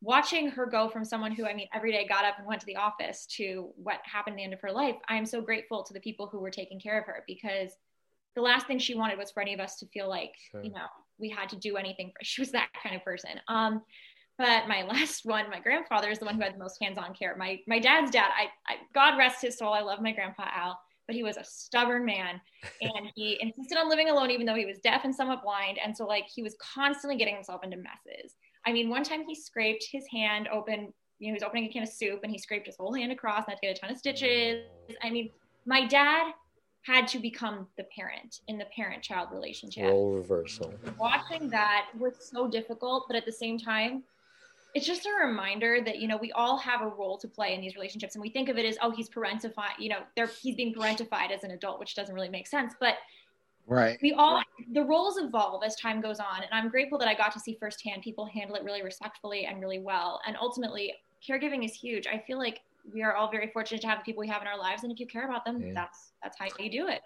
watching 0.00 0.48
her 0.48 0.66
go 0.66 0.88
from 0.88 1.04
someone 1.04 1.32
who, 1.32 1.46
I 1.46 1.54
mean, 1.54 1.68
every 1.74 1.92
day 1.92 2.06
got 2.06 2.24
up 2.24 2.38
and 2.38 2.46
went 2.46 2.60
to 2.60 2.66
the 2.66 2.76
office 2.76 3.26
to 3.36 3.70
what 3.76 4.00
happened 4.04 4.34
at 4.34 4.36
the 4.38 4.44
end 4.44 4.54
of 4.54 4.60
her 4.60 4.72
life, 4.72 4.96
I 5.08 5.16
am 5.16 5.26
so 5.26 5.40
grateful 5.40 5.84
to 5.84 5.92
the 5.92 6.00
people 6.00 6.26
who 6.26 6.40
were 6.40 6.50
taking 6.50 6.80
care 6.80 6.98
of 6.98 7.06
her 7.06 7.22
because 7.26 7.72
the 8.34 8.42
last 8.42 8.66
thing 8.66 8.78
she 8.78 8.94
wanted 8.94 9.18
was 9.18 9.30
for 9.30 9.40
any 9.40 9.54
of 9.54 9.60
us 9.60 9.76
to 9.76 9.86
feel 9.86 10.08
like, 10.08 10.32
sure. 10.50 10.62
you 10.62 10.70
know, 10.70 10.86
we 11.20 11.28
had 11.28 11.48
to 11.50 11.56
do 11.56 11.76
anything 11.76 12.10
for 12.10 12.24
she 12.24 12.40
was 12.40 12.50
that 12.52 12.68
kind 12.82 12.96
of 12.96 13.04
person. 13.04 13.32
Um 13.48 13.82
but 14.38 14.68
my 14.68 14.82
last 14.88 15.24
one 15.24 15.50
my 15.50 15.60
grandfather 15.60 16.10
is 16.10 16.18
the 16.18 16.24
one 16.24 16.34
who 16.36 16.42
had 16.42 16.54
the 16.54 16.58
most 16.58 16.78
hands-on 16.80 17.14
care. 17.14 17.36
My 17.36 17.60
my 17.66 17.78
dad's 17.78 18.10
dad 18.10 18.30
I, 18.36 18.72
I 18.72 18.76
god 18.94 19.18
rest 19.18 19.42
his 19.42 19.58
soul 19.58 19.72
i 19.72 19.80
love 19.80 20.00
my 20.00 20.12
grandpa 20.12 20.46
al 20.54 20.78
but 21.10 21.16
he 21.16 21.24
was 21.24 21.36
a 21.36 21.44
stubborn 21.44 22.04
man 22.04 22.40
and 22.80 23.10
he 23.16 23.36
insisted 23.40 23.76
on 23.76 23.88
living 23.88 24.10
alone 24.10 24.30
even 24.30 24.46
though 24.46 24.54
he 24.54 24.64
was 24.64 24.78
deaf 24.78 25.04
and 25.04 25.12
somewhat 25.14 25.42
blind. 25.42 25.76
And 25.84 25.96
so 25.96 26.06
like 26.06 26.26
he 26.32 26.42
was 26.42 26.54
constantly 26.74 27.16
getting 27.16 27.34
himself 27.34 27.64
into 27.64 27.76
messes. 27.76 28.36
I 28.64 28.72
mean 28.72 28.88
one 28.88 29.02
time 29.02 29.24
he 29.26 29.34
scraped 29.34 29.86
his 29.90 30.04
hand 30.12 30.48
open 30.52 30.92
you 31.18 31.28
know 31.28 31.32
he 31.32 31.32
was 31.32 31.42
opening 31.42 31.64
a 31.64 31.72
can 31.72 31.82
of 31.82 31.88
soup 31.88 32.20
and 32.22 32.30
he 32.30 32.38
scraped 32.38 32.66
his 32.66 32.76
whole 32.76 32.94
hand 32.94 33.10
across 33.10 33.44
and 33.44 33.48
had 33.48 33.56
to 33.56 33.66
get 33.66 33.76
a 33.76 33.80
ton 33.80 33.90
of 33.90 33.98
stitches. 33.98 34.64
I 35.02 35.10
mean 35.10 35.30
my 35.66 35.84
dad 35.86 36.32
had 36.82 37.06
to 37.08 37.18
become 37.18 37.66
the 37.76 37.84
parent 37.84 38.40
in 38.48 38.58
the 38.58 38.64
parent 38.74 39.02
child 39.02 39.28
relationship. 39.32 39.84
Role 39.84 40.14
reversal. 40.14 40.72
Watching 40.98 41.50
that 41.50 41.86
was 41.98 42.14
so 42.18 42.48
difficult, 42.48 43.04
but 43.06 43.16
at 43.16 43.26
the 43.26 43.32
same 43.32 43.58
time, 43.58 44.02
it's 44.74 44.86
just 44.86 45.04
a 45.04 45.26
reminder 45.26 45.80
that 45.84 45.98
you 45.98 46.08
know 46.08 46.16
we 46.16 46.32
all 46.32 46.56
have 46.56 46.80
a 46.80 46.88
role 46.88 47.18
to 47.18 47.28
play 47.28 47.54
in 47.54 47.60
these 47.60 47.74
relationships. 47.74 48.14
And 48.14 48.22
we 48.22 48.30
think 48.30 48.48
of 48.48 48.56
it 48.56 48.64
as 48.64 48.78
oh 48.80 48.90
he's 48.90 49.08
parentified 49.08 49.78
you 49.78 49.88
know 49.88 49.98
they're 50.16 50.30
he's 50.40 50.54
being 50.54 50.72
parentified 50.74 51.30
as 51.30 51.44
an 51.44 51.50
adult 51.50 51.80
which 51.80 51.94
doesn't 51.94 52.14
really 52.14 52.28
make 52.28 52.46
sense. 52.46 52.74
But 52.78 52.94
right. 53.66 53.98
we 54.00 54.12
all 54.12 54.42
the 54.72 54.84
roles 54.84 55.18
evolve 55.18 55.62
as 55.64 55.76
time 55.76 56.00
goes 56.00 56.20
on. 56.20 56.36
And 56.36 56.48
i'm 56.52 56.68
grateful 56.68 56.98
that 56.98 57.08
i 57.08 57.14
got 57.14 57.32
to 57.32 57.40
see 57.40 57.56
firsthand 57.58 58.02
people 58.02 58.26
handle 58.26 58.56
it 58.56 58.62
really 58.62 58.82
respectfully 58.82 59.46
and 59.46 59.60
really 59.60 59.80
well. 59.80 60.20
And 60.26 60.36
ultimately 60.40 60.94
caregiving 61.26 61.64
is 61.64 61.74
huge. 61.74 62.06
I 62.06 62.18
feel 62.18 62.38
like 62.38 62.60
we 62.92 63.02
are 63.02 63.14
all 63.14 63.30
very 63.30 63.48
fortunate 63.48 63.80
to 63.80 63.88
have 63.88 63.98
the 63.98 64.04
people 64.04 64.20
we 64.20 64.28
have 64.28 64.42
in 64.42 64.48
our 64.48 64.58
lives 64.58 64.82
and 64.82 64.92
if 64.92 64.98
you 64.98 65.06
care 65.06 65.28
about 65.28 65.44
them 65.44 65.60
yeah. 65.60 65.72
that's 65.74 66.12
that's 66.22 66.38
how 66.38 66.46
you 66.58 66.70
do 66.70 66.88
it 66.88 67.02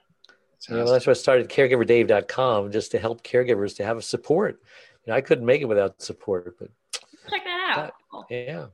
yeah, 0.69 0.77
well, 0.77 0.93
that's 0.93 1.07
why 1.07 1.11
I 1.11 1.15
started 1.15 1.49
caregiverdave.com 1.49 2.73
just 2.73 2.91
to 2.93 2.99
help 2.99 3.23
caregivers 3.23 3.77
to 3.77 3.85
have 3.85 3.99
a 3.99 4.03
support. 4.03 4.61
You 5.05 5.11
know, 5.11 5.17
I 5.17 5.21
couldn't 5.21 5.45
make 5.45 5.61
it 5.61 5.67
without 5.67 6.01
support, 6.01 6.57
but 6.59 6.69
check 7.29 7.45
that 7.45 7.77
out. 7.77 7.93
That, 8.13 8.35
yeah. 8.35 8.67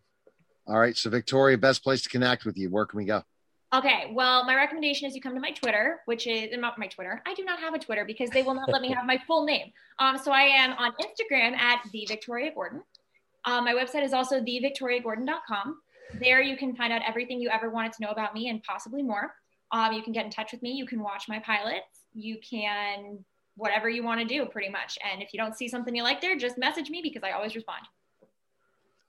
All 0.66 0.78
right. 0.78 0.96
So 0.96 1.10
Victoria, 1.10 1.58
best 1.58 1.82
place 1.82 2.02
to 2.02 2.08
connect 2.08 2.44
with 2.44 2.56
you. 2.56 2.70
Where 2.70 2.86
can 2.86 2.96
we 2.96 3.06
go? 3.06 3.24
Okay, 3.72 4.10
well, 4.12 4.44
my 4.44 4.56
recommendation 4.56 5.08
is 5.08 5.14
you 5.14 5.22
come 5.22 5.34
to 5.34 5.40
my 5.40 5.52
Twitter, 5.52 6.00
which 6.06 6.26
is 6.26 6.48
not 6.58 6.76
my 6.76 6.88
Twitter. 6.88 7.22
I 7.24 7.34
do 7.34 7.44
not 7.44 7.60
have 7.60 7.72
a 7.72 7.78
Twitter 7.78 8.04
because 8.04 8.28
they 8.30 8.42
will 8.42 8.54
not 8.54 8.68
let 8.68 8.82
me 8.82 8.90
have 8.92 9.06
my 9.06 9.20
full 9.28 9.44
name. 9.44 9.70
Um, 10.00 10.18
so 10.18 10.32
I 10.32 10.42
am 10.42 10.72
on 10.72 10.92
Instagram 11.00 11.56
at 11.56 11.80
the 11.92 12.04
Victoria 12.08 12.50
Gordon. 12.52 12.82
Um, 13.44 13.64
my 13.64 13.72
website 13.72 14.02
is 14.02 14.12
also 14.12 14.40
thevictoriagordon.com. 14.40 15.78
There 16.18 16.42
you 16.42 16.56
can 16.56 16.74
find 16.74 16.92
out 16.92 17.02
everything 17.06 17.40
you 17.40 17.48
ever 17.50 17.70
wanted 17.70 17.92
to 17.94 18.02
know 18.02 18.10
about 18.10 18.34
me 18.34 18.48
and 18.48 18.62
possibly 18.62 19.02
more. 19.02 19.34
Um, 19.72 19.92
you 19.92 20.02
can 20.02 20.12
get 20.12 20.24
in 20.24 20.30
touch 20.30 20.52
with 20.52 20.62
me. 20.62 20.72
You 20.72 20.86
can 20.86 21.00
watch 21.00 21.24
my 21.28 21.38
pilots. 21.38 22.04
You 22.12 22.38
can 22.38 23.24
whatever 23.56 23.88
you 23.88 24.02
want 24.02 24.20
to 24.20 24.26
do 24.26 24.46
pretty 24.46 24.70
much. 24.70 24.98
And 25.10 25.22
if 25.22 25.32
you 25.32 25.38
don't 25.38 25.56
see 25.56 25.68
something 25.68 25.94
you 25.94 26.02
like 26.02 26.20
there, 26.20 26.36
just 26.36 26.58
message 26.58 26.90
me 26.90 27.00
because 27.02 27.22
I 27.22 27.32
always 27.32 27.54
respond. 27.54 27.82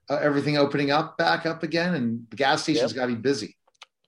Uh, 0.09 0.16
everything 0.22 0.57
opening 0.57 0.91
up 0.91 1.18
back 1.18 1.45
up 1.45 1.64
again, 1.64 1.95
and 1.95 2.26
the 2.30 2.36
gas 2.36 2.64
station's 2.64 2.91
Yep. 2.91 2.95
got 2.97 3.05
to 3.07 3.16
be 3.16 3.22
busy. 3.22 3.55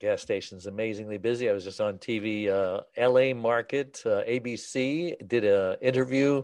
Gas 0.06 0.22
station's 0.22 0.68
amazingly 0.68 1.18
busy. 1.18 1.49
I 1.49 1.53
was 1.53 1.64
just 1.64 1.82
on 1.82 1.97
TV, 1.97 2.47
uh, 2.47 2.82
LA 2.95 3.34
Market, 3.34 4.03
uh, 4.06 4.22
ABC 4.30 5.16
did 5.28 5.45
a 5.45 5.80
interview 5.82 6.43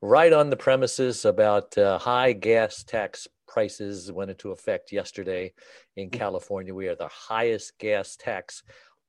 right 0.00 0.32
on 0.32 0.48
the 0.48 0.56
premises 0.56 1.24
about 1.24 1.76
uh, 1.76 1.98
high 1.98 2.32
gas 2.32 2.84
tax 2.84 3.26
prices 3.48 4.12
went 4.12 4.30
into 4.30 4.52
effect 4.52 4.92
yesterday 4.92 5.52
in 5.96 6.08
California. 6.08 6.72
We 6.72 6.86
are 6.86 6.94
the 6.94 7.08
highest 7.08 7.76
gas 7.78 8.14
tax 8.14 8.62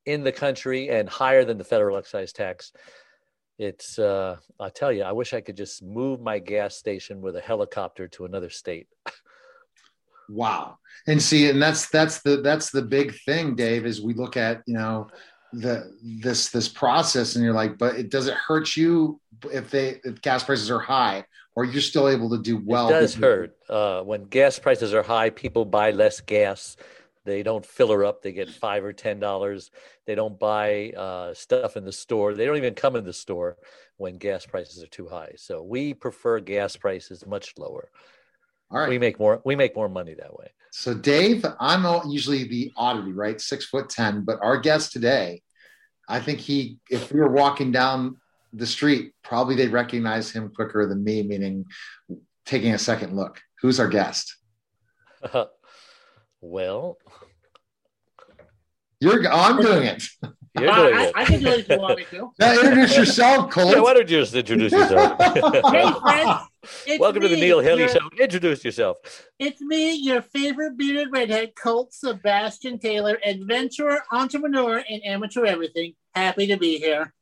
in 0.08 0.24
the 0.24 0.32
country 0.32 0.90
and 0.90 1.08
higher 1.08 1.46
than 1.46 1.60
the 1.60 1.64
federal 1.64 1.96
excise 1.96 2.34
tax. 2.34 2.72
It's, 3.60 4.00
uh, 4.00 4.38
I 4.60 4.70
tell 4.70 4.92
you, 4.92 5.04
I 5.04 5.12
wish 5.12 5.32
I 5.36 5.42
could 5.42 5.58
just 5.58 5.84
move 5.84 6.22
my 6.22 6.40
gas 6.40 6.76
station 6.76 7.22
with 7.22 7.36
a 7.36 7.42
helicopter 7.42 8.08
to 8.08 8.26
another 8.26 8.50
state. 8.50 8.88
Wow. 10.30 10.78
And 11.08 11.22
see, 11.22 11.50
and 11.50 11.62
that's 11.62 11.90
that's 11.90 12.22
the 12.22 12.38
that's 12.38 12.72
the 12.72 12.82
big 12.82 13.16
thing, 13.26 13.56
Dave, 13.56 13.86
is 13.86 14.02
we 14.02 14.14
look 14.14 14.38
at, 14.38 14.64
you 14.66 14.76
know, 14.76 15.08
the 15.54 15.96
this 16.02 16.50
this 16.50 16.68
process 16.68 17.36
and 17.36 17.44
you're 17.44 17.54
like, 17.54 17.78
but 17.78 17.96
it 17.96 18.10
does 18.10 18.28
it 18.28 18.34
hurt 18.34 18.76
you 18.76 19.20
if 19.52 19.70
they 19.70 20.02
if 20.04 20.22
gas 20.22 20.44
prices 20.44 20.72
are 20.72 20.80
high 20.80 21.24
or 21.56 21.64
you're 21.64 21.82
still 21.82 22.10
able 22.10 22.30
to 22.30 22.42
do 22.42 22.58
well? 22.58 22.90
it 22.90 22.92
does 22.92 23.16
hurt. 23.16 23.56
Uh, 23.70 24.02
when 24.02 24.24
gas 24.26 24.60
prices 24.60 24.94
are 24.94 25.04
high, 25.04 25.30
people 25.30 25.66
buy 25.66 25.92
less 25.92 26.22
gas. 26.22 26.76
They 27.24 27.42
don't 27.42 27.66
fill 27.66 27.92
her 27.92 28.06
up. 28.06 28.22
They 28.22 28.32
get 28.32 28.50
five 28.50 28.84
or 28.84 28.94
ten 28.94 29.20
dollars. 29.20 29.72
They 30.06 30.16
don't 30.16 30.38
buy 30.40 30.92
uh, 30.92 31.34
stuff 31.34 31.78
in 31.78 31.86
the 31.86 31.92
store. 31.92 32.34
They 32.34 32.46
don't 32.46 32.58
even 32.58 32.76
come 32.76 32.96
in 32.96 33.04
the 33.04 33.14
store 33.14 33.58
when 33.98 34.18
gas 34.18 34.46
prices 34.46 34.84
are 34.84 34.88
too 34.88 35.08
high. 35.08 35.34
So 35.38 35.64
we 35.64 35.94
prefer 35.94 36.40
gas 36.40 36.76
prices 36.76 37.26
much 37.26 37.54
lower. 37.58 37.90
All 38.72 38.80
right. 38.80 38.90
We 38.90 38.98
make 39.00 39.20
more. 39.20 39.42
We 39.46 39.56
make 39.56 39.76
more 39.76 39.90
money 39.90 40.16
that 40.16 40.34
way. 40.38 40.48
So, 40.72 40.94
Dave, 40.94 41.46
I'm 41.60 41.86
all- 41.86 42.04
usually 42.12 42.44
the 42.46 42.72
oddity, 42.76 43.14
right? 43.14 43.40
Six 43.40 43.66
foot 43.66 43.90
10. 43.90 44.26
But 44.26 44.40
our 44.42 44.58
guest 44.60 44.92
today, 44.92 45.42
I 46.10 46.20
think 46.20 46.40
he, 46.40 46.80
if 46.90 47.12
we 47.14 47.20
were 47.20 47.32
walking 47.32 47.72
down 47.72 48.18
the 48.52 48.66
street, 48.68 49.14
probably 49.24 49.56
they'd 49.56 49.72
recognize 49.72 50.32
him 50.32 50.52
quicker 50.54 50.86
than 50.86 51.04
me, 51.04 51.24
meaning 51.24 51.66
taking 52.46 52.74
a 52.74 52.78
second 52.78 53.16
look. 53.16 53.42
Who's 53.62 53.80
our 53.80 53.88
guest? 53.88 54.36
well, 56.42 56.98
You're, 59.00 59.26
oh, 59.28 59.32
I'm 59.32 59.62
doing 59.62 59.84
it. 59.84 60.04
you're 60.60 60.70
Uh, 60.70 60.76
doing 60.76 60.96
I, 60.96 61.04
it. 61.06 61.12
I 61.16 61.26
can 61.26 61.40
do 61.42 61.48
it 61.48 61.60
if 61.60 61.70
you 61.70 61.80
want 61.80 61.98
me 61.98 62.06
to. 62.12 62.32
Now, 62.40 62.54
introduce 62.54 62.98
yourself, 62.98 63.52
Cole. 63.52 63.72
yeah, 63.74 63.80
why 63.82 63.94
don't 63.94 64.10
you 64.10 64.20
just 64.20 64.34
introduce 64.36 64.72
yourself? 64.80 65.22
Hey, 65.22 65.92
friends. 66.02 66.40
It's 66.88 67.00
Welcome 67.00 67.22
to 67.22 67.28
the 67.28 67.36
Neil 67.36 67.60
Haley 67.60 67.82
your- 67.82 67.90
Show. 67.90 68.00
Introduce 68.20 68.66
yourself. 68.66 68.98
It's 69.38 69.62
me, 69.62 69.94
your 69.94 70.24
favorite 70.24 70.76
bearded 70.78 71.10
redhead, 71.12 71.52
Colt 71.56 71.94
Sebastian 71.94 72.80
Taylor, 72.80 73.20
adventurer, 73.24 74.00
entrepreneur, 74.12 74.84
and 74.90 75.06
amateur 75.06 75.46
everything. 75.46 75.94
Happy 76.16 76.48
to 76.48 76.58
be 76.58 76.80
here. 76.80 77.14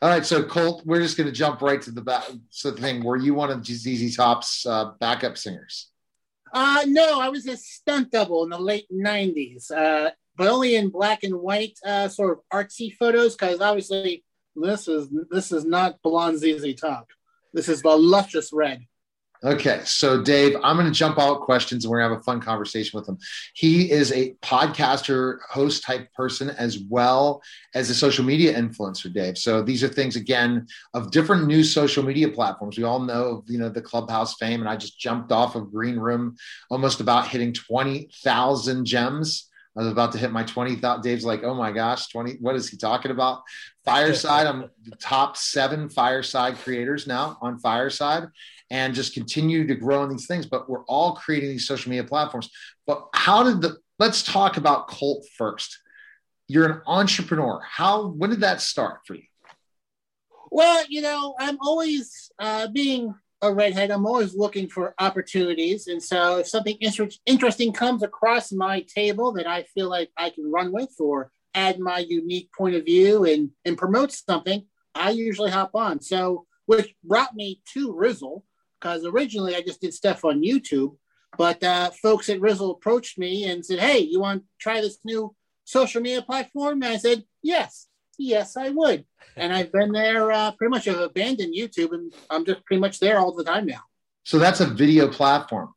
All 0.00 0.08
right, 0.10 0.26
so 0.26 0.42
Colt, 0.42 0.82
we're 0.84 1.00
just 1.00 1.16
going 1.16 1.28
to 1.28 1.32
jump 1.32 1.62
right 1.62 1.80
to 1.80 1.92
the 1.92 2.00
back. 2.02 2.24
So 2.50 2.72
the 2.72 2.80
thing, 2.80 3.04
were 3.04 3.16
you 3.16 3.34
one 3.34 3.50
of 3.52 3.64
ZZ 3.64 4.16
Top's 4.16 4.66
uh, 4.66 4.90
backup 4.98 5.38
singers? 5.38 5.88
Uh, 6.52 6.82
no, 6.88 7.20
I 7.20 7.28
was 7.28 7.46
a 7.46 7.56
stunt 7.56 8.10
double 8.10 8.42
in 8.42 8.50
the 8.50 8.58
late 8.58 8.86
90s, 8.92 9.70
uh, 9.70 10.10
but 10.36 10.48
only 10.48 10.76
in 10.76 10.88
black 10.88 11.22
and 11.22 11.34
white, 11.34 11.78
uh, 11.84 12.08
sort 12.08 12.32
of 12.32 12.40
artsy 12.52 12.94
photos, 12.94 13.36
because 13.36 13.60
obviously 13.60 14.24
this 14.56 14.88
is 14.88 15.08
this 15.30 15.52
is 15.52 15.64
not 15.64 16.00
blonde 16.02 16.38
ZZ 16.38 16.74
Top. 16.74 17.08
This 17.52 17.68
is 17.68 17.82
the 17.82 17.96
luscious 17.96 18.52
red. 18.52 18.86
Okay, 19.44 19.80
so 19.84 20.22
Dave, 20.22 20.54
I'm 20.62 20.76
going 20.76 20.86
to 20.86 20.96
jump 20.96 21.18
out 21.18 21.40
questions 21.40 21.84
and 21.84 21.90
we're 21.90 21.98
going 21.98 22.10
to 22.10 22.14
have 22.14 22.20
a 22.20 22.24
fun 22.24 22.40
conversation 22.40 22.96
with 22.96 23.08
him. 23.08 23.18
He 23.54 23.90
is 23.90 24.12
a 24.12 24.34
podcaster, 24.34 25.38
host 25.50 25.82
type 25.82 26.12
person, 26.12 26.50
as 26.50 26.78
well 26.88 27.42
as 27.74 27.90
a 27.90 27.94
social 27.94 28.24
media 28.24 28.54
influencer, 28.56 29.12
Dave. 29.12 29.36
So 29.36 29.60
these 29.60 29.82
are 29.82 29.88
things 29.88 30.14
again 30.14 30.68
of 30.94 31.10
different 31.10 31.48
new 31.48 31.64
social 31.64 32.04
media 32.04 32.28
platforms. 32.28 32.78
We 32.78 32.84
all 32.84 33.00
know, 33.00 33.42
you 33.48 33.58
know, 33.58 33.68
the 33.68 33.82
Clubhouse 33.82 34.36
fame, 34.36 34.60
and 34.60 34.68
I 34.68 34.76
just 34.76 34.96
jumped 34.96 35.32
off 35.32 35.56
of 35.56 35.72
Green 35.72 35.96
Room, 35.96 36.36
almost 36.70 37.00
about 37.00 37.26
hitting 37.26 37.52
twenty 37.52 38.10
thousand 38.22 38.84
gems. 38.84 39.48
I 39.76 39.80
was 39.82 39.90
about 39.90 40.12
to 40.12 40.18
hit 40.18 40.32
my 40.32 40.42
20. 40.42 40.76
Thought 40.76 41.02
Dave's 41.02 41.24
like, 41.24 41.44
oh 41.44 41.54
my 41.54 41.72
gosh, 41.72 42.08
20. 42.08 42.36
What 42.40 42.56
is 42.56 42.68
he 42.68 42.76
talking 42.76 43.10
about? 43.10 43.42
Fireside. 43.84 44.46
I'm 44.46 44.70
the 44.84 44.96
top 44.96 45.36
seven 45.36 45.88
Fireside 45.88 46.56
creators 46.58 47.06
now 47.06 47.38
on 47.40 47.58
Fireside 47.58 48.28
and 48.70 48.94
just 48.94 49.14
continue 49.14 49.66
to 49.66 49.74
grow 49.74 50.02
in 50.04 50.10
these 50.10 50.26
things. 50.26 50.44
But 50.44 50.68
we're 50.68 50.84
all 50.84 51.14
creating 51.14 51.50
these 51.50 51.66
social 51.66 51.90
media 51.90 52.04
platforms. 52.04 52.50
But 52.86 53.08
how 53.14 53.44
did 53.44 53.62
the, 53.62 53.78
let's 53.98 54.22
talk 54.22 54.58
about 54.58 54.88
Colt 54.88 55.24
first. 55.38 55.78
You're 56.48 56.70
an 56.70 56.82
entrepreneur. 56.86 57.62
How, 57.66 58.08
when 58.08 58.28
did 58.28 58.40
that 58.40 58.60
start 58.60 59.00
for 59.06 59.14
you? 59.14 59.22
Well, 60.50 60.84
you 60.88 61.00
know, 61.00 61.34
I'm 61.38 61.56
always 61.62 62.30
uh, 62.38 62.68
being 62.68 63.14
a 63.42 63.52
redhead. 63.52 63.90
I'm 63.90 64.06
always 64.06 64.34
looking 64.34 64.68
for 64.68 64.94
opportunities, 64.98 65.88
and 65.88 66.02
so 66.02 66.38
if 66.38 66.48
something 66.48 66.76
inter- 66.80 67.08
interesting 67.26 67.72
comes 67.72 68.02
across 68.02 68.52
my 68.52 68.80
table 68.82 69.32
that 69.32 69.46
I 69.46 69.64
feel 69.64 69.90
like 69.90 70.10
I 70.16 70.30
can 70.30 70.50
run 70.50 70.72
with 70.72 70.94
or 71.00 71.32
add 71.54 71.78
my 71.78 71.98
unique 71.98 72.50
point 72.56 72.74
of 72.74 72.84
view 72.84 73.24
and 73.24 73.50
and 73.64 73.76
promote 73.76 74.12
something, 74.12 74.64
I 74.94 75.10
usually 75.10 75.50
hop 75.50 75.72
on. 75.74 76.00
So, 76.00 76.46
which 76.66 76.94
brought 77.04 77.34
me 77.34 77.60
to 77.74 77.92
Rizzle 77.92 78.44
because 78.80 79.04
originally 79.04 79.54
I 79.54 79.62
just 79.62 79.80
did 79.80 79.94
stuff 79.94 80.24
on 80.24 80.42
YouTube, 80.42 80.96
but 81.36 81.62
uh, 81.62 81.90
folks 81.90 82.28
at 82.28 82.40
Rizzle 82.40 82.72
approached 82.72 83.18
me 83.18 83.44
and 83.44 83.64
said, 83.64 83.80
"Hey, 83.80 83.98
you 83.98 84.20
want 84.20 84.42
to 84.42 84.48
try 84.60 84.80
this 84.80 84.98
new 85.04 85.34
social 85.64 86.00
media 86.00 86.22
platform?" 86.22 86.82
And 86.82 86.92
I 86.92 86.96
said, 86.96 87.24
"Yes." 87.42 87.88
Yes, 88.22 88.56
I 88.56 88.68
would. 88.68 89.04
And 89.36 89.52
I've 89.52 89.72
been 89.72 89.90
there 89.90 90.30
uh, 90.30 90.52
pretty 90.52 90.70
much. 90.70 90.86
I've 90.86 91.00
abandoned 91.00 91.56
YouTube 91.56 91.92
and 91.92 92.12
I'm 92.30 92.44
just 92.44 92.64
pretty 92.64 92.80
much 92.80 93.00
there 93.00 93.18
all 93.18 93.34
the 93.34 93.42
time 93.42 93.66
now. 93.66 93.80
So 94.22 94.38
that's 94.38 94.60
a 94.60 94.66
video 94.66 95.08
platform. 95.08 95.74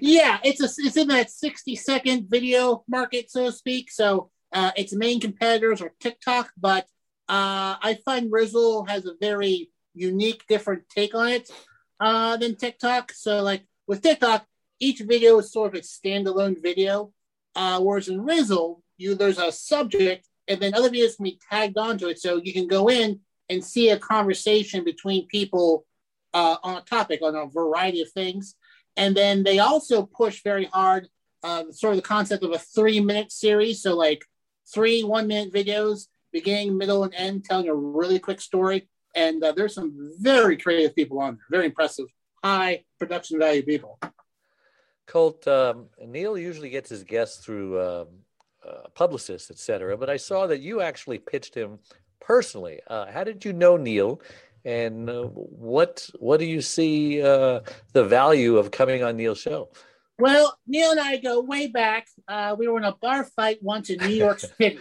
Yeah, 0.00 0.38
it's 0.44 0.60
a 0.60 0.68
it's 0.78 0.96
in 0.96 1.08
that 1.08 1.30
60 1.30 1.74
second 1.74 2.30
video 2.30 2.84
market, 2.88 3.32
so 3.32 3.46
to 3.46 3.52
speak. 3.52 3.90
So 3.90 4.30
uh, 4.52 4.70
its 4.76 4.94
main 4.94 5.18
competitors 5.20 5.82
are 5.82 5.92
TikTok, 5.98 6.52
but 6.56 6.84
uh, 7.28 7.74
I 7.82 7.98
find 8.04 8.30
Rizzle 8.30 8.88
has 8.88 9.04
a 9.04 9.14
very 9.20 9.70
unique, 9.92 10.44
different 10.48 10.88
take 10.88 11.16
on 11.16 11.28
it 11.28 11.50
uh, 11.98 12.36
than 12.36 12.54
TikTok. 12.54 13.10
So 13.12 13.42
like 13.42 13.64
with 13.88 14.02
TikTok, 14.02 14.46
each 14.78 15.00
video 15.00 15.38
is 15.38 15.50
sort 15.50 15.74
of 15.74 15.80
a 15.80 15.82
standalone 15.82 16.62
video, 16.62 17.12
uh, 17.56 17.80
whereas 17.80 18.06
in 18.06 18.20
Rizzle, 18.20 18.82
you 18.98 19.16
there's 19.16 19.38
a 19.38 19.50
subject 19.50 20.28
and 20.48 20.60
then 20.60 20.74
other 20.74 20.90
videos 20.90 21.16
can 21.16 21.24
be 21.24 21.38
tagged 21.50 21.78
onto 21.78 22.06
it. 22.06 22.18
So 22.18 22.40
you 22.42 22.52
can 22.52 22.66
go 22.66 22.88
in 22.88 23.20
and 23.48 23.64
see 23.64 23.90
a 23.90 23.98
conversation 23.98 24.84
between 24.84 25.26
people 25.26 25.84
uh, 26.34 26.56
on 26.62 26.76
a 26.76 26.80
topic, 26.82 27.20
on 27.22 27.34
a 27.34 27.46
variety 27.46 28.02
of 28.02 28.10
things. 28.10 28.54
And 28.96 29.16
then 29.16 29.42
they 29.42 29.58
also 29.58 30.04
push 30.04 30.42
very 30.42 30.66
hard 30.66 31.08
uh, 31.42 31.64
sort 31.70 31.92
of 31.92 31.96
the 31.98 32.02
concept 32.02 32.42
of 32.42 32.52
a 32.52 32.58
three 32.58 33.00
minute 33.00 33.30
series. 33.30 33.82
So, 33.82 33.94
like 33.94 34.24
three 34.72 35.04
one 35.04 35.26
minute 35.26 35.52
videos, 35.52 36.06
beginning, 36.32 36.76
middle, 36.76 37.04
and 37.04 37.14
end, 37.14 37.44
telling 37.44 37.68
a 37.68 37.74
really 37.74 38.18
quick 38.18 38.40
story. 38.40 38.88
And 39.14 39.42
uh, 39.42 39.52
there's 39.52 39.74
some 39.74 40.12
very 40.20 40.56
creative 40.56 40.94
people 40.94 41.20
on 41.20 41.36
there, 41.36 41.44
very 41.50 41.66
impressive, 41.66 42.06
high 42.42 42.84
production 42.98 43.38
value 43.38 43.62
people. 43.62 43.98
Colt, 45.06 45.46
um, 45.46 45.86
Neil 46.04 46.36
usually 46.36 46.68
gets 46.68 46.90
his 46.90 47.04
guests 47.04 47.44
through 47.44 47.80
um, 47.80 48.08
uh, 48.66 48.88
publicists, 48.94 49.50
etc. 49.50 49.96
But 49.96 50.10
I 50.10 50.16
saw 50.16 50.46
that 50.46 50.60
you 50.60 50.80
actually 50.80 51.18
pitched 51.18 51.54
him 51.54 51.78
personally. 52.20 52.80
Uh, 52.86 53.06
how 53.10 53.24
did 53.24 53.44
you 53.44 53.52
know 53.52 53.76
Neil? 53.76 54.20
And 54.64 55.08
uh, 55.08 55.22
what 55.24 56.10
what 56.18 56.40
do 56.40 56.46
you 56.46 56.60
see 56.60 57.22
uh, 57.22 57.60
the 57.92 58.04
value 58.04 58.56
of 58.56 58.70
coming 58.70 59.02
on 59.04 59.16
Neil's 59.16 59.38
show? 59.40 59.68
Well, 60.18 60.58
Neil 60.66 60.90
and 60.92 61.00
I 61.00 61.18
go 61.18 61.40
way 61.40 61.66
back. 61.68 62.08
Uh, 62.26 62.56
we 62.58 62.66
were 62.68 62.78
in 62.78 62.84
a 62.84 62.96
bar 62.96 63.24
fight 63.24 63.62
once 63.62 63.90
in 63.90 63.98
New 63.98 64.14
York 64.14 64.38
City. 64.58 64.78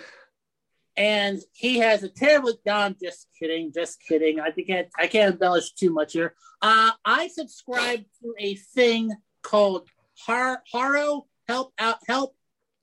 and 0.97 1.39
he 1.51 1.77
has 1.79 2.03
a 2.03 2.09
terrible. 2.09 2.53
No, 2.65 2.73
I'm 2.73 2.95
just 3.01 3.27
kidding, 3.37 3.71
just 3.73 4.01
kidding. 4.01 4.39
I 4.39 4.51
can't 4.51 4.87
I 4.97 5.07
can't 5.07 5.33
embellish 5.33 5.73
too 5.73 5.91
much 5.91 6.13
here. 6.13 6.33
Uh, 6.61 6.91
I 7.03 7.27
subscribe 7.27 8.05
to 8.21 8.33
a 8.39 8.55
thing 8.55 9.11
called 9.43 9.87
Har- 10.25 10.63
Haro 10.71 11.27
Help 11.47 11.73
Out 11.77 11.97
Help 12.07 12.35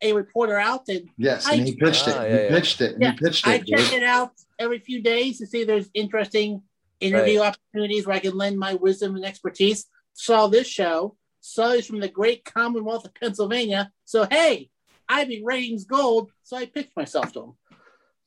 a 0.03 0.13
reporter 0.13 0.59
out 0.59 0.89
and 0.89 1.09
yes, 1.17 1.47
I, 1.47 1.55
and 1.55 1.67
he 1.67 1.77
pitched 1.77 2.09
it. 2.09 2.17
Ah, 2.17 2.25
he 2.25 2.31
yeah, 2.31 2.43
yeah. 2.43 2.49
pitched 2.49 2.81
it. 2.81 2.97
yeah, 2.99 3.13
he 3.13 3.17
pitched 3.17 3.47
I 3.47 3.55
it. 3.55 3.67
check 3.67 3.79
dude. 3.79 3.93
it 3.95 4.03
out 4.03 4.33
every 4.59 4.79
few 4.79 5.01
days 5.03 5.39
to 5.39 5.47
see 5.47 5.63
if 5.63 5.67
there's 5.67 5.89
interesting 5.95 6.63
interview 7.01 7.41
opportunities 7.41 8.07
where 8.07 8.17
I 8.17 8.21
can 8.21 8.37
lend 8.37 8.59
my 8.59 8.75
wisdom 8.75 9.17
and 9.17 9.25
expertise. 9.25 9.87
Saw 10.15 10.47
this 10.49 10.67
show, 10.67 11.17
saw 11.41 11.69
this 11.69 11.87
from 11.87 12.01
the 12.01 12.09
great 12.09 12.45
Commonwealth 12.45 13.05
of 13.05 13.15
Pennsylvania. 13.15 13.91
So 14.05 14.27
hey, 14.31 14.71
I'd 15.09 15.29
be 15.29 15.43
ratings 15.45 15.85
gold. 15.85 16.31
So 16.43 16.57
I 16.57 16.67
pitched 16.67 16.97
myself 16.97 17.33
to 17.35 17.41
him. 17.41 17.53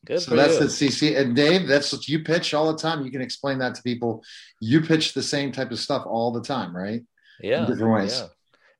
Good 0.06 0.22
So 0.22 0.36
that's 0.36 0.54
you. 0.54 0.60
the 0.60 0.66
CC. 0.66 1.18
And 1.18 1.36
Dave, 1.36 1.68
that's 1.68 1.92
what 1.92 2.08
you 2.08 2.24
pitch 2.24 2.54
all 2.54 2.72
the 2.72 2.78
time. 2.78 3.04
You 3.04 3.12
can 3.12 3.22
explain 3.22 3.58
that 3.60 3.76
to 3.76 3.84
people. 3.84 4.24
You 4.62 4.82
pitch 4.82 5.14
the 5.14 5.24
same 5.24 5.52
type 5.52 5.72
of 5.72 5.80
stuff 5.80 6.04
all 6.06 6.32
the 6.32 6.42
time, 6.42 6.76
right? 6.76 7.02
yeah, 7.42 7.66
different 7.66 7.94
ways. 7.94 8.22
Yeah. 8.22 8.28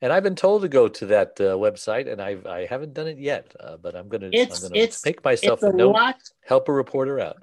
And 0.02 0.12
I've 0.12 0.24
been 0.24 0.36
told 0.36 0.62
to 0.62 0.68
go 0.68 0.88
to 0.88 1.06
that 1.08 1.40
uh, 1.40 1.56
website, 1.56 2.12
and 2.12 2.22
I've 2.22 2.46
I 2.46 2.66
haven't 2.66 2.94
done 2.94 3.08
it 3.08 3.18
yet. 3.18 3.56
Uh, 3.60 3.78
but 3.78 3.96
I'm 3.96 4.08
gonna 4.10 4.28
It's- 4.32 4.64
I'm 4.64 4.70
gonna 4.70 4.82
it's- 4.82 5.06
make 5.06 5.24
myself 5.24 5.64
a 5.64 5.68
a 5.68 5.74
note. 5.74 5.92
lot. 5.94 6.18
Help 6.44 6.68
a 6.70 6.74
reporter 6.74 7.20
out. 7.20 7.38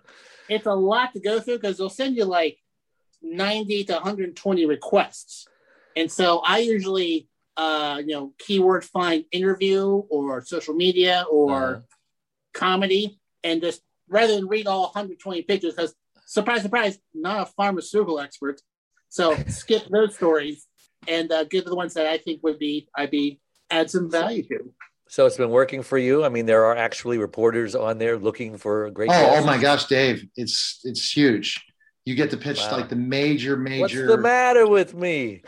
It's 0.49 0.67
a 0.67 0.75
lot 0.75 1.13
to 1.15 1.21
go 1.21 1.41
through 1.41 1.59
because 1.59 1.79
they'll 1.79 1.89
send 1.89 2.17
you 2.17 2.25
like 2.25 2.59
90 3.23 3.85
to 3.85 3.95
120 3.95 4.67
requests. 4.67 5.47
And 5.97 6.11
so 6.11 6.39
I 6.41 6.59
usually, 6.59 7.29
uh, 7.57 8.01
you 8.05 8.13
know, 8.15 8.35
keyword 8.39 8.85
find 8.85 9.25
interview 9.31 9.87
or 10.11 10.43
social 10.45 10.75
media 10.75 11.25
or 11.31 11.53
Uh-huh. 11.53 11.81
comedy 12.53 13.19
and 13.43 13.61
just 13.63 13.83
rather 14.09 14.35
than 14.35 14.47
read 14.49 14.67
all 14.67 14.85
120 14.89 15.43
pictures 15.43 15.75
because 15.75 15.95
surprise, 16.27 16.63
surprise, 16.63 16.99
not 17.15 17.49
a 17.49 17.53
pharmaceutical 17.53 18.21
expert. 18.21 18.61
So 19.09 19.37
skip 19.49 19.85
those 19.89 20.15
stories 20.15 20.67
and 21.09 21.31
uh, 21.33 21.45
give 21.45 21.65
the 21.65 21.75
ones 21.75 21.95
that 21.95 22.07
I 22.07 22.19
think 22.19 22.43
would 22.43 22.59
be, 22.59 22.89
I'd 22.97 23.11
be 23.11 23.41
add 23.71 23.91
some 23.91 24.11
value 24.11 24.43
to. 24.45 24.73
So 25.09 25.27
it's 25.27 25.37
been 25.37 25.51
working 25.51 25.83
for 25.83 25.99
you. 25.99 26.25
I 26.25 26.29
mean, 26.31 26.47
there 26.47 26.65
are 26.65 26.77
actually 26.77 27.19
reporters 27.19 27.75
on 27.75 27.99
there 27.99 28.17
looking 28.17 28.57
for 28.57 28.91
great. 28.91 29.11
Oh, 29.13 29.37
oh 29.39 29.45
my 29.45 29.59
gosh, 29.59 29.85
Dave, 29.87 30.27
it's 30.37 30.81
it's 30.85 31.11
huge. 31.15 31.63
You 32.05 32.15
get 32.15 32.31
to 32.31 32.37
pitch 32.37 32.59
Wow. 32.61 32.73
like 32.79 32.89
the 32.89 32.97
major, 32.97 33.57
major. 33.57 33.81
What's 33.83 33.95
the 33.95 34.17
matter 34.19 34.67
with 34.67 34.95
me? 34.95 35.43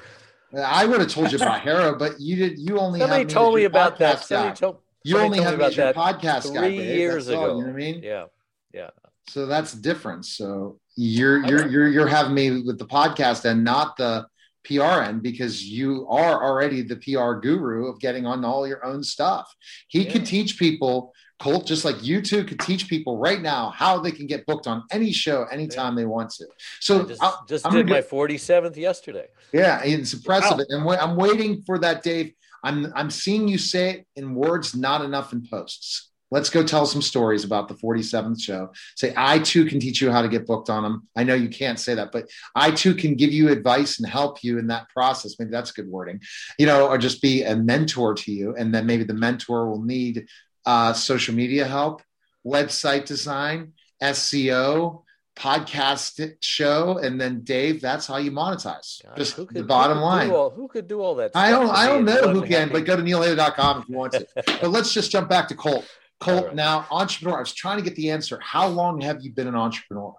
I 0.56 0.86
would 0.86 1.00
have 1.00 1.08
told 1.10 1.32
you 1.32 1.38
about 1.38 1.60
Hera, 1.66 1.96
but 1.96 2.20
you 2.20 2.36
did. 2.36 2.58
You 2.58 2.78
only 2.78 3.00
Somebody 3.00 3.22
have 3.22 3.32
told 3.32 3.54
as 3.54 3.60
me 3.60 3.64
about 3.64 3.98
that. 3.98 4.18
podcast 4.18 4.22
Somebody 4.24 4.48
guy. 4.50 4.54
told. 4.54 4.76
You 5.02 5.12
somebody 5.16 5.26
only 5.26 5.38
told 5.38 5.46
me 5.46 5.50
have 5.50 5.58
me 5.58 5.64
about 5.64 5.76
your 5.76 5.92
that 5.92 5.96
podcast 6.44 6.52
three 6.58 6.76
Dave. 6.78 6.96
years 6.96 7.26
That's 7.26 7.36
all, 7.36 7.44
ago. 7.44 7.54
you 7.56 7.60
know 7.62 7.66
what 7.72 7.74
I 7.74 7.76
mean? 7.78 8.00
Yeah, 8.02 8.24
yeah. 8.72 8.90
So 9.28 9.46
that's 9.46 9.72
different. 9.72 10.26
So 10.26 10.78
you're 10.96 11.44
you're 11.46 11.66
you're 11.68 11.88
you're 11.88 12.06
having 12.06 12.34
me 12.34 12.60
with 12.62 12.78
the 12.78 12.86
podcast 12.86 13.44
and 13.46 13.64
not 13.64 13.96
the 13.96 14.26
PR 14.64 15.02
end 15.02 15.22
because 15.22 15.64
you 15.64 16.06
are 16.08 16.42
already 16.42 16.82
the 16.82 16.96
PR 16.96 17.34
guru 17.34 17.86
of 17.86 18.00
getting 18.00 18.26
on 18.26 18.44
all 18.44 18.66
your 18.66 18.84
own 18.84 19.02
stuff. 19.02 19.54
He 19.88 20.04
Yeah. 20.04 20.12
could 20.12 20.26
teach 20.26 20.58
people, 20.58 21.12
Colt, 21.40 21.66
just 21.66 21.84
like 21.84 22.02
you 22.02 22.22
two 22.22 22.44
could 22.44 22.60
teach 22.60 22.88
people 22.88 23.18
right 23.18 23.42
now 23.42 23.70
how 23.70 23.98
they 23.98 24.12
can 24.12 24.26
get 24.26 24.46
booked 24.46 24.66
on 24.66 24.84
any 24.90 25.12
show 25.12 25.44
anytime 25.50 25.94
they 25.96 26.04
want 26.06 26.30
to. 26.30 26.46
So 26.80 27.02
I 27.02 27.04
just, 27.06 27.22
I- 27.22 27.34
just 27.48 27.70
did 27.70 27.88
my 27.88 28.00
go- 28.00 28.06
47th 28.06 28.76
yesterday. 28.76 29.26
yeah, 29.52 29.82
it's 29.82 30.12
impressive. 30.14 30.58
Wow. 30.58 30.64
And 30.70 30.88
I'm 31.00 31.16
waiting 31.16 31.62
for 31.62 31.78
that, 31.80 32.02
Dave. 32.02 32.32
I'm 32.62 32.90
I'm 32.96 33.10
seeing 33.10 33.46
you 33.46 33.58
say 33.58 33.90
it 33.90 34.06
in 34.16 34.34
words, 34.34 34.74
not 34.74 35.04
enough 35.04 35.32
in 35.34 35.46
posts. 35.46 36.10
Let's 36.30 36.50
go 36.50 36.64
tell 36.64 36.86
some 36.86 37.02
stories 37.02 37.44
about 37.44 37.68
the 37.68 37.74
47th 37.74 38.40
show. 38.40 38.72
Say, 38.96 39.12
I 39.16 39.38
too 39.38 39.66
can 39.66 39.78
teach 39.78 40.00
you 40.00 40.10
how 40.10 40.22
to 40.22 40.28
get 40.28 40.46
booked 40.46 40.68
on 40.70 40.82
them. 40.82 41.06
I 41.14 41.22
know 41.22 41.34
you 41.34 41.48
can't 41.48 41.78
say 41.78 41.94
that, 41.94 42.10
but 42.12 42.28
I 42.56 42.70
too 42.72 42.94
can 42.94 43.14
give 43.14 43.32
you 43.32 43.50
advice 43.50 44.00
and 44.00 44.08
help 44.08 44.42
you 44.42 44.58
in 44.58 44.66
that 44.68 44.88
process. 44.88 45.36
Maybe 45.38 45.50
that's 45.52 45.70
good 45.70 45.88
wording, 45.88 46.20
you 46.58 46.66
know, 46.66 46.88
or 46.88 46.98
just 46.98 47.22
be 47.22 47.42
a 47.44 47.54
mentor 47.54 48.14
to 48.14 48.32
you. 48.32 48.54
And 48.56 48.74
then 48.74 48.86
maybe 48.86 49.04
the 49.04 49.14
mentor 49.14 49.68
will 49.68 49.82
need 49.82 50.26
uh, 50.66 50.92
social 50.94 51.34
media 51.34 51.66
help, 51.66 52.02
website 52.44 53.04
design, 53.06 53.74
SEO, 54.02 55.02
podcast 55.36 56.34
show, 56.40 56.98
and 56.98 57.20
then 57.20 57.40
Dave, 57.42 57.80
that's 57.80 58.06
how 58.06 58.16
you 58.18 58.30
monetize. 58.30 59.02
Gosh, 59.04 59.16
Just 59.16 59.36
could- 59.36 59.48
the 59.52 59.62
bottom 59.64 59.98
do 59.98 60.04
line. 60.04 60.30
all- 60.30 60.50
who 60.50 60.68
could 60.68 60.88
do 60.88 61.00
all 61.00 61.14
that? 61.16 61.32
I 61.34 61.50
don't 61.50 61.70
I 61.70 61.86
don't 61.86 62.04
know 62.04 62.28
who 62.28 62.42
can, 62.42 62.68
happy? 62.68 62.72
but 62.72 62.84
go 62.86 62.96
to 62.96 63.02
neilhaley.com 63.02 63.82
if 63.82 63.88
you 63.88 63.96
want 63.96 64.12
to. 64.12 64.26
but 64.60 64.70
let's 64.70 64.92
just 64.92 65.10
jump 65.10 65.28
back 65.28 65.48
to 65.48 65.54
Colt. 65.54 65.84
Colt, 66.24 66.38
All 66.38 66.46
right. 66.46 66.54
now 66.54 66.86
entrepreneur. 66.90 67.36
I 67.36 67.40
was 67.40 67.52
trying 67.52 67.78
to 67.78 67.84
get 67.84 67.94
the 67.96 68.10
answer. 68.10 68.38
How 68.42 68.66
long 68.66 69.00
have 69.02 69.22
you 69.22 69.32
been 69.32 69.46
an 69.46 69.54
entrepreneur? 69.54 70.14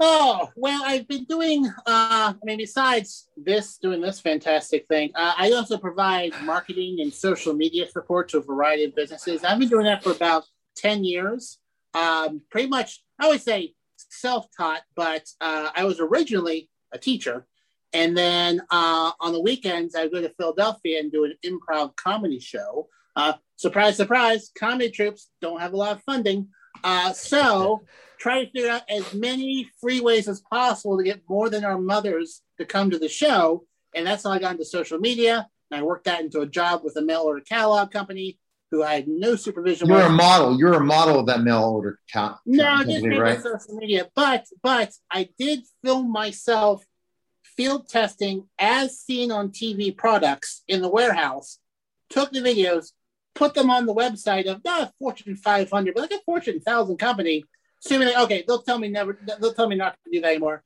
Oh, 0.00 0.50
well, 0.56 0.82
I've 0.84 1.06
been 1.06 1.24
doing, 1.24 1.66
uh, 1.66 2.34
I 2.34 2.34
mean, 2.42 2.58
besides 2.58 3.28
this, 3.36 3.78
doing 3.78 4.00
this 4.00 4.20
fantastic 4.20 4.86
thing, 4.88 5.12
uh, 5.14 5.34
I 5.38 5.52
also 5.52 5.78
provide 5.78 6.32
marketing 6.42 6.98
and 7.00 7.12
social 7.12 7.54
media 7.54 7.88
support 7.88 8.28
to 8.30 8.38
a 8.38 8.42
variety 8.42 8.84
of 8.84 8.94
businesses. 8.96 9.44
I've 9.44 9.60
been 9.60 9.68
doing 9.68 9.84
that 9.84 10.02
for 10.02 10.10
about 10.10 10.44
10 10.76 11.04
years. 11.04 11.58
Um, 11.94 12.42
pretty 12.50 12.68
much, 12.68 13.04
I 13.20 13.28
would 13.28 13.40
say 13.40 13.74
self 13.96 14.48
taught, 14.56 14.82
but 14.96 15.28
uh, 15.40 15.70
I 15.74 15.84
was 15.84 16.00
originally 16.00 16.68
a 16.92 16.98
teacher. 16.98 17.46
And 17.92 18.18
then 18.18 18.60
uh, 18.70 19.12
on 19.20 19.32
the 19.32 19.40
weekends, 19.40 19.94
I 19.94 20.08
go 20.08 20.20
to 20.20 20.28
Philadelphia 20.30 20.98
and 20.98 21.12
do 21.12 21.24
an 21.24 21.34
improv 21.46 21.94
comedy 21.94 22.40
show. 22.40 22.88
Uh, 23.16 23.34
surprise, 23.56 23.96
surprise, 23.96 24.50
comedy 24.58 24.90
troops 24.90 25.28
don't 25.40 25.60
have 25.60 25.72
a 25.72 25.76
lot 25.76 25.92
of 25.92 26.02
funding. 26.02 26.48
Uh, 26.82 27.12
so 27.12 27.84
try 28.18 28.44
to 28.44 28.50
figure 28.50 28.70
out 28.70 28.82
as 28.88 29.14
many 29.14 29.68
free 29.80 30.00
ways 30.00 30.28
as 30.28 30.40
possible 30.40 30.98
to 30.98 31.04
get 31.04 31.22
more 31.28 31.48
than 31.48 31.64
our 31.64 31.78
mothers 31.78 32.42
to 32.58 32.64
come 32.64 32.90
to 32.90 32.98
the 32.98 33.08
show. 33.08 33.64
And 33.94 34.06
that's 34.06 34.24
how 34.24 34.30
I 34.30 34.38
got 34.38 34.52
into 34.52 34.64
social 34.64 34.98
media. 34.98 35.48
And 35.70 35.80
I 35.80 35.82
worked 35.82 36.04
that 36.04 36.20
into 36.20 36.40
a 36.40 36.46
job 36.46 36.82
with 36.84 36.96
a 36.96 37.02
mail 37.02 37.22
order 37.22 37.40
catalog 37.40 37.90
company 37.90 38.38
who 38.70 38.82
I 38.82 38.94
had 38.94 39.08
no 39.08 39.36
supervision 39.36 39.88
You're 39.88 39.98
with. 39.98 40.06
a 40.06 40.10
model. 40.10 40.58
You're 40.58 40.74
a 40.74 40.84
model 40.84 41.20
of 41.20 41.26
that 41.26 41.42
mail 41.42 41.62
order 41.62 42.00
catalog. 42.12 42.40
No, 42.44 42.78
just 42.78 43.04
maybe 43.04 43.18
right? 43.18 43.40
social 43.40 43.76
media. 43.76 44.08
But 44.16 44.46
but 44.62 44.92
I 45.10 45.28
did 45.38 45.60
film 45.84 46.10
myself 46.10 46.84
field 47.56 47.88
testing 47.88 48.48
as 48.58 48.98
seen 48.98 49.30
on 49.30 49.50
TV 49.50 49.96
products 49.96 50.62
in 50.66 50.82
the 50.82 50.88
warehouse. 50.88 51.58
Took 52.10 52.32
the 52.32 52.40
videos, 52.40 52.92
put 53.34 53.54
them 53.54 53.70
on 53.70 53.86
the 53.86 53.94
website 53.94 54.46
of 54.46 54.62
not 54.64 54.82
a 54.82 54.92
Fortune 54.98 55.36
500, 55.36 55.94
but 55.94 56.00
like 56.00 56.12
a 56.12 56.22
Fortune 56.24 56.60
1000 56.62 56.96
company. 56.96 57.44
Assuming 57.84 58.16
okay, 58.16 58.44
they'll 58.46 58.62
tell 58.62 58.78
me 58.78 58.88
never, 58.88 59.18
they'll 59.40 59.52
tell 59.52 59.68
me 59.68 59.76
not 59.76 59.96
to 60.04 60.10
do 60.10 60.20
that 60.22 60.30
anymore. 60.30 60.62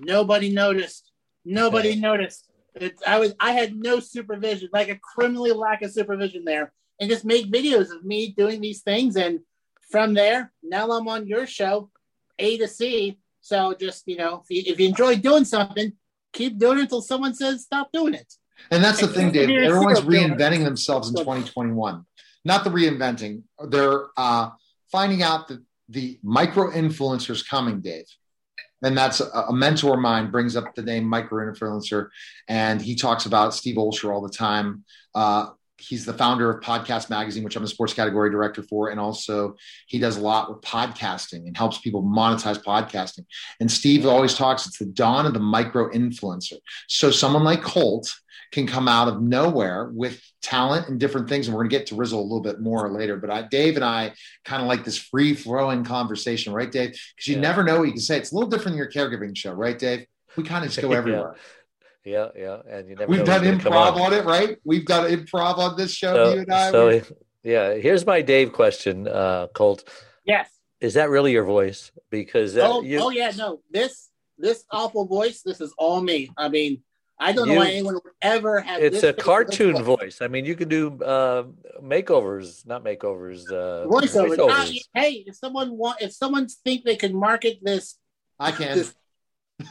Nobody 0.00 0.52
noticed. 0.52 1.12
Nobody 1.44 1.94
noticed. 1.94 2.50
It's, 2.74 3.02
I 3.06 3.18
was, 3.18 3.34
I 3.40 3.52
had 3.52 3.76
no 3.76 4.00
supervision, 4.00 4.68
like 4.72 4.88
a 4.88 4.98
criminally 4.98 5.52
lack 5.52 5.82
of 5.82 5.92
supervision 5.92 6.44
there, 6.44 6.72
and 7.00 7.08
just 7.08 7.24
make 7.24 7.50
videos 7.50 7.94
of 7.94 8.04
me 8.04 8.32
doing 8.36 8.60
these 8.60 8.82
things. 8.82 9.16
And 9.16 9.40
from 9.90 10.14
there, 10.14 10.52
now 10.62 10.90
I'm 10.90 11.08
on 11.08 11.26
your 11.26 11.46
show, 11.46 11.90
A 12.38 12.58
to 12.58 12.68
C. 12.68 13.18
So 13.40 13.74
just 13.78 14.02
you 14.06 14.16
know, 14.16 14.42
if 14.42 14.50
you, 14.50 14.72
if 14.72 14.80
you 14.80 14.88
enjoy 14.88 15.16
doing 15.16 15.44
something, 15.44 15.92
keep 16.32 16.58
doing 16.58 16.78
it 16.78 16.82
until 16.82 17.00
someone 17.00 17.34
says 17.34 17.62
stop 17.62 17.92
doing 17.92 18.14
it. 18.14 18.34
And 18.70 18.82
that's 18.82 19.00
the 19.00 19.08
thing, 19.08 19.32
Dave. 19.32 19.50
Everyone's 19.50 20.00
reinventing 20.00 20.64
themselves 20.64 21.08
in 21.08 21.14
2021. 21.14 22.04
Not 22.44 22.64
the 22.64 22.70
reinventing. 22.70 23.42
They're 23.68 24.06
uh, 24.16 24.50
finding 24.90 25.22
out 25.22 25.48
that 25.48 25.60
the 25.88 26.18
micro 26.22 26.70
influencers 26.70 27.46
coming, 27.48 27.80
Dave. 27.80 28.06
And 28.82 28.96
that's 28.96 29.20
a, 29.20 29.28
a 29.48 29.52
mentor 29.52 29.94
of 29.94 30.00
mine 30.00 30.30
brings 30.30 30.54
up 30.56 30.74
the 30.74 30.82
name 30.82 31.04
micro 31.04 31.50
influencer, 31.50 32.08
and 32.48 32.80
he 32.80 32.94
talks 32.94 33.26
about 33.26 33.54
Steve 33.54 33.76
Olsher 33.76 34.12
all 34.12 34.20
the 34.20 34.28
time. 34.28 34.84
Uh, 35.14 35.50
he's 35.78 36.04
the 36.04 36.12
founder 36.12 36.50
of 36.50 36.62
Podcast 36.62 37.10
Magazine, 37.10 37.42
which 37.44 37.56
I'm 37.56 37.62
the 37.62 37.68
sports 37.68 37.94
category 37.94 38.30
director 38.30 38.62
for, 38.62 38.90
and 38.90 39.00
also 39.00 39.56
he 39.86 39.98
does 39.98 40.16
a 40.16 40.20
lot 40.20 40.50
with 40.50 40.60
podcasting 40.62 41.46
and 41.46 41.56
helps 41.56 41.78
people 41.78 42.02
monetize 42.02 42.62
podcasting. 42.62 43.26
And 43.60 43.70
Steve 43.70 44.06
always 44.06 44.34
talks; 44.34 44.66
it's 44.66 44.78
the 44.78 44.86
dawn 44.86 45.26
of 45.26 45.34
the 45.34 45.40
micro 45.40 45.90
influencer. 45.90 46.58
So 46.88 47.10
someone 47.10 47.44
like 47.44 47.62
Colt 47.62 48.12
can 48.52 48.66
come 48.66 48.88
out 48.88 49.08
of 49.08 49.20
nowhere 49.22 49.90
with 49.92 50.20
talent 50.42 50.88
and 50.88 50.98
different 51.00 51.28
things. 51.28 51.46
And 51.48 51.54
we're 51.54 51.62
going 51.62 51.70
to 51.70 51.78
get 51.78 51.86
to 51.88 51.94
Rizzle 51.96 52.18
a 52.18 52.22
little 52.22 52.40
bit 52.40 52.60
more 52.60 52.90
later. 52.90 53.16
But 53.16 53.30
I, 53.30 53.42
Dave 53.42 53.76
and 53.76 53.84
I 53.84 54.12
kind 54.44 54.62
of 54.62 54.68
like 54.68 54.84
this 54.84 54.96
free 54.98 55.34
flowing 55.34 55.84
conversation, 55.84 56.52
right, 56.52 56.70
Dave? 56.70 56.90
Because 57.16 57.28
you 57.28 57.34
Yeah. 57.36 57.40
never 57.42 57.64
know 57.64 57.78
what 57.78 57.84
you 57.86 57.92
can 57.92 58.00
say. 58.00 58.16
It's 58.18 58.32
a 58.32 58.34
little 58.34 58.48
different 58.50 58.76
than 58.76 58.78
your 58.78 58.90
caregiving 58.90 59.36
show, 59.36 59.52
right, 59.52 59.78
Dave? 59.78 60.06
We 60.36 60.44
kind 60.44 60.64
of 60.64 60.70
just 60.70 60.80
go 60.82 60.92
everywhere. 61.00 61.36
Yeah, 62.04 62.28
yeah, 62.36 62.58
and 62.70 62.88
you 62.88 62.94
never 62.94 63.10
We've 63.10 63.18
know 63.20 63.24
done 63.26 63.42
who's 63.42 63.50
gonna 63.58 63.62
come 63.64 63.72
improv 63.72 63.94
on. 63.96 64.00
on 64.00 64.12
it, 64.12 64.24
right? 64.24 64.58
We've 64.64 64.86
done 64.86 65.10
improv 65.10 65.58
on 65.58 65.76
this 65.76 65.92
show, 65.92 66.14
So, 66.14 66.34
you 66.34 66.40
and 66.42 66.52
I. 66.52 66.70
so 66.70 67.00
Yeah. 67.42 67.74
Here's 67.74 68.06
my 68.06 68.22
Dave 68.22 68.52
question, 68.52 69.08
uh, 69.08 69.48
Colt. 69.54 69.88
Yes. 70.24 70.48
Is 70.80 70.94
that 70.94 71.10
really 71.10 71.32
your 71.32 71.44
voice? 71.44 71.90
Because 72.10 72.54
that, 72.54 72.70
oh, 72.70 72.82
you, 72.82 72.98
oh 73.00 73.10
yeah, 73.10 73.32
no. 73.36 73.60
This 73.70 74.08
this 74.38 74.64
awful 74.70 75.06
voice. 75.06 75.42
This 75.42 75.60
is 75.60 75.72
all 75.78 76.00
me. 76.02 76.30
I 76.36 76.48
mean, 76.48 76.82
I 77.18 77.32
don't 77.32 77.48
know 77.48 77.54
why 77.56 77.70
anyone 77.70 77.94
would 77.94 78.12
ever 78.20 78.60
have. 78.60 78.82
it's 78.82 79.00
this 79.00 79.04
a 79.04 79.12
cartoon 79.12 79.74
this 79.74 79.82
voice. 79.82 80.18
I 80.20 80.28
mean, 80.28 80.44
you 80.44 80.54
could 80.54 80.68
do 80.68 81.02
uh, 81.02 81.44
makeovers, 81.82 82.66
not 82.66 82.84
makeovers. 82.84 83.50
Uh, 83.50 83.86
voiceover. 83.86 84.36
Ah, 84.50 84.64
voiceovers. 84.66 84.80
hey, 84.94 85.24
if 85.26 85.36
someone 85.36 85.76
want, 85.76 86.02
if 86.02 86.12
someone 86.12 86.46
think 86.48 86.84
they 86.84 86.96
can 86.96 87.14
market 87.14 87.58
this, 87.62 87.98
I 88.38 88.52
can. 88.52 88.76
this 88.76 88.94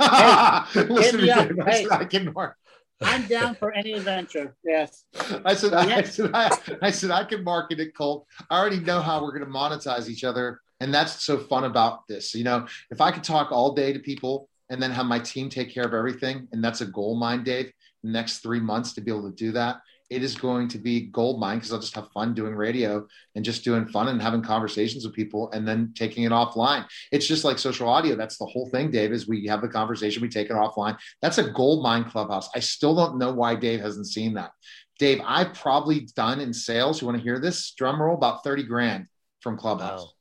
Listen 0.76 1.12
to 1.12 1.18
me, 1.18 1.24
me 1.24 1.30
up. 1.30 1.52
I 1.68 1.72
Hey. 1.72 1.88
I 1.92 2.06
can 2.06 2.34
mark. 2.34 2.58
I'm 3.02 3.28
down 3.28 3.56
for 3.56 3.72
any 3.74 3.94
adventure. 3.94 4.56
Yes. 4.64 5.04
I 5.44 5.54
said, 5.54 5.74
I, 5.74 5.86
Yes. 5.86 6.16
said, 6.16 6.32
I, 6.34 6.58
I 6.82 6.92
said, 6.92 7.12
I 7.12 7.26
can 7.26 7.44
market 7.44 7.80
it, 7.80 7.96
Colt. 7.96 8.26
I 8.50 8.58
already 8.58 8.80
know 8.80 9.02
how 9.02 9.22
we're 9.22 9.38
going 9.38 9.46
to 9.46 9.52
monetize 9.52 10.10
each 10.10 10.24
other, 10.24 10.62
and 10.80 10.94
that's 10.94 11.24
so 11.24 11.38
fun 11.38 11.66
about 11.66 12.08
this. 12.08 12.34
You 12.34 12.46
know, 12.46 12.68
if 12.90 13.02
I 13.02 13.12
could 13.12 13.24
talk 13.24 13.52
all 13.52 13.74
day 13.74 13.94
to 13.94 14.00
people 14.00 14.50
and 14.70 14.82
then 14.82 14.92
have 14.92 15.06
my 15.06 15.20
team 15.20 15.50
take 15.50 15.74
care 15.74 15.86
of 15.86 15.94
everything, 15.94 16.48
and 16.52 16.64
that's 16.64 16.82
a 16.82 16.86
goal 16.86 17.16
mine, 17.16 17.44
Dave. 17.44 17.72
The 18.04 18.12
next 18.12 18.40
three 18.40 18.60
months 18.60 18.94
to 18.94 19.02
be 19.02 19.12
able 19.12 19.30
to 19.30 19.36
do 19.36 19.52
that, 19.54 19.78
it 20.10 20.24
is 20.24 20.36
going 20.36 20.68
to 20.70 20.78
be 20.78 21.08
gold 21.08 21.40
mine 21.40 21.58
because 21.58 21.74
I'll 21.74 21.80
just 21.80 21.96
have 21.96 22.12
fun 22.12 22.36
doing 22.36 22.56
radio 22.56 23.08
and 23.34 23.44
just 23.44 23.64
doing 23.64 23.88
fun 23.88 24.08
and 24.08 24.22
having 24.22 24.44
conversations 24.44 25.06
with 25.06 25.16
people, 25.16 25.52
and 25.52 25.68
then 25.68 25.94
taking 25.96 26.24
it 26.24 26.32
offline. 26.32 26.86
It's 27.12 27.28
just 27.28 27.44
like 27.44 27.58
social 27.58 27.90
audio. 27.90 28.16
That's 28.16 28.38
the 28.38 28.46
whole 28.46 28.70
thing, 28.70 28.92
Dave. 28.92 29.12
Is 29.12 29.28
we 29.28 29.48
have 29.48 29.62
the 29.62 29.68
conversation, 29.68 30.22
we 30.22 30.30
take 30.30 30.50
it 30.50 30.54
offline. 30.54 30.98
That's 31.22 31.40
a 31.40 31.50
gold 31.50 31.84
mine 31.84 32.06
clubhouse. 32.06 32.50
I 32.54 32.60
still 32.60 32.96
don't 32.96 33.18
know 33.18 33.34
why 33.34 33.56
Dave 33.56 33.82
hasn't 33.82 34.08
seen 34.08 34.36
that. 34.36 34.52
Dave, 35.00 35.22
I've 35.26 35.54
probably 35.54 36.08
done 36.16 36.40
in 36.40 36.54
sales. 36.54 37.02
You 37.02 37.08
want 37.08 37.18
to 37.18 37.24
hear 37.24 37.40
this? 37.40 37.72
Drum 37.72 38.02
roll, 38.02 38.16
about 38.16 38.44
30 38.44 38.64
grand 38.64 39.08
from 39.42 39.58
Clubhouse. 39.58 40.14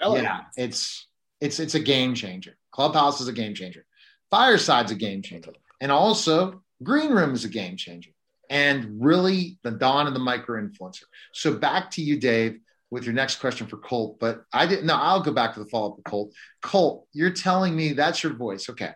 Oh, 0.00 0.16
yeah, 0.16 0.42
it's 0.56 1.06
it's 1.40 1.58
it's 1.58 1.74
a 1.74 1.80
game 1.80 2.14
changer. 2.14 2.57
Clubhouse 2.82 3.20
is 3.20 3.26
a 3.26 3.32
game 3.32 3.54
changer. 3.54 3.84
Fireside's 4.30 4.92
a 4.92 4.94
game 4.94 5.20
changer. 5.20 5.50
And 5.80 5.90
also 5.90 6.62
Green 6.80 7.10
Room 7.10 7.34
is 7.34 7.44
a 7.44 7.48
game 7.48 7.76
changer. 7.76 8.12
And 8.50 9.04
really 9.04 9.58
the 9.64 9.72
dawn 9.72 10.06
of 10.06 10.14
the 10.14 10.20
micro 10.20 10.62
influencer. 10.62 11.02
So 11.32 11.54
back 11.54 11.90
to 11.92 12.02
you, 12.02 12.20
Dave, 12.20 12.60
with 12.88 13.02
your 13.02 13.14
next 13.14 13.40
question 13.40 13.66
for 13.66 13.78
Colt. 13.78 14.20
But 14.20 14.44
I 14.52 14.64
didn't 14.68 14.86
no, 14.86 14.94
I'll 14.94 15.20
go 15.20 15.32
back 15.32 15.54
to 15.54 15.60
the 15.60 15.68
follow-up 15.68 15.96
with 15.96 16.04
Colt. 16.04 16.32
Colt, 16.62 17.08
you're 17.12 17.32
telling 17.32 17.74
me 17.74 17.94
that's 17.94 18.22
your 18.22 18.34
voice. 18.34 18.70
Okay. 18.70 18.92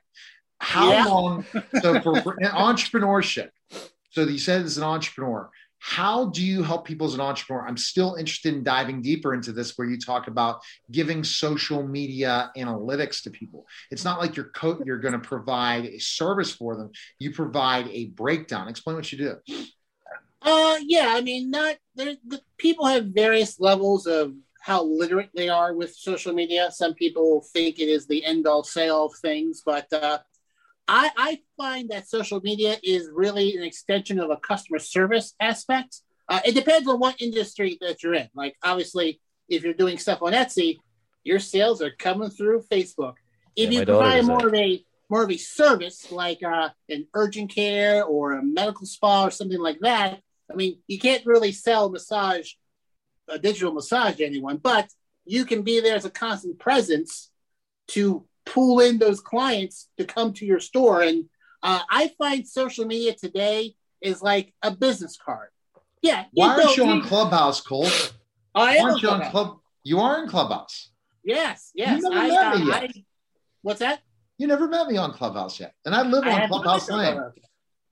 How 0.60 0.92
Yeah. 0.92 1.04
long 1.06 1.44
so 1.82 2.00
for, 2.02 2.14
for 2.22 2.36
entrepreneurship? 2.36 3.48
So 4.10 4.22
you 4.22 4.38
said 4.38 4.62
as 4.62 4.78
an 4.78 4.84
entrepreneur, 4.84 5.50
how 5.84 6.26
do 6.26 6.44
you 6.44 6.62
help 6.62 6.84
people 6.86 7.08
as 7.08 7.14
an 7.14 7.20
entrepreneur? 7.20 7.66
I'm 7.66 7.76
still 7.76 8.14
interested 8.14 8.54
in 8.54 8.62
diving 8.62 9.02
deeper 9.02 9.34
into 9.34 9.50
this 9.50 9.76
where 9.76 9.88
you 9.88 9.98
talk 9.98 10.28
about 10.28 10.60
giving 10.92 11.24
social 11.24 11.84
media 11.84 12.52
analytics 12.56 13.20
to 13.24 13.30
people. 13.30 13.66
It's 13.90 14.04
not 14.04 14.20
like 14.20 14.36
you're 14.36 14.50
co- 14.50 14.80
you're 14.86 15.00
going 15.00 15.12
to 15.12 15.18
provide 15.18 15.86
a 15.86 15.98
service 15.98 16.54
for 16.54 16.76
them. 16.76 16.92
You 17.18 17.32
provide 17.32 17.88
a 17.88 18.06
breakdown. 18.06 18.68
Explain 18.68 18.94
what 18.94 19.10
you 19.10 19.18
do. 19.18 19.66
Uh, 20.40 20.78
yeah. 20.86 21.14
I 21.16 21.20
mean, 21.20 21.50
not. 21.50 21.76
The, 21.96 22.16
people 22.58 22.86
have 22.86 23.06
various 23.06 23.58
levels 23.58 24.06
of 24.06 24.34
how 24.60 24.84
literate 24.84 25.30
they 25.34 25.48
are 25.48 25.74
with 25.74 25.96
social 25.96 26.32
media. 26.32 26.70
Some 26.70 26.94
people 26.94 27.44
think 27.52 27.80
it 27.80 27.88
is 27.88 28.06
the 28.06 28.24
end 28.24 28.46
all 28.46 28.62
say 28.62 28.88
all 28.88 29.06
of 29.06 29.14
things, 29.20 29.62
but 29.66 29.92
uh, 29.92 30.18
I, 30.88 31.10
I 31.16 31.38
find 31.56 31.90
that 31.90 32.08
social 32.08 32.40
media 32.40 32.76
is 32.82 33.08
really 33.12 33.56
an 33.56 33.62
extension 33.62 34.18
of 34.18 34.30
a 34.30 34.36
customer 34.36 34.78
service 34.78 35.34
aspect. 35.40 36.00
Uh, 36.28 36.40
it 36.44 36.54
depends 36.54 36.88
on 36.88 36.98
what 36.98 37.20
industry 37.20 37.78
that 37.80 38.02
you're 38.02 38.14
in. 38.14 38.28
Like, 38.34 38.56
obviously, 38.62 39.20
if 39.48 39.62
you're 39.62 39.74
doing 39.74 39.98
stuff 39.98 40.22
on 40.22 40.32
Etsy, 40.32 40.78
your 41.24 41.38
sales 41.38 41.82
are 41.82 41.90
coming 41.90 42.30
through 42.30 42.62
Facebook. 42.70 43.14
If 43.54 43.70
Yeah, 43.70 43.80
you 43.80 43.86
provide 43.86 44.24
more 44.24 44.46
of 44.46 44.54
a 44.54 44.84
more 45.10 45.22
of 45.22 45.30
a 45.30 45.36
service 45.36 46.10
like 46.10 46.42
uh, 46.42 46.70
an 46.88 47.06
urgent 47.12 47.54
care 47.54 48.02
or 48.02 48.32
a 48.32 48.42
medical 48.42 48.86
spa 48.86 49.26
or 49.26 49.30
something 49.30 49.60
like 49.60 49.78
that, 49.80 50.20
I 50.50 50.54
mean, 50.54 50.78
you 50.86 50.98
can't 50.98 51.26
really 51.26 51.52
sell 51.52 51.90
massage, 51.90 52.52
a 53.28 53.38
digital 53.38 53.74
massage 53.74 54.16
to 54.16 54.24
anyone, 54.24 54.56
but 54.56 54.88
you 55.24 55.44
can 55.44 55.62
be 55.62 55.80
there 55.80 55.96
as 55.96 56.06
a 56.06 56.10
constant 56.10 56.58
presence 56.58 57.30
to 57.88 58.26
pull 58.44 58.80
in 58.80 58.98
those 58.98 59.20
clients 59.20 59.88
to 59.98 60.04
come 60.04 60.32
to 60.34 60.46
your 60.46 60.60
store. 60.60 61.02
And 61.02 61.26
uh, 61.62 61.80
I 61.90 62.10
find 62.18 62.46
social 62.46 62.84
media 62.86 63.14
today 63.14 63.74
is 64.00 64.22
like 64.22 64.52
a 64.62 64.70
business 64.70 65.16
card. 65.16 65.48
Yeah. 66.02 66.24
Why 66.32 66.48
aren't 66.48 66.76
you 66.76 66.84
on 66.84 67.02
Clubhouse, 67.02 67.60
Colt? 67.60 68.14
I 68.54 68.76
am 68.76 68.86
aren't 68.86 69.02
you 69.02 69.08
on 69.10 69.14
Clubhouse. 69.20 69.30
Club? 69.30 69.58
You 69.84 70.00
are 70.00 70.22
in 70.22 70.28
Clubhouse. 70.28 70.90
Yes, 71.24 71.70
yes. 71.74 72.02
You 72.02 72.10
never 72.10 72.20
I, 72.20 72.28
met 72.28 72.54
uh, 72.54 72.58
me 72.58 72.66
yet. 72.66 72.82
I- 72.82 73.04
what's 73.62 73.80
that? 73.80 74.00
You 74.38 74.46
never 74.48 74.66
met 74.66 74.88
me 74.88 74.96
on 74.96 75.12
Clubhouse 75.12 75.60
yet, 75.60 75.74
and 75.84 75.94
I 75.94 76.02
live 76.02 76.24
on 76.24 76.32
haven't 76.32 76.48
Clubhouse 76.48 76.90
Lane. 76.90 77.20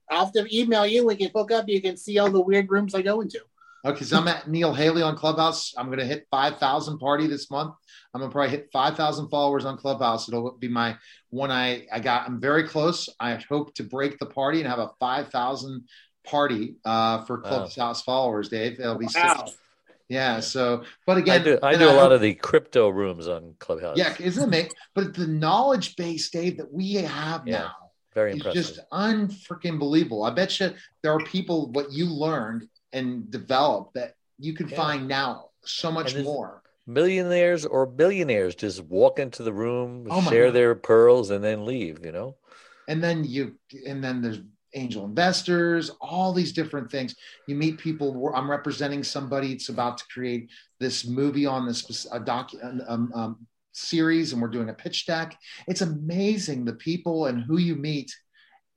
I'll 0.09 0.25
have 0.25 0.33
to 0.33 0.45
email 0.53 0.85
you. 0.85 1.05
We 1.05 1.15
can 1.15 1.31
hook 1.33 1.51
up. 1.51 1.69
You 1.69 1.81
can 1.81 1.95
see 1.95 2.19
all 2.19 2.29
the 2.29 2.41
weird 2.41 2.69
rooms 2.69 2.93
I 2.93 3.01
go 3.01 3.21
into. 3.21 3.39
Okay, 3.83 4.05
so 4.05 4.17
I'm 4.19 4.27
at 4.27 4.47
Neil 4.47 4.73
Haley 4.73 5.01
on 5.01 5.15
Clubhouse. 5.15 5.73
I'm 5.75 5.87
going 5.87 5.97
to 5.97 6.05
hit 6.05 6.27
5,000 6.29 6.99
party 6.99 7.25
this 7.25 7.49
month. 7.49 7.73
I'm 8.13 8.21
going 8.21 8.29
to 8.29 8.33
probably 8.33 8.51
hit 8.51 8.69
5,000 8.71 9.29
followers 9.29 9.65
on 9.65 9.77
Clubhouse. 9.77 10.27
It'll 10.27 10.51
be 10.57 10.67
my 10.67 10.97
one 11.31 11.49
I, 11.49 11.87
I 11.91 11.99
got. 11.99 12.27
I'm 12.27 12.39
very 12.39 12.67
close. 12.67 13.09
I 13.19 13.35
hope 13.49 13.73
to 13.75 13.83
break 13.83 14.19
the 14.19 14.27
party 14.27 14.59
and 14.59 14.69
have 14.69 14.77
a 14.79 14.91
5,000 14.99 15.83
party 16.25 16.75
uh, 16.85 17.23
for 17.25 17.37
Wow. 17.41 17.47
Clubhouse 17.47 18.03
followers, 18.03 18.49
Dave. 18.49 18.79
It'll 18.79 18.99
be 18.99 19.07
sick. 19.07 19.23
Wow. 19.23 19.45
Yeah. 20.09 20.41
So, 20.41 20.83
but 21.07 21.17
again, 21.17 21.39
I 21.39 21.41
again, 21.41 21.55
do, 21.55 21.65
I 21.65 21.75
do 21.77 21.85
a 21.85 21.93
lot 21.93 22.01
hope- 22.03 22.11
of 22.11 22.21
the 22.21 22.35
crypto 22.35 22.89
rooms 22.89 23.27
on 23.27 23.55
Clubhouse. 23.57 23.97
Yeah, 23.97 24.13
isn't 24.19 24.43
it? 24.43 24.49
Make, 24.51 24.73
but 24.93 25.15
the 25.15 25.25
knowledge 25.25 25.95
base, 25.95 26.29
Dave, 26.29 26.57
that 26.57 26.71
we 26.71 26.93
have 26.95 27.47
Yeah, 27.47 27.59
now 27.59 27.71
very 28.13 28.31
is 28.31 28.37
impressive. 28.37 28.63
just 28.75 28.79
unfreaking 28.91 29.79
believable. 29.79 30.23
I 30.23 30.29
bet 30.31 30.59
you 30.59 30.73
there 31.01 31.13
are 31.13 31.23
people 31.23 31.71
what 31.71 31.91
you 31.91 32.05
learned 32.05 32.67
and 32.93 33.29
develop 33.31 33.93
that 33.93 34.15
you 34.39 34.53
can 34.53 34.67
Yeah. 34.69 34.75
find 34.77 35.07
now 35.07 35.49
so 35.63 35.91
much 35.91 36.15
more. 36.17 36.63
Millionaires 36.87 37.65
or 37.65 37.85
billionaires 37.85 38.55
just 38.55 38.81
walk 38.85 39.19
into 39.19 39.43
the 39.43 39.53
room, 39.53 40.07
Oh 40.09 40.21
share 40.29 40.47
God. 40.47 40.55
their 40.55 40.75
pearls, 40.75 41.29
and 41.29 41.43
then 41.43 41.65
leave. 41.65 42.03
You 42.05 42.11
know. 42.11 42.35
and 42.87 43.01
then 43.03 43.23
you 43.23 43.55
and 43.87 44.03
then 44.03 44.21
there's 44.21 44.39
angel 44.73 45.03
investors 45.05 45.91
all 45.99 46.31
these 46.33 46.53
different 46.53 46.89
things 46.89 47.13
you 47.45 47.55
meet 47.55 47.77
people 47.77 48.31
i'm 48.33 48.49
representing 48.49 49.03
somebody 49.03 49.51
it's 49.51 49.67
about 49.69 49.97
to 49.97 50.05
create 50.07 50.49
this 50.79 51.05
movie 51.05 51.45
on 51.45 51.67
this 51.67 52.07
a 52.13 52.19
doc 52.19 52.51
um, 52.87 53.11
um, 53.13 53.47
series 53.73 54.31
and 54.31 54.41
we're 54.41 54.47
doing 54.47 54.69
a 54.69 54.73
pitch 54.73 55.05
deck 55.05 55.37
it's 55.67 55.81
amazing 55.81 56.63
the 56.63 56.73
people 56.73 57.25
and 57.25 57.43
who 57.43 57.57
you 57.57 57.75
meet 57.75 58.09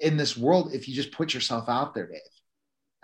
in 0.00 0.16
this 0.16 0.36
world 0.36 0.74
if 0.74 0.88
you 0.88 0.94
just 0.94 1.12
put 1.12 1.32
yourself 1.32 1.68
out 1.68 1.94
there 1.94 2.08
dave 2.08 2.20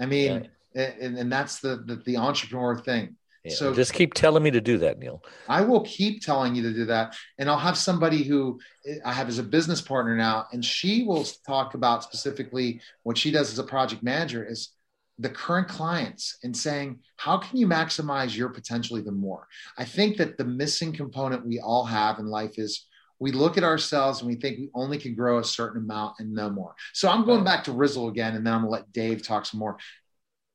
i 0.01 0.05
mean 0.07 0.49
and, 0.75 1.18
and 1.18 1.33
that's 1.33 1.61
the, 1.61 1.83
the 1.87 1.97
the 2.07 2.16
entrepreneur 2.16 2.77
thing 2.77 3.16
Yeah. 3.45 3.55
So- 3.55 3.75
just 3.75 3.93
keep 3.93 4.14
telling 4.14 4.43
me 4.43 4.51
to 4.51 4.61
do 4.61 4.79
that, 4.79 4.99
Neil. 4.99 5.23
I 5.49 5.62
will 5.62 5.81
keep 5.83 6.23
telling 6.23 6.55
you 6.55 6.62
to 6.62 6.73
do 6.73 6.85
that. 6.87 7.16
And 7.39 7.49
I'll 7.49 7.59
have 7.59 7.79
somebody 7.79 8.23
who 8.23 8.61
I 9.05 9.12
have 9.12 9.29
as 9.29 9.39
a 9.39 9.43
business 9.43 9.81
partner 9.81 10.16
now, 10.16 10.47
and 10.53 10.64
she 10.64 11.05
will 11.05 11.25
talk 11.47 11.75
about 11.75 12.05
specifically 12.05 12.81
what 13.03 13.16
she 13.16 13.31
does 13.31 13.51
as 13.51 13.59
a 13.59 13.64
project 13.64 14.03
manager 14.03 14.45
is 14.45 14.71
the 15.18 15.29
current 15.29 15.68
clients 15.68 16.39
and 16.45 16.57
saying, 16.57 16.99
how 17.16 17.37
can 17.39 17.59
you 17.59 17.66
maximize 17.66 18.35
your 18.37 18.49
potential 18.49 18.99
even 18.99 19.14
more? 19.14 19.47
I 19.77 19.85
think 19.85 20.16
that 20.16 20.39
the 20.39 20.45
missing 20.45 20.93
component 20.95 21.47
we 21.47 21.61
all 21.61 21.85
have 21.85 22.18
in 22.18 22.27
life 22.27 22.59
is 22.59 22.87
we 23.18 23.33
look 23.33 23.59
at 23.59 23.64
ourselves 23.64 24.21
and 24.21 24.29
we 24.31 24.37
think 24.37 24.59
we 24.59 24.71
only 24.75 24.97
can 24.97 25.14
grow 25.14 25.39
a 25.39 25.45
certain 25.45 25.83
amount 25.83 26.14
and 26.21 26.33
no 26.33 26.49
more. 26.49 26.75
So 26.95 27.11
I'm 27.11 27.27
going 27.27 27.45
back 27.45 27.64
to 27.64 27.73
Rizzle 27.73 28.09
again, 28.09 28.35
and 28.35 28.47
then 28.47 28.55
I'm 28.55 28.61
gonna 28.62 28.71
let 28.73 28.93
Dave 28.93 29.23
talk 29.23 29.45
some 29.45 29.61
more. 29.61 29.77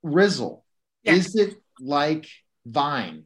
Rizzle, 0.05 0.63
Yes. 1.03 1.27
is 1.27 1.35
it 1.35 1.57
like 1.79 2.27
Vine? 2.65 3.25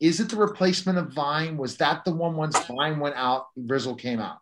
Is 0.00 0.20
it 0.20 0.28
the 0.30 0.36
replacement 0.36 0.98
of 0.98 1.12
Vine? 1.12 1.56
Was 1.56 1.76
that 1.78 2.04
the 2.04 2.12
one 2.12 2.34
once 2.36 2.58
Vine 2.66 2.98
went 3.00 3.16
out, 3.16 3.46
Rizzle 3.58 3.98
came 3.98 4.20
out? 4.20 4.40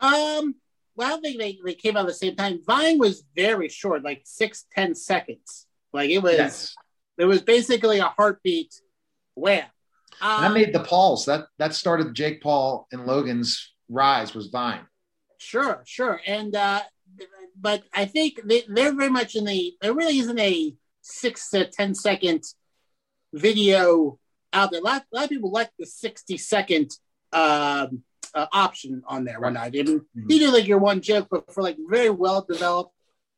Um, 0.00 0.54
well, 0.96 1.16
I 1.16 1.20
think 1.20 1.38
they, 1.38 1.58
they 1.64 1.74
came 1.74 1.96
out 1.96 2.00
at 2.02 2.06
the 2.08 2.14
same 2.14 2.36
time. 2.36 2.60
Vine 2.66 2.98
was 2.98 3.24
very 3.36 3.68
short, 3.68 4.02
like 4.02 4.22
six, 4.24 4.64
ten 4.74 4.94
seconds. 4.94 5.66
Like 5.92 6.10
it 6.10 6.18
was, 6.18 6.34
Yes. 6.34 6.74
it 7.18 7.24
was 7.24 7.42
basically 7.42 7.98
a 7.98 8.04
heartbeat. 8.16 8.74
Wham. 9.34 9.64
And 10.20 10.42
that 10.44 10.48
Um, 10.48 10.54
made 10.54 10.72
the 10.74 10.80
Pauls. 10.84 11.24
That 11.26 11.46
that 11.58 11.74
started 11.74 12.14
Jake 12.14 12.42
Paul 12.42 12.86
and 12.92 13.06
Logan's 13.06 13.72
rise 13.88 14.34
was 14.34 14.48
Vine. 14.48 14.86
Sure, 15.38 15.82
sure. 15.86 16.20
And 16.26 16.54
uh 16.54 16.82
but 17.58 17.82
I 17.94 18.04
think 18.06 18.40
they, 18.44 18.62
they're 18.68 18.94
very 18.94 19.10
much 19.10 19.34
in 19.36 19.44
the 19.44 19.74
there 19.80 19.92
really 19.94 20.18
isn't 20.18 20.38
a 20.38 20.74
six 21.02 21.50
to 21.50 21.66
ten 21.66 21.94
second 21.94 22.44
video 23.32 24.18
out 24.52 24.70
there. 24.70 24.80
A 24.80 24.84
lot, 24.84 25.04
a 25.12 25.16
lot 25.16 25.24
of 25.24 25.30
people 25.30 25.50
like 25.50 25.70
the 25.78 25.86
60 25.86 26.36
second 26.38 26.90
um 27.32 28.02
uh, 28.34 28.46
option 28.52 29.02
on 29.06 29.24
there 29.24 29.38
right 29.38 29.52
now. 29.52 29.62
I 29.62 29.70
mean, 29.70 30.02
you 30.14 30.38
do 30.38 30.52
like 30.52 30.66
your 30.66 30.78
one 30.78 31.00
joke, 31.00 31.28
but 31.30 31.52
for 31.52 31.62
like 31.62 31.76
very 31.88 32.10
well 32.10 32.46
developed, 32.48 32.94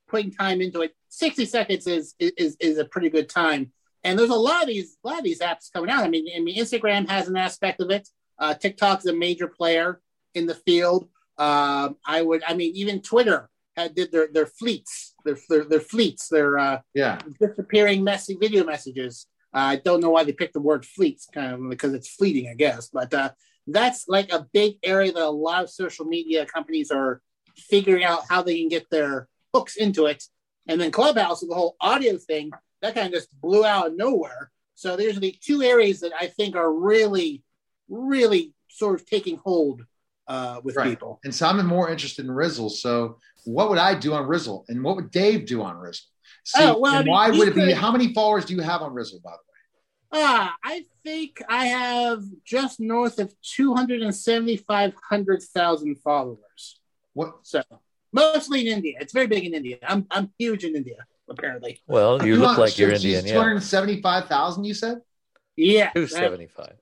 putting 0.09 0.31
time 0.31 0.61
into 0.61 0.83
it, 0.83 0.95
60 1.09 1.45
seconds 1.47 1.87
is 1.87 2.15
is 2.19 2.57
is 2.61 2.79
a 2.79 2.85
pretty 2.85 3.11
good 3.11 3.29
time. 3.29 3.73
And 4.05 4.19
there's 4.19 4.31
a 4.31 4.35
lot 4.35 4.63
of 4.63 4.69
these, 4.69 4.99
a 5.03 5.09
lot 5.09 5.19
of 5.19 5.25
these 5.25 5.41
apps 5.41 5.73
coming 5.73 5.91
out. 5.91 6.05
I 6.05 6.09
mean, 6.09 6.27
I 6.37 6.41
mean, 6.41 6.59
Instagram 6.59 7.09
has 7.09 7.27
an 7.27 7.37
aspect 7.37 7.81
of 7.81 7.91
it. 7.91 8.09
Uh, 8.39 8.55
is 8.63 9.07
a 9.07 9.15
major 9.15 9.49
player 9.49 10.01
in 10.35 10.47
the 10.47 10.55
field. 10.55 11.09
Um, 11.39 11.97
I 12.07 12.21
would, 12.21 12.43
I 12.47 12.55
mean, 12.55 12.73
even 12.75 13.01
Twitter 13.01 13.49
had 13.77 13.95
did 13.95 14.13
their 14.13 14.29
their 14.33 14.47
fleets, 14.47 15.14
their 15.25 15.37
their, 15.49 15.65
their 15.65 15.81
fleets, 15.81 16.29
their 16.29 16.59
uh, 16.59 16.81
yeah 16.95 17.19
disappearing 17.41 18.05
messy 18.05 18.37
video 18.41 18.65
messages. 18.65 19.27
Uh, 19.55 19.59
I 19.59 19.77
don't 19.77 20.01
know 20.01 20.11
why 20.11 20.25
they 20.25 20.33
picked 20.33 20.55
the 20.55 20.61
word 20.61 20.85
fleets, 20.85 21.29
kind 21.33 21.55
of 21.55 21.71
because 21.71 21.95
it's 21.95 22.09
fleeting, 22.09 22.49
I 22.49 22.55
guess. 22.55 22.89
But 22.89 23.15
uh, 23.15 23.31
that's 23.67 24.09
like 24.09 24.33
a 24.33 24.47
big 24.53 24.77
area 24.83 25.13
that 25.13 25.23
a 25.23 25.29
lot 25.29 25.63
of 25.65 25.71
social 25.71 26.05
media 26.05 26.45
companies 26.45 26.91
are 26.91 27.21
figuring 27.57 28.05
out 28.05 28.23
how 28.29 28.43
they 28.43 28.59
can 28.59 28.69
get 28.69 28.91
their 28.91 29.29
hooks 29.53 29.77
into 29.77 30.07
it. 30.07 30.25
And 30.67 30.81
then 30.81 30.91
Clubhouse, 30.91 31.41
the 31.41 31.55
whole 31.55 31.77
audio 31.81 32.17
thing, 32.17 32.51
that 32.83 32.95
kind 32.95 33.07
of 33.07 33.13
just 33.13 33.29
blew 33.41 33.65
out 33.65 33.89
of 33.89 33.97
nowhere. 33.97 34.51
So 34.75 34.97
there's 34.97 35.21
the 35.21 35.37
two 35.41 35.63
areas 35.63 36.01
that 36.01 36.13
I 36.19 36.27
think 36.27 36.57
are 36.57 36.73
really, 36.73 37.45
really 37.89 38.55
sort 38.69 39.01
of 39.01 39.07
taking 39.07 39.37
hold 39.37 39.85
uh, 40.27 40.61
with 40.65 40.75
Right. 40.77 40.89
people. 40.91 41.21
And 41.23 41.35
so 41.35 41.47
I'm 41.47 41.65
more 41.67 41.91
interested 41.91 42.25
in 42.25 42.33
Rizzle. 42.33 42.71
So 42.71 43.19
what 43.45 43.69
would 43.71 43.79
I 43.79 43.95
do 43.95 44.13
on 44.15 44.27
Rizzle? 44.27 44.65
And 44.69 44.83
what 44.83 44.97
would 44.97 45.11
Dave 45.11 45.47
do 45.47 45.63
on 45.63 45.77
Rizzle? 45.77 46.07
See, 46.45 46.63
Oh, 46.63 46.79
well, 46.79 46.97
and 46.97 47.05
mean, 47.07 47.13
why 47.13 47.29
you 47.31 47.39
would 47.39 47.49
it 47.49 47.55
be? 47.55 47.61
could- 47.67 47.75
How 47.75 47.91
many 47.93 48.13
followers 48.13 48.45
do 48.45 48.55
you 48.55 48.61
have 48.61 48.83
on 48.83 48.93
Rizzle, 48.95 49.23
by 49.23 49.31
the 49.31 49.37
way? 49.37 49.41
Ah, 50.27 50.55
I 50.63 50.85
think 51.03 51.43
I 51.49 51.67
have 51.67 52.23
just 52.45 52.79
north 52.81 53.19
of 53.19 53.35
275,000 53.43 55.97
followers. 55.97 56.81
What? 57.13 57.35
So 57.43 57.63
mostly 58.13 58.61
in 58.67 58.69
India. 58.69 58.97
It's 59.01 59.13
very 59.13 59.27
big 59.27 59.45
in 59.45 59.55
India. 59.55 59.79
I'm, 59.83 60.07
I'm 60.11 60.31
huge 60.39 60.65
in 60.65 60.77
India, 60.77 61.07
apparently. 61.29 61.81
Well, 61.87 62.25
you 62.25 62.37
look 62.37 62.59
like 62.59 62.79
you're 62.79 62.93
Indian, 62.93 63.25
Two 63.25 63.31
yeah. 63.33 63.39
hundred 63.43 63.63
seventy-five 63.63 64.27
thousand. 64.27 64.65
You 64.65 64.75
said. 64.75 65.01
Yeah. 65.57 65.91
275. 65.93 66.67
that- 66.67 66.77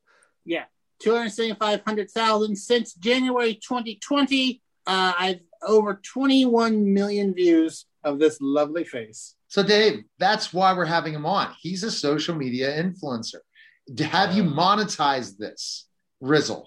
Yeah, 0.45 0.65
275,000 1.01 2.57
since 2.57 2.95
January 2.95 3.55
2020. 3.55 4.63
Uh, 4.87 5.13
I've 5.19 5.41
over 5.67 6.01
21 6.03 6.93
million 6.93 7.35
views 7.35 7.87
of 8.05 8.19
this 8.19 8.39
lovely 8.41 8.85
face. 8.85 9.35
So, 9.49 9.63
Dave, 9.63 10.05
that's 10.19 10.53
why 10.53 10.73
we're 10.75 10.85
having 10.87 11.15
him 11.15 11.27
on. 11.27 11.55
He's 11.61 11.83
a 11.85 11.91
social 11.91 12.35
media 12.35 12.83
influencer. 12.83 13.41
Have 14.01 14.35
you 14.35 14.45
monetized 14.45 15.37
this, 15.37 15.89
Rizzle? 16.23 16.65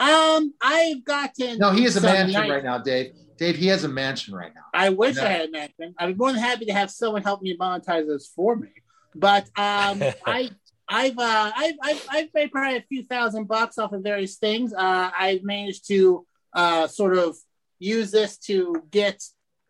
Um, 0.00 0.54
I've 0.60 1.04
gotten. 1.04 1.58
No, 1.58 1.70
he 1.70 1.84
has 1.84 1.96
a 1.96 2.00
mansion 2.00 2.48
right 2.48 2.64
now, 2.64 2.78
Dave. 2.78 3.12
Dave, 3.36 3.56
he 3.56 3.68
has 3.68 3.84
a 3.84 3.88
mansion 3.88 4.34
right 4.34 4.52
now. 4.54 4.62
I 4.74 4.90
wish 4.90 5.16
Yeah. 5.16 5.24
I 5.24 5.28
had 5.28 5.48
a 5.48 5.52
mansion. 5.52 5.94
I'd 5.98 6.06
be 6.08 6.14
more 6.14 6.32
than 6.32 6.40
happy 6.40 6.64
to 6.66 6.72
have 6.72 6.90
someone 6.90 7.22
help 7.22 7.40
me 7.40 7.56
monetize 7.56 8.06
this 8.06 8.26
for 8.34 8.56
me. 8.56 8.68
But 9.14 9.44
um, 9.56 10.02
I, 10.26 10.50
I've, 10.88 11.18
uh, 11.18 11.52
I've, 11.56 11.74
I've, 11.82 12.06
I've 12.10 12.28
made 12.34 12.50
probably 12.50 12.78
a 12.78 12.82
few 12.88 13.04
thousand 13.04 13.46
bucks 13.46 13.78
off 13.78 13.92
of 13.92 14.02
various 14.02 14.36
things. 14.36 14.72
Uh, 14.72 15.10
I've 15.16 15.44
managed 15.44 15.86
to 15.88 16.26
uh, 16.52 16.86
sort 16.88 17.16
of 17.16 17.36
use 17.78 18.10
this 18.10 18.38
to 18.38 18.82
get 18.90 19.22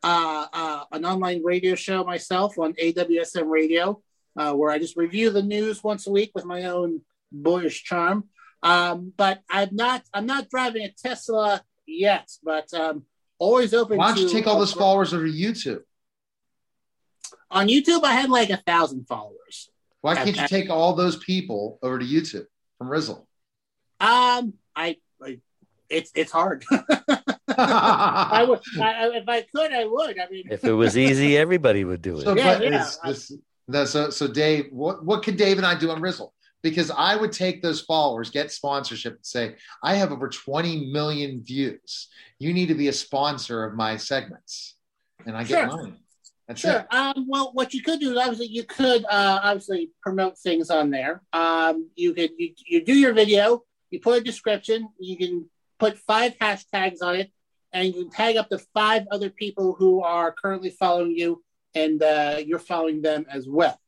uh, 0.02 0.46
uh, 0.52 0.84
an 0.92 1.04
online 1.04 1.42
radio 1.42 1.74
show 1.74 2.04
myself 2.04 2.59
on 2.59 2.72
AWSM 2.74 3.48
Radio, 3.48 4.00
uh, 4.36 4.52
where 4.52 4.70
I 4.70 4.78
just 4.78 4.96
review 4.96 5.30
the 5.30 5.42
news 5.42 5.82
once 5.82 6.06
a 6.06 6.11
week 6.11 6.32
with 6.34 6.44
my 6.44 6.64
own 6.64 7.02
boyish 7.32 7.84
charm. 7.84 8.24
Um, 8.62 9.12
but 9.16 9.42
I'm 9.50 9.70
not, 9.72 10.02
I'm 10.12 10.26
not 10.26 10.48
driving 10.50 10.82
a 10.82 10.90
Tesla 10.90 11.62
yet, 11.86 12.28
but 12.42 12.72
um, 12.74 13.04
always 13.38 13.74
open. 13.74 13.98
Why 13.98 14.09
don't 14.09 14.22
you 14.22 14.28
take 14.28 14.46
all 14.46 14.59
those 14.59 14.72
followers 14.72 15.14
over 15.14 15.26
YouTube? 15.26 15.82
on 17.50 17.68
YouTube, 17.68 18.04
I 18.04 18.12
had 18.12 18.30
like 18.30 18.50
a 18.50 18.59
thousand 18.59 19.06
followers. 19.06 19.70
Why 20.00 20.14
can't 20.14 20.36
you 20.36 20.46
take 20.46 20.70
all 20.70 20.94
those 20.94 21.16
people 21.16 21.78
over 21.82 21.98
to 21.98 22.04
YouTube 22.04 22.46
from 22.78 22.88
Rizzle? 22.88 23.26
Um, 24.00 24.54
I, 24.76 24.96
I 25.20 25.40
it's 25.88 26.12
it's 26.14 26.30
hard. 26.30 26.64
I 27.59 28.44
would, 28.48 28.61
I, 28.80 29.06
I- 29.06 29.16
if 29.16 29.28
I 29.28 29.42
could, 29.42 29.72
I 29.72 29.84
would. 29.84 30.18
I 30.18 30.28
mean, 30.30 30.44
If 30.50 30.64
it 30.64 30.72
was 30.72 30.96
easy, 30.96 31.36
everybody 31.44 31.84
would 31.84 32.02
do 32.02 32.18
it. 32.18 32.22
So, 32.24 32.36
Yeah, 32.36 32.59
but 32.59 32.62
yeah. 32.64 32.84
is 32.84 32.98
this, 33.04 33.32
the- 33.66 33.86
so, 33.86 34.11
so 34.11 34.28
Dave, 34.28 34.66
what, 34.70 35.04
what 35.04 35.22
could 35.22 35.36
Dave 35.36 35.56
and 35.59 35.66
I 35.66 35.74
do 35.78 35.90
on 35.90 36.00
Rizzle? 36.00 36.32
Because 36.62 36.90
I 36.90 37.14
would 37.14 37.30
take 37.32 37.62
those 37.62 37.82
followers, 37.82 38.30
get 38.30 38.50
sponsorship, 38.50 39.14
and 39.14 39.24
say, 39.26 39.54
I 39.82 39.94
have 39.94 40.11
over 40.11 40.28
20 40.28 40.90
million 40.90 41.40
views. 41.42 42.09
You 42.40 42.52
need 42.52 42.66
to 42.66 42.74
be 42.74 42.88
a 42.88 42.92
sponsor 42.92 43.64
of 43.64 43.74
my 43.74 43.96
segments. 43.96 44.74
And 45.24 45.36
I 45.36 45.44
get 45.44 45.59
Sure. 45.59 45.66
money. 45.66 45.92
That's 46.48 46.61
sure. 46.62 46.78
it. 46.80 46.86
Um, 46.94 47.26
well, 47.28 47.50
what 47.52 47.74
you 47.74 47.82
could 47.82 48.00
do 48.00 48.11
is 48.12 48.16
obviously 48.18 48.46
you 48.46 48.64
could 48.64 49.04
uh, 49.04 49.38
obviously 49.42 49.90
promote 50.02 50.38
things 50.38 50.70
on 50.70 50.90
there. 50.90 51.20
Um, 51.32 51.90
you 51.94 52.14
could 52.14 52.30
you, 52.38 52.54
you 52.66 52.82
do 52.84 52.94
your 52.94 53.12
video, 53.12 53.62
you 53.90 54.00
put 54.00 54.16
a 54.18 54.24
description, 54.24 54.88
you 54.98 55.16
can 55.18 55.48
put 55.78 55.98
five 55.98 56.36
hashtags 56.38 57.02
on 57.02 57.16
it, 57.16 57.30
and 57.73 57.87
you 57.87 57.93
can 57.93 58.11
tag 58.11 58.37
up 58.37 58.49
to 58.51 58.59
five 58.75 59.07
other 59.11 59.31
people 59.31 59.75
who 59.79 60.03
are 60.03 60.33
currently 60.33 60.71
following 60.71 61.12
you, 61.12 61.43
and 61.75 62.03
uh, 62.03 62.37
you're 62.45 62.59
following 62.59 63.03
them 63.03 63.27
as 63.31 63.47
well. 63.49 63.79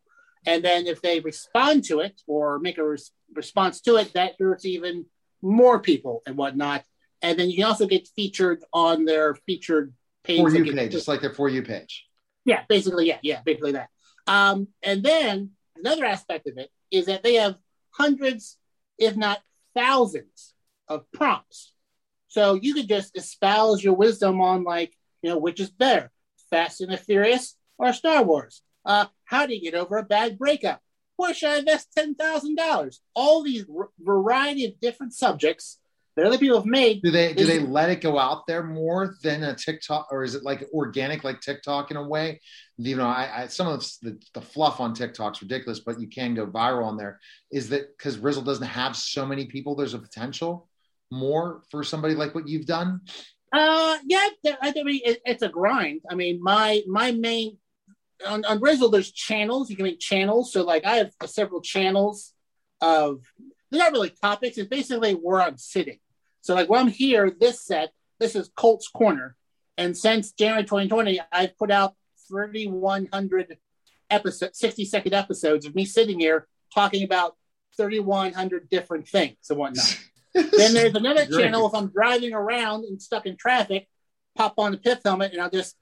And 0.47 0.65
then 0.65 0.87
if 0.87 1.03
they 1.03 1.21
respond 1.21 1.85
to 1.85 2.01
it 2.01 2.21
or 2.27 2.59
make 2.59 2.79
a 2.79 2.85
res- 2.85 3.13
response 3.35 3.81
to 3.83 3.97
it, 3.97 4.13
that 4.15 4.33
hurts 4.39 4.65
even 4.65 5.07
more 5.43 5.81
people 5.81 6.23
and 6.27 6.37
whatnot. 6.37 6.85
And 7.23 7.39
then 7.39 7.51
you 7.51 7.57
can 7.57 7.67
also 7.67 7.87
get 7.87 8.09
featured 8.17 8.65
on 8.73 9.05
their 9.05 9.35
featured 9.35 9.93
page. 10.25 10.41
For 10.41 10.51
you 10.51 10.73
page, 10.73 10.93
just 10.93 11.09
like 11.09 11.21
their 11.21 11.35
For 11.35 11.49
You 11.49 11.63
page. 11.63 12.07
yeah, 12.45 12.63
basically, 12.69 13.07
yeah, 13.09 13.19
yeah, 13.23 13.41
basically 13.45 13.73
that. 13.73 13.89
Um, 14.27 14.69
and 14.83 15.03
then 15.03 15.51
another 15.77 16.05
aspect 16.05 16.47
of 16.47 16.57
it 16.57 16.71
is 16.91 17.07
that 17.07 17.23
they 17.23 17.35
have 17.35 17.57
hundreds, 17.91 18.57
if 18.99 19.17
not 19.17 19.41
thousands, 19.75 20.55
of 20.89 21.11
prompts. 21.13 21.75
So 22.31 22.55
you 22.55 22.75
could 22.75 22.89
just 22.89 23.17
espouse 23.17 23.83
your 23.83 23.95
wisdom 23.95 24.41
on, 24.41 24.63
like, 24.63 24.97
you 25.21 25.31
know, 25.31 25.39
which 25.39 25.61
is 25.61 25.69
better, 25.69 26.11
Fast 26.49 26.81
and 26.81 26.93
the 26.93 26.97
Furious 26.97 27.57
or 27.77 27.93
Star 27.93 28.23
Wars? 28.23 28.63
Uh, 28.87 29.07
how 29.25 29.47
do 29.47 29.55
you 29.55 29.61
get 29.61 29.75
over 29.75 29.99
a 29.99 30.05
bad 30.05 30.39
breakup? 30.39 30.81
Where 31.17 31.35
should 31.35 31.51
I 31.51 31.59
invest 31.59 31.89
ten 31.93 32.15
thousand 32.15 32.55
dollars? 32.57 33.01
All 33.15 33.43
these 33.43 33.67
r- 33.69 33.91
variety 33.99 34.65
of 34.65 34.81
different 34.81 35.13
subjects 35.13 35.79
that 36.17 36.25
other 36.25 36.39
people 36.39 36.57
have 36.57 36.67
made. 36.67 37.03
Do 37.03 37.11
they 37.11 37.35
do 37.35 37.45
they 37.45 37.59
let 37.59 37.91
it 37.91 38.01
go 38.01 38.19
out 38.19 38.47
there 38.47 38.63
more 38.63 39.17
than 39.23 39.43
a 39.43 39.55
TikTok, 39.55 40.09
or 40.13 40.23
is 40.23 40.35
it 40.35 40.45
like 40.45 40.67
organic, 40.73 41.25
like 41.25 41.41
TikTok 41.41 41.91
in 41.91 41.97
a 41.97 42.09
way? 42.09 42.41
You 42.79 42.97
know, 42.97 43.07
I, 43.07 43.43
I 43.43 43.47
some 43.49 43.67
of 43.67 43.85
the, 44.03 44.19
the 44.35 44.41
fluff 44.41 44.81
on 44.81 44.95
TikTok's 44.95 45.43
ridiculous, 45.43 45.81
but 45.81 46.01
you 46.01 46.09
can 46.09 46.35
go 46.35 46.47
viral 46.47 46.85
on 46.87 46.97
there. 46.97 47.21
Is 47.53 47.69
that 47.71 47.99
because 47.99 48.17
Rizzle 48.17 48.45
doesn't 48.45 48.67
have 48.67 48.97
so 48.97 49.27
many 49.27 49.47
people? 49.47 49.75
There's 49.75 49.95
a 49.95 49.99
potential 49.99 50.70
more 51.11 51.63
for 51.71 51.83
somebody 51.83 52.15
like 52.15 52.35
what 52.35 52.49
you've 52.49 52.67
done. 52.67 53.01
Uh, 53.53 53.99
yeah, 54.07 54.29
I 54.63 54.73
mean, 54.73 55.01
it, 55.05 55.21
it's 55.25 55.43
a 55.43 55.49
grind. 55.49 56.03
I 56.09 56.15
mean, 56.15 56.41
my 56.43 56.83
my 56.87 57.11
main 57.13 57.59
on, 58.27 58.45
on 58.45 58.61
Rizzle, 58.61 58.91
there's 58.91 59.11
channels. 59.11 59.71
You 59.71 59.77
can 59.77 59.85
make 59.85 60.01
channels. 60.01 60.53
So, 60.53 60.63
like, 60.63 60.85
I 60.85 60.97
have 60.97 61.13
several 61.27 61.61
channels 61.61 62.33
of 62.81 63.23
they're 63.71 63.81
not 63.81 63.93
really 63.93 64.11
topics. 64.11 64.59
It's 64.59 64.69
basically 64.69 65.15
where 65.15 65.41
I'm 65.41 65.57
sitting. 65.57 65.99
So, 66.43 66.55
like, 66.55 66.69
when 66.69 66.81
I'm 66.81 66.89
here, 66.89 67.31
this 67.39 67.65
set, 67.65 67.91
this 68.19 68.37
is 68.37 68.51
Colt's 68.57 68.89
Corner, 68.89 69.37
and 69.77 69.97
since 69.97 70.33
January 70.33 70.65
2020, 70.65 71.21
I've 71.33 71.57
put 71.57 71.71
out 71.71 71.95
3,100 72.29 73.59
episodes, 74.11 74.59
60 74.59 74.85
second 74.85 75.15
episodes 75.15 75.67
of 75.67 75.75
me 75.75 75.85
sitting 75.85 76.21
here 76.21 76.47
talking 76.75 77.03
about 77.03 77.37
3,100 77.77 78.69
different 78.69 79.09
things 79.09 79.37
and 79.49 79.59
whatnot. 79.59 79.99
then 80.35 80.75
there's 80.75 80.95
another 80.95 81.27
Great. 81.31 81.45
channel 81.45 81.67
if 81.67 81.75
I'm 81.75 81.89
driving 81.89 82.33
around 82.33 82.85
and 82.85 83.01
stuck 83.01 83.27
in 83.27 83.37
traffic, 83.37 83.89
pop 84.37 84.55
on 84.59 84.73
the 84.73 84.79
pith 84.79 85.01
helmet 85.05 85.33
and 85.33 85.43
I'll 85.43 85.51
just 85.51 85.77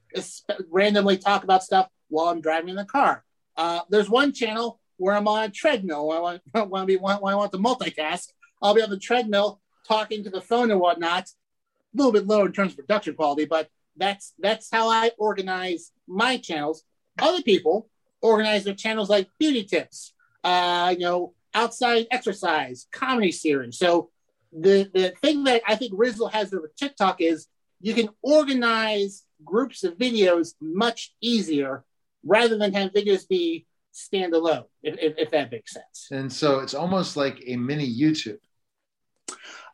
randomly 0.71 1.19
talk 1.19 1.45
about 1.45 1.63
stuff 1.63 1.89
while 2.09 2.29
I'm 2.29 2.41
driving 2.41 2.71
in 2.71 2.77
the 2.77 2.85
car. 2.85 3.25
Uh, 3.57 3.81
there's 3.91 4.09
one 4.09 4.33
channel 4.33 4.81
where 4.97 5.15
I'm 5.15 5.29
on 5.29 5.45
a 5.45 5.49
treadmill. 5.49 6.09
When 6.09 6.19
I 6.19 6.21
want, 6.21 6.43
I, 6.55 6.85
be, 6.85 6.97
when 6.97 7.17
I 7.17 7.35
want 7.35 7.53
to 7.53 7.59
multitask, 7.59 8.29
I'll 8.63 8.75
be 8.75 8.83
on 8.83 8.91
the 8.91 8.99
treadmill 8.99 9.61
talking 9.87 10.25
to 10.25 10.31
the 10.31 10.41
phone 10.41 10.71
and 10.71 10.81
whatnot. 10.81 11.25
A 11.25 11.97
little 11.97 12.13
bit 12.13 12.27
lower 12.27 12.47
in 12.47 12.53
terms 12.53 12.73
of 12.73 12.79
production 12.79 13.15
quality, 13.15 13.47
but 13.47 13.71
that's 13.97 14.35
that's 14.39 14.71
how 14.71 14.89
I 14.89 15.11
organize 15.19 15.91
my 16.07 16.37
channels. 16.37 16.85
Other 17.19 17.43
people 17.43 17.89
organize 18.21 18.65
their 18.65 18.75
channels 18.75 19.09
like 19.09 19.29
beauty 19.39 19.65
tips, 19.65 20.13
uh, 20.45 20.95
you 20.97 21.05
know, 21.05 21.35
outside 21.55 22.07
exercise, 22.11 22.87
comedy 22.93 23.33
series. 23.33 23.79
So 23.79 24.11
the 24.53 24.91
the 24.93 25.11
thing 25.23 25.45
that 25.45 25.63
I 25.67 25.75
think 25.75 25.93
Rizzle 25.95 26.29
has 26.29 26.53
over 26.53 26.71
TikTok 26.77 27.21
is 27.21 27.47
you 27.81 27.95
can 27.95 28.09
organize 28.23 29.25
groups 29.45 29.85
of 29.85 29.97
videos 29.97 30.55
much 30.61 31.15
easier 31.21 31.85
rather 32.25 32.59
than 32.59 32.73
have 32.73 32.93
videos 32.93 33.29
be 33.29 33.67
standalone, 33.95 34.65
if, 34.83 34.97
if, 34.99 35.19
if 35.19 35.31
that 35.31 35.51
makes 35.51 35.73
sense. 35.73 36.09
And 36.11 36.33
so 36.33 36.61
it's 36.61 36.75
almost 36.75 37.17
like 37.17 37.43
a 37.47 37.57
mini 37.57 37.89
YouTube. 37.89 38.39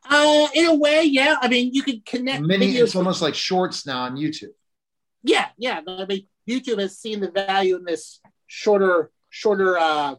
Uh, 0.08 0.48
in 0.54 0.66
a 0.66 0.74
way, 0.74 1.04
yeah. 1.04 1.36
I 1.40 1.48
mean, 1.48 1.72
you 1.72 1.82
could 1.82 2.04
connect 2.04 2.42
Mini, 2.42 2.74
videos. 2.74 2.82
it's 2.82 2.96
almost 2.96 3.22
like 3.22 3.34
shorts 3.34 3.86
now 3.86 4.02
on 4.02 4.16
YouTube. 4.16 4.52
Yeah, 5.22 5.48
yeah. 5.56 5.80
I 5.86 6.04
mean, 6.04 6.26
YouTube 6.48 6.78
has 6.78 6.98
seen 6.98 7.20
the 7.20 7.30
value 7.30 7.76
in 7.76 7.84
this 7.84 8.20
shorter, 8.46 9.10
shorter 9.30 9.78
uh, 9.78 10.16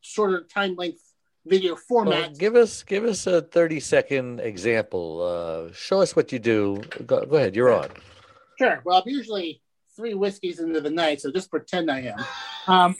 shorter 0.00 0.46
time 0.52 0.74
length 0.76 1.02
video 1.46 1.74
Well, 1.74 1.82
format. 1.88 2.38
give 2.38 2.54
us 2.56 2.82
give 2.82 3.04
us 3.04 3.26
a 3.26 3.42
30 3.42 3.80
second 3.80 4.40
example. 4.40 5.22
Uh, 5.22 5.72
show 5.72 6.00
us 6.00 6.14
what 6.14 6.32
you 6.32 6.38
do. 6.38 6.82
Go, 7.06 7.24
go 7.24 7.36
ahead, 7.36 7.54
you're 7.56 7.72
on. 7.72 7.88
Sure. 8.58 8.80
Well, 8.84 8.98
I'm 9.04 9.08
usually 9.12 9.62
three 9.96 10.14
whiskeys 10.14 10.60
into 10.60 10.80
the 10.80 10.90
night, 10.90 11.20
so 11.20 11.30
just 11.32 11.50
pretend 11.50 11.90
I 11.90 12.00
am. 12.00 12.24
Um, 12.66 12.96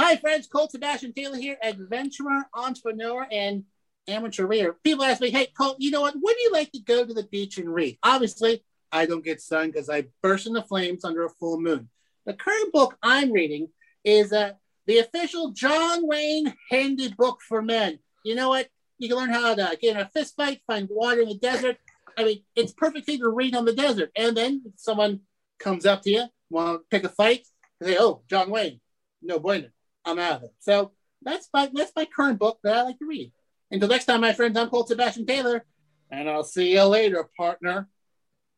hi, 0.00 0.16
friends. 0.16 0.46
Colt 0.46 0.72
Sebastian 0.72 1.12
Taylor 1.12 1.36
here, 1.36 1.56
adventurer, 1.62 2.46
entrepreneur, 2.54 3.26
and 3.30 3.64
amateur 4.08 4.46
reader. 4.46 4.76
People 4.82 5.04
ask 5.04 5.20
me, 5.20 5.30
hey, 5.30 5.48
Colt, 5.56 5.76
you 5.78 5.90
know 5.90 6.00
what? 6.02 6.14
Do 6.14 6.20
you 6.20 6.50
like 6.52 6.72
to 6.72 6.80
go 6.80 7.04
to 7.06 7.14
the 7.14 7.24
beach 7.24 7.58
and 7.58 7.72
read? 7.72 7.98
Obviously, 8.02 8.64
I 8.92 9.06
don't 9.06 9.24
get 9.24 9.40
sun 9.40 9.68
because 9.70 9.88
I 9.90 10.06
burst 10.22 10.46
into 10.46 10.62
flames 10.62 11.04
under 11.04 11.24
a 11.24 11.30
full 11.30 11.60
moon. 11.60 11.88
The 12.26 12.34
current 12.34 12.72
book 12.72 12.96
I'm 13.02 13.32
reading 13.32 13.68
is 14.04 14.32
uh, 14.32 14.52
the 14.86 14.98
official 14.98 15.50
John 15.50 16.06
Wayne 16.06 16.54
Handy 16.70 17.12
Book 17.16 17.40
for 17.46 17.62
Men. 17.62 17.98
You 18.24 18.34
know 18.34 18.50
what? 18.50 18.68
You 18.98 19.08
can 19.08 19.18
learn 19.18 19.30
how 19.30 19.54
to 19.54 19.76
get 19.80 19.96
in 19.96 20.02
a 20.02 20.08
fist 20.08 20.36
fight, 20.36 20.62
find 20.66 20.88
water 20.90 21.22
in 21.22 21.28
the 21.28 21.38
desert. 21.38 21.76
I 22.16 22.24
mean, 22.24 22.42
it's 22.54 22.72
perfect 22.72 23.06
thing 23.06 23.18
to 23.18 23.28
read 23.28 23.54
on 23.54 23.64
the 23.64 23.74
desert. 23.74 24.10
And 24.16 24.36
then 24.36 24.62
someone 24.76 25.20
comes 25.58 25.84
up 25.84 26.02
to 26.02 26.10
you, 26.10 26.24
want 26.50 26.80
to 26.80 26.84
pick 26.90 27.04
a 27.04 27.08
fight, 27.08 27.46
say, 27.82 27.96
"Oh, 27.98 28.22
John 28.28 28.50
Wayne, 28.50 28.80
no 29.22 29.38
bueno, 29.38 29.68
I'm 30.04 30.18
out 30.18 30.36
of 30.36 30.42
it." 30.44 30.54
So 30.60 30.92
that's 31.22 31.48
my 31.52 31.70
that's 31.72 31.92
my 31.96 32.04
current 32.04 32.38
book 32.38 32.60
that 32.62 32.76
I 32.76 32.82
like 32.82 32.98
to 32.98 33.06
read. 33.06 33.32
Until 33.70 33.88
next 33.88 34.04
time, 34.04 34.20
my 34.20 34.32
friends, 34.32 34.56
I'm 34.56 34.68
Colt 34.68 34.88
Sebastian 34.88 35.26
Taylor, 35.26 35.64
and 36.10 36.28
I'll 36.28 36.44
see 36.44 36.74
you 36.74 36.84
later, 36.84 37.28
partner. 37.36 37.88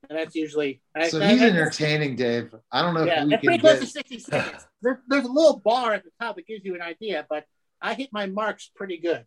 And 0.09 0.19
that's 0.19 0.35
usually 0.35 0.81
I- 0.95 1.09
So 1.09 1.21
I- 1.21 1.29
he's 1.33 1.43
I- 1.43 1.47
entertaining, 1.49 2.17
Dave. 2.17 2.55
I 2.73 2.83
don't 2.83 2.95
know 2.95 3.05
Yeah, 3.05 3.23
if 3.23 3.29
we 3.29 3.35
it's 3.35 3.45
pretty 3.45 3.59
can 3.59 3.61
close 3.61 3.81
get. 3.81 3.87
to 3.87 3.87
60 3.93 4.19
seconds. 4.21 4.67
There, 4.83 5.03
there's 5.09 5.25
a 5.25 5.33
little 5.33 5.59
bar 5.59 5.95
at 5.95 6.05
the 6.05 6.11
top 6.21 6.37
that 6.37 6.47
gives 6.47 6.65
you 6.65 6.75
an 6.75 6.83
idea, 6.83 7.27
but 7.29 7.45
I 7.81 7.95
hit 7.95 8.11
my 8.13 8.27
marks 8.27 8.71
pretty 8.75 8.99
good. 8.99 9.25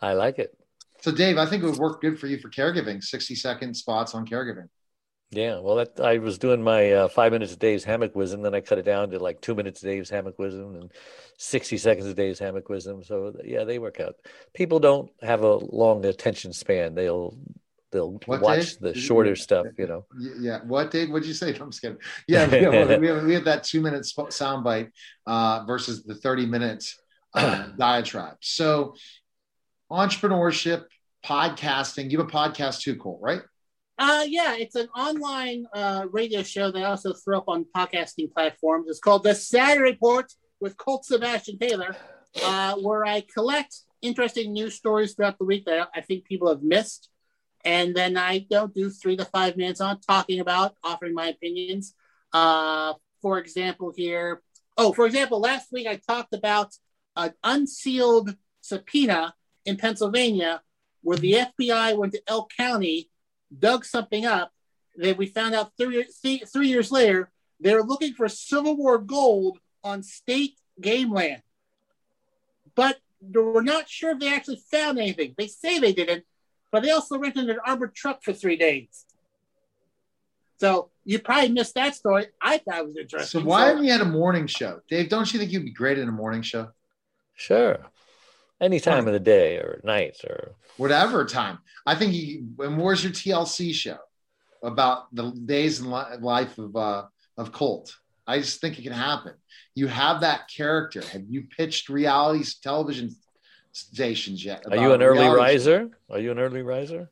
I 0.00 0.12
like 0.12 0.38
it. 0.38 0.56
So, 1.00 1.12
Dave, 1.12 1.38
I 1.38 1.46
think 1.46 1.62
it 1.62 1.66
would 1.66 1.78
work 1.78 2.00
good 2.00 2.18
for 2.18 2.26
you 2.26 2.38
for 2.38 2.50
caregiving. 2.50 3.02
Sixty 3.02 3.34
second 3.34 3.74
spots 3.74 4.14
on 4.14 4.26
caregiving. 4.26 4.68
Yeah, 5.30 5.58
well, 5.60 5.76
that, 5.76 6.00
I 6.00 6.18
was 6.18 6.38
doing 6.38 6.62
my 6.62 6.90
uh, 6.92 7.08
five 7.08 7.32
minutes 7.32 7.52
a 7.52 7.56
day's 7.56 7.84
hammock 7.84 8.16
wisdom, 8.16 8.40
then 8.42 8.54
I 8.54 8.62
cut 8.62 8.78
it 8.78 8.84
down 8.84 9.10
to 9.10 9.18
like 9.18 9.40
two 9.42 9.54
minutes 9.54 9.82
a 9.82 9.86
day's 9.86 10.08
hammock 10.08 10.38
wisdom 10.38 10.74
and 10.74 10.90
60 11.36 11.76
seconds 11.76 12.06
a 12.06 12.14
day's 12.14 12.38
hammock 12.38 12.68
wisdom. 12.70 13.04
So, 13.04 13.34
yeah, 13.44 13.64
they 13.64 13.78
work 13.78 14.00
out. 14.00 14.16
People 14.54 14.80
don't 14.80 15.10
have 15.20 15.42
a 15.42 15.54
long 15.56 16.04
attention 16.06 16.52
span. 16.54 16.94
They'll 16.94 17.36
they'll 17.90 18.20
What, 18.26 18.40
watch 18.42 18.78
Dave? 18.78 18.78
the 18.80 18.94
shorter 18.94 19.34
stuff, 19.36 19.66
you 19.78 19.86
know. 19.86 20.04
Yeah. 20.40 20.60
What, 20.64 20.90
Dave? 20.90 21.10
What'd 21.10 21.26
you 21.26 21.34
say? 21.34 21.54
I'm 21.60 21.70
just 21.70 21.82
kidding. 21.82 21.98
Yeah, 22.26 22.46
we 22.48 22.58
have, 22.58 23.00
we 23.00 23.06
have, 23.08 23.24
we 23.24 23.34
have 23.34 23.44
that 23.44 23.64
two 23.64 23.80
minute 23.80 24.04
sp- 24.06 24.30
soundbite 24.30 24.90
uh, 25.26 25.64
versus 25.66 26.04
the 26.04 26.14
30 26.14 26.46
minutes 26.46 26.98
uh, 27.34 27.68
diatribe. 27.78 28.36
So, 28.40 28.94
entrepreneurship, 29.90 30.84
podcasting. 31.24 32.10
You 32.10 32.18
have 32.18 32.28
a 32.28 32.30
podcast 32.30 32.80
too, 32.82 32.96
Cole, 32.96 33.18
right? 33.22 33.42
Uh, 33.98 34.24
yeah, 34.28 34.54
it's 34.56 34.76
an 34.76 34.88
online 34.96 35.66
uh, 35.74 36.06
radio 36.12 36.42
show 36.42 36.70
that 36.70 36.80
I 36.80 36.84
also 36.84 37.12
throw 37.12 37.38
up 37.38 37.48
on 37.48 37.66
podcasting 37.76 38.32
platforms. 38.32 38.86
It's 38.88 39.00
called 39.00 39.24
The 39.24 39.34
Saturday 39.34 39.90
Report 39.90 40.32
with 40.60 40.76
Colt 40.76 41.04
Sebastian 41.04 41.58
Taylor, 41.58 41.96
uh, 42.44 42.76
where 42.76 43.04
I 43.04 43.22
collect 43.34 43.74
interesting 44.00 44.52
news 44.52 44.74
stories 44.74 45.14
throughout 45.14 45.38
the 45.38 45.44
week 45.44 45.64
that 45.64 45.88
I 45.94 46.00
think 46.00 46.24
people 46.24 46.48
have 46.48 46.62
missed. 46.62 47.08
And 47.64 47.94
then 47.94 48.16
I 48.16 48.46
don't 48.50 48.74
do 48.74 48.90
three 48.90 49.16
to 49.16 49.24
five 49.24 49.56
minutes 49.56 49.80
on 49.80 50.00
talking 50.00 50.40
about, 50.40 50.76
offering 50.82 51.14
my 51.14 51.28
opinions. 51.28 51.94
Uh, 52.32 52.94
for 53.20 53.38
example, 53.38 53.92
here, 53.96 54.42
oh, 54.76 54.92
for 54.92 55.06
example, 55.06 55.40
last 55.40 55.72
week 55.72 55.86
I 55.86 55.96
talked 55.96 56.34
about 56.34 56.74
an 57.16 57.32
unsealed 57.42 58.36
subpoena 58.60 59.34
in 59.64 59.76
Pennsylvania 59.76 60.62
where 61.02 61.18
the 61.18 61.32
FBI 61.32 61.96
went 61.96 62.12
to 62.12 62.22
Elk 62.26 62.50
County 62.56 63.10
dug 63.56 63.84
something 63.84 64.26
up. 64.26 64.52
that 64.96 65.16
we 65.16 65.26
found 65.26 65.54
out 65.54 65.72
three, 65.78 66.04
years 66.54 66.90
later 66.90 67.30
they 67.60 67.74
were 67.74 67.84
looking 67.84 68.14
for 68.14 68.28
Civil 68.28 68.76
War 68.76 68.98
gold 68.98 69.58
on 69.84 70.02
state 70.02 70.58
game 70.80 71.12
land, 71.12 71.42
but 72.74 72.98
we're 73.20 73.62
not 73.62 73.88
sure 73.88 74.12
if 74.12 74.18
they 74.18 74.32
actually 74.32 74.62
found 74.70 74.98
anything. 74.98 75.34
They 75.36 75.48
say 75.48 75.78
they 75.78 75.92
didn't, 75.92 76.24
but 76.70 76.82
they 76.82 76.90
also 76.90 77.18
rented 77.18 77.48
an 77.50 77.58
armored 77.66 77.94
truck 77.94 78.22
for 78.22 78.32
three 78.32 78.56
days. 78.56 79.04
So 80.58 80.90
you 81.04 81.18
probably 81.20 81.50
missed 81.50 81.74
that 81.74 81.94
story. 81.94 82.26
I 82.42 82.58
thought 82.58 82.78
it 82.78 82.86
was 82.86 82.96
interesting. 82.96 83.28
So, 83.28 83.38
interesting. 83.38 83.44
why 83.44 83.66
haven't 83.66 83.84
you 83.84 83.92
had 83.92 84.00
a 84.00 84.06
morning 84.06 84.46
show, 84.46 84.80
Dave? 84.88 85.08
Don't 85.08 85.32
you 85.32 85.38
think 85.38 85.52
you'd 85.52 85.64
be 85.64 85.70
great 85.70 85.98
in 85.98 86.08
a 86.08 86.12
morning 86.12 86.42
show? 86.42 86.70
Sure. 87.34 87.78
Any 88.60 88.80
time 88.80 89.06
of 89.06 89.12
the 89.12 89.20
day 89.20 89.56
or 89.56 89.80
night 89.84 90.16
or 90.28 90.56
Whatever 90.78 91.24
time. 91.24 91.58
I 91.86 91.94
think 91.96 92.12
you. 92.12 92.48
And 92.60 92.78
where's 92.78 93.02
your 93.02 93.12
TLC 93.12 93.74
show 93.74 93.98
about 94.62 95.14
the 95.14 95.30
days 95.30 95.80
and 95.80 95.90
li- 95.90 96.18
life 96.20 96.56
of 96.58 96.74
uh, 96.76 97.04
of 97.36 97.52
Colt? 97.52 97.96
I 98.26 98.38
just 98.38 98.60
think 98.60 98.78
it 98.78 98.82
can 98.82 98.92
happen. 98.92 99.34
You 99.74 99.88
have 99.88 100.20
that 100.20 100.48
character. 100.48 101.02
Have 101.12 101.22
you 101.28 101.44
pitched 101.56 101.88
reality 101.88 102.44
television 102.62 103.14
stations 103.72 104.44
yet? 104.44 104.64
Are 104.70 104.76
you 104.76 104.92
an 104.92 105.02
early 105.02 105.20
reality- 105.20 105.40
riser? 105.40 105.90
Are 106.10 106.18
you 106.18 106.30
an 106.32 106.38
early 106.38 106.62
riser? 106.62 107.10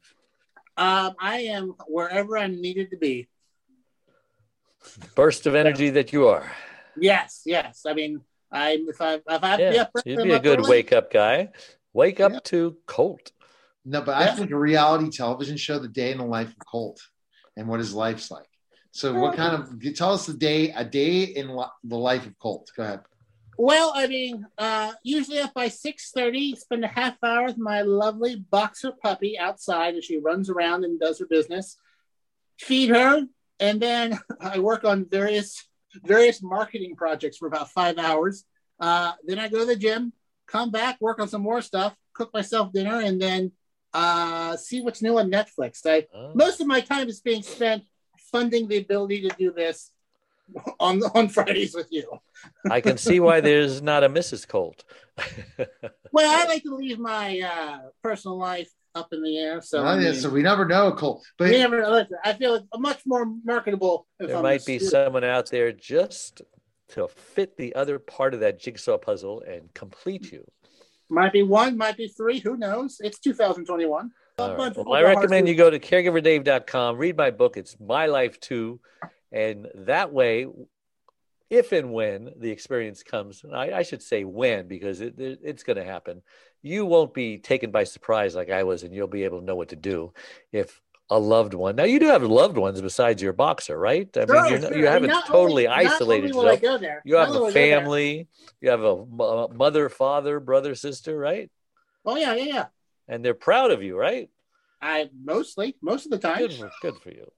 Um, 0.77 1.15
I 1.19 1.39
am 1.57 1.75
wherever 1.89 2.37
I'm 2.37 2.61
needed 2.61 2.91
to 2.91 2.97
be. 2.99 3.29
Burst 5.15 5.47
of 5.47 5.55
energy 5.55 5.91
that 5.91 6.13
you 6.13 6.29
are. 6.29 6.51
Yes, 6.99 7.43
yes. 7.45 7.83
I 7.87 7.95
mean, 7.95 8.21
I 8.53 8.79
if 8.87 9.01
I 9.01 9.15
if 9.15 9.23
I 9.29 9.47
have 9.49 9.59
to 9.59 9.69
be 9.71 9.75
Yeah, 9.75 9.83
up, 9.83 9.91
you'd 10.05 10.23
be 10.23 10.33
a 10.33 10.39
good 10.39 10.61
early. 10.61 10.71
wake 10.71 10.93
up 10.93 11.13
guy. 11.13 11.51
Wake 11.93 12.21
up 12.21 12.45
to 12.45 12.77
Colt. 12.87 13.33
No, 13.85 14.03
but 14.03 14.17
I 14.17 14.35
think 14.35 14.51
a 14.51 14.59
reality 14.59 15.11
television 15.11 15.57
show, 15.57 15.79
the 15.79 15.89
day 15.89 16.11
in 16.13 16.19
the 16.19 16.25
life 16.27 16.49
of 16.49 16.59
Colt, 16.71 17.01
and 17.57 17.69
what 17.69 17.79
his 17.81 17.95
life's 17.95 18.31
like. 18.31 18.49
So, 18.93 19.15
what 19.15 19.35
kind 19.37 19.55
of 19.55 19.95
tell 19.95 20.13
us 20.13 20.27
the 20.27 20.35
day, 20.35 20.71
a 20.73 20.85
day 20.85 21.23
in 21.23 21.49
li- 21.57 21.67
the 21.85 21.97
life 21.97 22.27
of 22.27 22.39
Colt? 22.39 22.71
Go 22.77 22.83
ahead. 22.83 23.01
Well, 23.59 23.93
I 23.95 24.07
mean, 24.07 24.47
uh, 24.59 24.93
usually 25.03 25.39
up 25.39 25.55
by 25.55 25.69
six 25.69 26.11
thirty, 26.11 26.55
spend 26.57 26.85
a 26.85 26.89
half 26.89 27.17
hour 27.23 27.47
with 27.47 27.59
my 27.59 27.83
lovely 27.83 28.37
boxer 28.37 28.93
puppy 29.03 29.39
outside 29.39 29.95
as 29.95 30.05
she 30.05 30.19
runs 30.19 30.51
around 30.51 30.85
and 30.85 31.01
does 31.01 31.19
her 31.19 31.27
business. 31.27 31.79
Feed 32.59 32.91
her, 32.91 33.23
and 33.61 33.81
then 33.81 34.19
I 34.41 34.59
work 34.59 34.85
on 34.85 35.07
various 35.09 35.67
various 36.05 36.43
marketing 36.43 36.97
projects 36.97 37.39
for 37.39 37.49
about 37.49 37.71
five 37.71 37.99
hours. 37.99 38.45
Uh, 38.79 39.13
then 39.25 39.39
I 39.39 39.49
go 39.49 39.61
to 39.61 39.65
the 39.65 39.77
gym, 39.77 40.13
come 40.47 40.71
back, 40.71 41.01
work 41.01 41.19
on 41.19 41.29
some 41.29 41.43
more 41.43 41.63
stuff, 41.63 41.97
cook 42.13 42.33
myself 42.35 42.73
dinner, 42.73 43.01
and 43.01 43.21
then 43.21 43.53
uh, 43.95 44.57
see 44.57 44.83
what's 44.83 45.01
new 45.01 45.19
on 45.19 45.31
Netflix. 45.31 45.81
I, 45.87 46.07
Most 46.35 46.61
of 46.61 46.67
my 46.67 46.81
time 46.81 47.09
is 47.09 47.21
being 47.21 47.43
spent 47.43 47.85
funding 48.31 48.69
the 48.69 48.77
ability 48.77 49.23
to 49.23 49.35
do 49.39 49.53
this 49.53 49.93
on 50.81 51.03
on 51.15 51.29
Fridays 51.29 51.75
with 51.75 51.89
you. 51.91 52.11
I 52.71 52.81
can 52.81 52.99
see 52.99 53.21
why 53.21 53.41
there's 53.41 53.83
not 53.83 54.05
a 54.05 54.09
Mrs. 54.09 54.47
Colt. 54.47 54.85
Well, 56.13 56.31
I 56.31 56.47
like 56.47 56.63
to 56.63 56.75
leave 56.75 56.99
my 56.99 57.41
uh, 57.41 57.79
personal 58.03 58.39
life 58.39 58.71
up 58.95 59.13
in 59.13 59.23
the 59.23 59.37
air. 59.37 59.61
So, 59.61 59.85
I 59.85 59.99
mean, 59.99 60.15
so 60.15 60.31
we 60.31 60.41
never 60.41 60.65
know, 60.65 60.91
Colt. 60.93 61.27
But 61.37 61.51
we 61.51 61.59
never, 61.59 61.87
listen, 61.87 62.17
I 62.25 62.33
feel 62.33 62.55
it's 62.55 62.67
much 62.75 63.01
more 63.05 63.27
marketable. 63.45 64.07
If 64.19 64.29
there 64.29 64.37
I'm 64.39 64.43
might 64.43 64.65
be 64.65 64.79
student. 64.79 64.93
someone 64.93 65.25
out 65.25 65.51
there 65.51 65.73
just 65.73 66.41
to 66.91 67.07
fit 67.09 67.59
the 67.59 67.75
other 67.75 67.99
part 67.99 68.33
of 68.33 68.41
that 68.41 68.59
jigsaw 68.59 68.97
puzzle 68.97 69.43
and 69.43 69.75
complete 69.75 70.33
you. 70.33 70.45
Might 71.11 71.35
be 71.35 71.43
one, 71.43 71.77
might 71.77 71.99
be 71.99 72.09
three. 72.09 72.39
Who 72.39 72.57
knows? 72.57 72.97
It's 73.01 73.19
2021. 73.19 74.11
All 74.39 74.51
A 74.51 74.57
bunch 74.57 74.77
right. 74.77 74.87
Well, 74.87 74.99
I 74.99 75.03
recommend 75.03 75.49
you 75.49 75.55
go 75.55 75.71
to 75.71 75.79
caregiverdave.com, 75.79 76.97
read 76.97 77.17
my 77.17 77.31
book. 77.31 77.57
It's 77.57 77.77
my 77.79 78.07
life 78.07 78.41
too. 78.41 78.81
And 79.37 79.69
that 79.75 80.13
way, 80.15 80.47
if 81.51 81.73
and 81.73 81.93
when 81.93 82.33
the 82.39 82.51
experience 82.51 83.03
comes, 83.03 83.45
I, 83.53 83.71
I 83.71 83.83
should 83.83 84.03
say 84.03 84.25
when 84.25 84.67
because 84.67 85.03
it, 85.03 85.21
it- 85.21 85.41
it's 85.43 85.63
going 85.63 85.77
to 85.77 85.85
happen, 85.85 86.23
you 86.63 86.87
won't 86.87 87.13
be 87.13 87.37
taken 87.39 87.71
by 87.71 87.85
surprise 87.85 88.35
like 88.35 88.51
I 88.51 88.63
was, 88.65 88.83
and 88.83 88.95
you'll 88.95 89.09
be 89.09 89.25
able 89.25 89.41
to 89.41 89.45
know 89.45 89.55
what 89.55 89.69
to 89.69 89.77
do 89.77 90.13
if 90.53 90.81
a 91.11 91.19
loved 91.19 91.53
one. 91.55 91.77
Now, 91.77 91.85
you 91.85 92.01
do 92.01 92.07
have 92.07 92.23
loved 92.23 92.57
ones 92.57 92.81
besides 92.81 93.23
your 93.23 93.35
boxer, 93.35 93.79
right? 93.79 94.09
I 94.17 94.25
Sure, 94.25 94.35
mean, 94.43 94.51
you're 94.51 94.61
sure. 94.63 94.77
you 94.79 94.87
haven't 94.87 95.13
totally 95.27 95.69
only- 95.69 95.87
isolated 95.87 96.35
yourself. 96.35 96.63
You 97.05 97.17
have 97.17 97.29
not 97.29 97.37
a 97.37 97.41
only 97.41 97.41
will 97.41 97.47
I 97.47 97.53
go 97.53 97.53
there. 97.53 97.81
family, 97.81 98.29
you 98.63 98.71
have 98.71 98.83
a 98.83 98.97
mo- 99.07 99.49
mother, 99.55 99.89
father, 99.91 100.41
brother, 100.41 100.75
sister, 100.75 101.17
right? 101.17 101.51
Oh 102.07 102.17
yeah, 102.17 102.35
yeah, 102.35 102.45
yeah. 102.45 102.67
And 103.07 103.23
they're 103.23 103.35
proud 103.35 103.71
of 103.71 103.83
you, 103.83 103.97
right? 103.97 104.31
I 104.81 105.11
mostly, 105.25 105.77
most 105.83 106.07
of 106.07 106.11
the 106.11 106.19
time. 106.19 106.39
Good 106.39 106.71
good 106.81 106.97
for 107.03 107.11
you. 107.11 107.31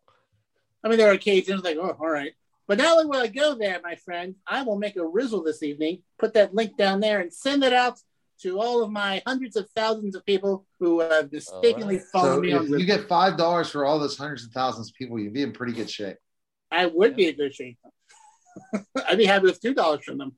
I 0.84 0.88
mean, 0.88 0.98
there 0.98 1.10
are 1.10 1.14
occasions 1.14 1.62
like, 1.62 1.76
oh, 1.76 1.96
all 1.98 2.10
right. 2.10 2.32
But 2.66 2.78
not 2.78 2.98
only 2.98 3.06
will 3.06 3.22
I 3.22 3.28
go 3.28 3.54
there, 3.54 3.80
my 3.82 3.96
friend, 3.96 4.34
I 4.46 4.62
will 4.62 4.78
make 4.78 4.96
a 4.96 5.00
rizzle 5.00 5.44
this 5.44 5.62
evening, 5.62 6.02
put 6.18 6.34
that 6.34 6.54
link 6.54 6.76
down 6.76 7.00
there, 7.00 7.20
and 7.20 7.32
send 7.32 7.64
it 7.64 7.72
out 7.72 7.98
to 8.42 8.60
all 8.60 8.82
of 8.82 8.90
my 8.90 9.22
hundreds 9.26 9.56
of 9.56 9.68
thousands 9.70 10.14
of 10.14 10.24
people 10.24 10.66
who 10.78 11.00
have 11.00 11.32
mistakenly 11.32 11.98
followed 12.12 12.36
so 12.36 12.40
me 12.40 12.52
if 12.52 12.60
on 12.60 12.78
you 12.78 12.86
get 12.86 13.08
five 13.08 13.36
dollars 13.36 13.70
for 13.70 13.84
all 13.84 13.98
those 13.98 14.16
hundreds 14.16 14.44
of 14.44 14.52
thousands 14.52 14.90
of 14.90 14.94
people, 14.94 15.18
you'd 15.18 15.32
be 15.32 15.42
in 15.42 15.52
pretty 15.52 15.72
good 15.72 15.90
shape. 15.90 16.16
I 16.70 16.86
would 16.86 17.16
be 17.16 17.28
in 17.28 17.36
good 17.36 17.54
shape. 17.54 17.78
I'd 19.08 19.18
be 19.18 19.24
happy 19.24 19.46
with 19.46 19.60
two 19.60 19.74
dollars 19.74 20.04
from 20.04 20.18
them. 20.18 20.36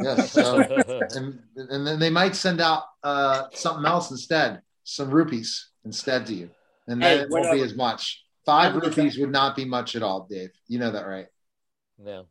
Yes. 0.00 0.32
So, 0.38 0.58
and, 0.58 1.40
and 1.56 1.86
then 1.86 1.98
they 1.98 2.10
might 2.10 2.34
send 2.36 2.60
out 2.60 2.84
uh, 3.02 3.44
something 3.52 3.86
else 3.86 4.10
instead, 4.10 4.60
some 4.84 5.10
rupees 5.10 5.70
instead 5.84 6.26
to 6.26 6.34
you, 6.34 6.50
and 6.86 7.00
then 7.00 7.18
Hey, 7.18 7.22
it 7.22 7.30
won't 7.30 7.52
be 7.52 7.62
as 7.62 7.74
much. 7.74 8.22
Five 8.48 8.76
rupees 8.76 9.18
would 9.18 9.30
not 9.30 9.54
be 9.54 9.66
much 9.66 9.94
at 9.94 10.02
all, 10.02 10.26
Dave. 10.26 10.48
You 10.68 10.78
know 10.78 10.90
that, 10.92 11.06
right? 11.06 11.26
No. 11.98 12.24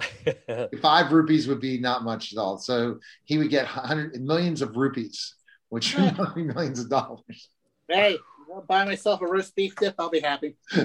Five 0.82 1.12
rupees 1.12 1.46
would 1.46 1.60
be 1.60 1.78
not 1.78 2.02
much 2.02 2.32
at 2.32 2.40
all. 2.40 2.58
So 2.58 2.98
he 3.24 3.38
would 3.38 3.50
get 3.50 3.66
hundred 3.66 4.20
millions 4.20 4.62
of 4.62 4.76
rupees, 4.76 5.36
which 5.68 5.94
would 5.96 6.18
not 6.18 6.34
be 6.34 6.42
millions 6.42 6.80
of 6.80 6.90
dollars. 6.90 7.50
Hey, 7.88 8.18
I'll 8.52 8.62
buy 8.62 8.84
myself 8.84 9.22
a 9.22 9.26
roast 9.26 9.54
beef 9.54 9.76
dip. 9.76 9.94
I'll 9.96 10.10
be 10.10 10.18
happy. 10.18 10.56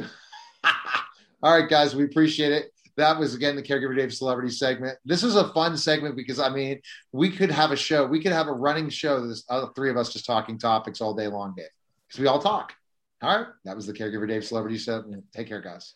All 1.41 1.59
right, 1.59 1.67
guys, 1.67 1.95
we 1.95 2.03
appreciate 2.03 2.51
it. 2.51 2.71
That 2.95 3.17
was 3.17 3.33
again 3.33 3.55
the 3.55 3.63
Caregiver 3.63 3.97
Dave 3.97 4.13
Celebrity 4.13 4.51
segment. 4.51 4.99
This 5.03 5.23
is 5.23 5.35
a 5.35 5.51
fun 5.53 5.77
segment 5.77 6.15
because 6.15 6.39
I 6.39 6.49
mean, 6.49 6.79
we 7.11 7.31
could 7.31 7.49
have 7.49 7.71
a 7.71 7.75
show, 7.75 8.05
we 8.05 8.21
could 8.21 8.33
have 8.33 8.49
a 8.49 8.53
running 8.53 8.89
show. 8.89 9.25
This 9.25 9.45
other 9.49 9.69
three 9.75 9.89
of 9.89 9.97
us 9.97 10.13
just 10.13 10.27
talking 10.27 10.59
topics 10.59 11.01
all 11.01 11.15
day 11.15 11.27
long, 11.27 11.55
Dave, 11.57 11.69
because 12.07 12.19
we 12.19 12.27
all 12.27 12.39
talk. 12.39 12.73
All 13.25 13.39
right, 13.39 13.47
that 13.63 13.75
was 13.75 13.87
the 13.87 13.93
Caregiver 13.93 14.27
Dave 14.27 14.45
Celebrity 14.45 14.77
segment. 14.77 15.23
Take 15.33 15.47
care, 15.47 15.59
guys. 15.59 15.95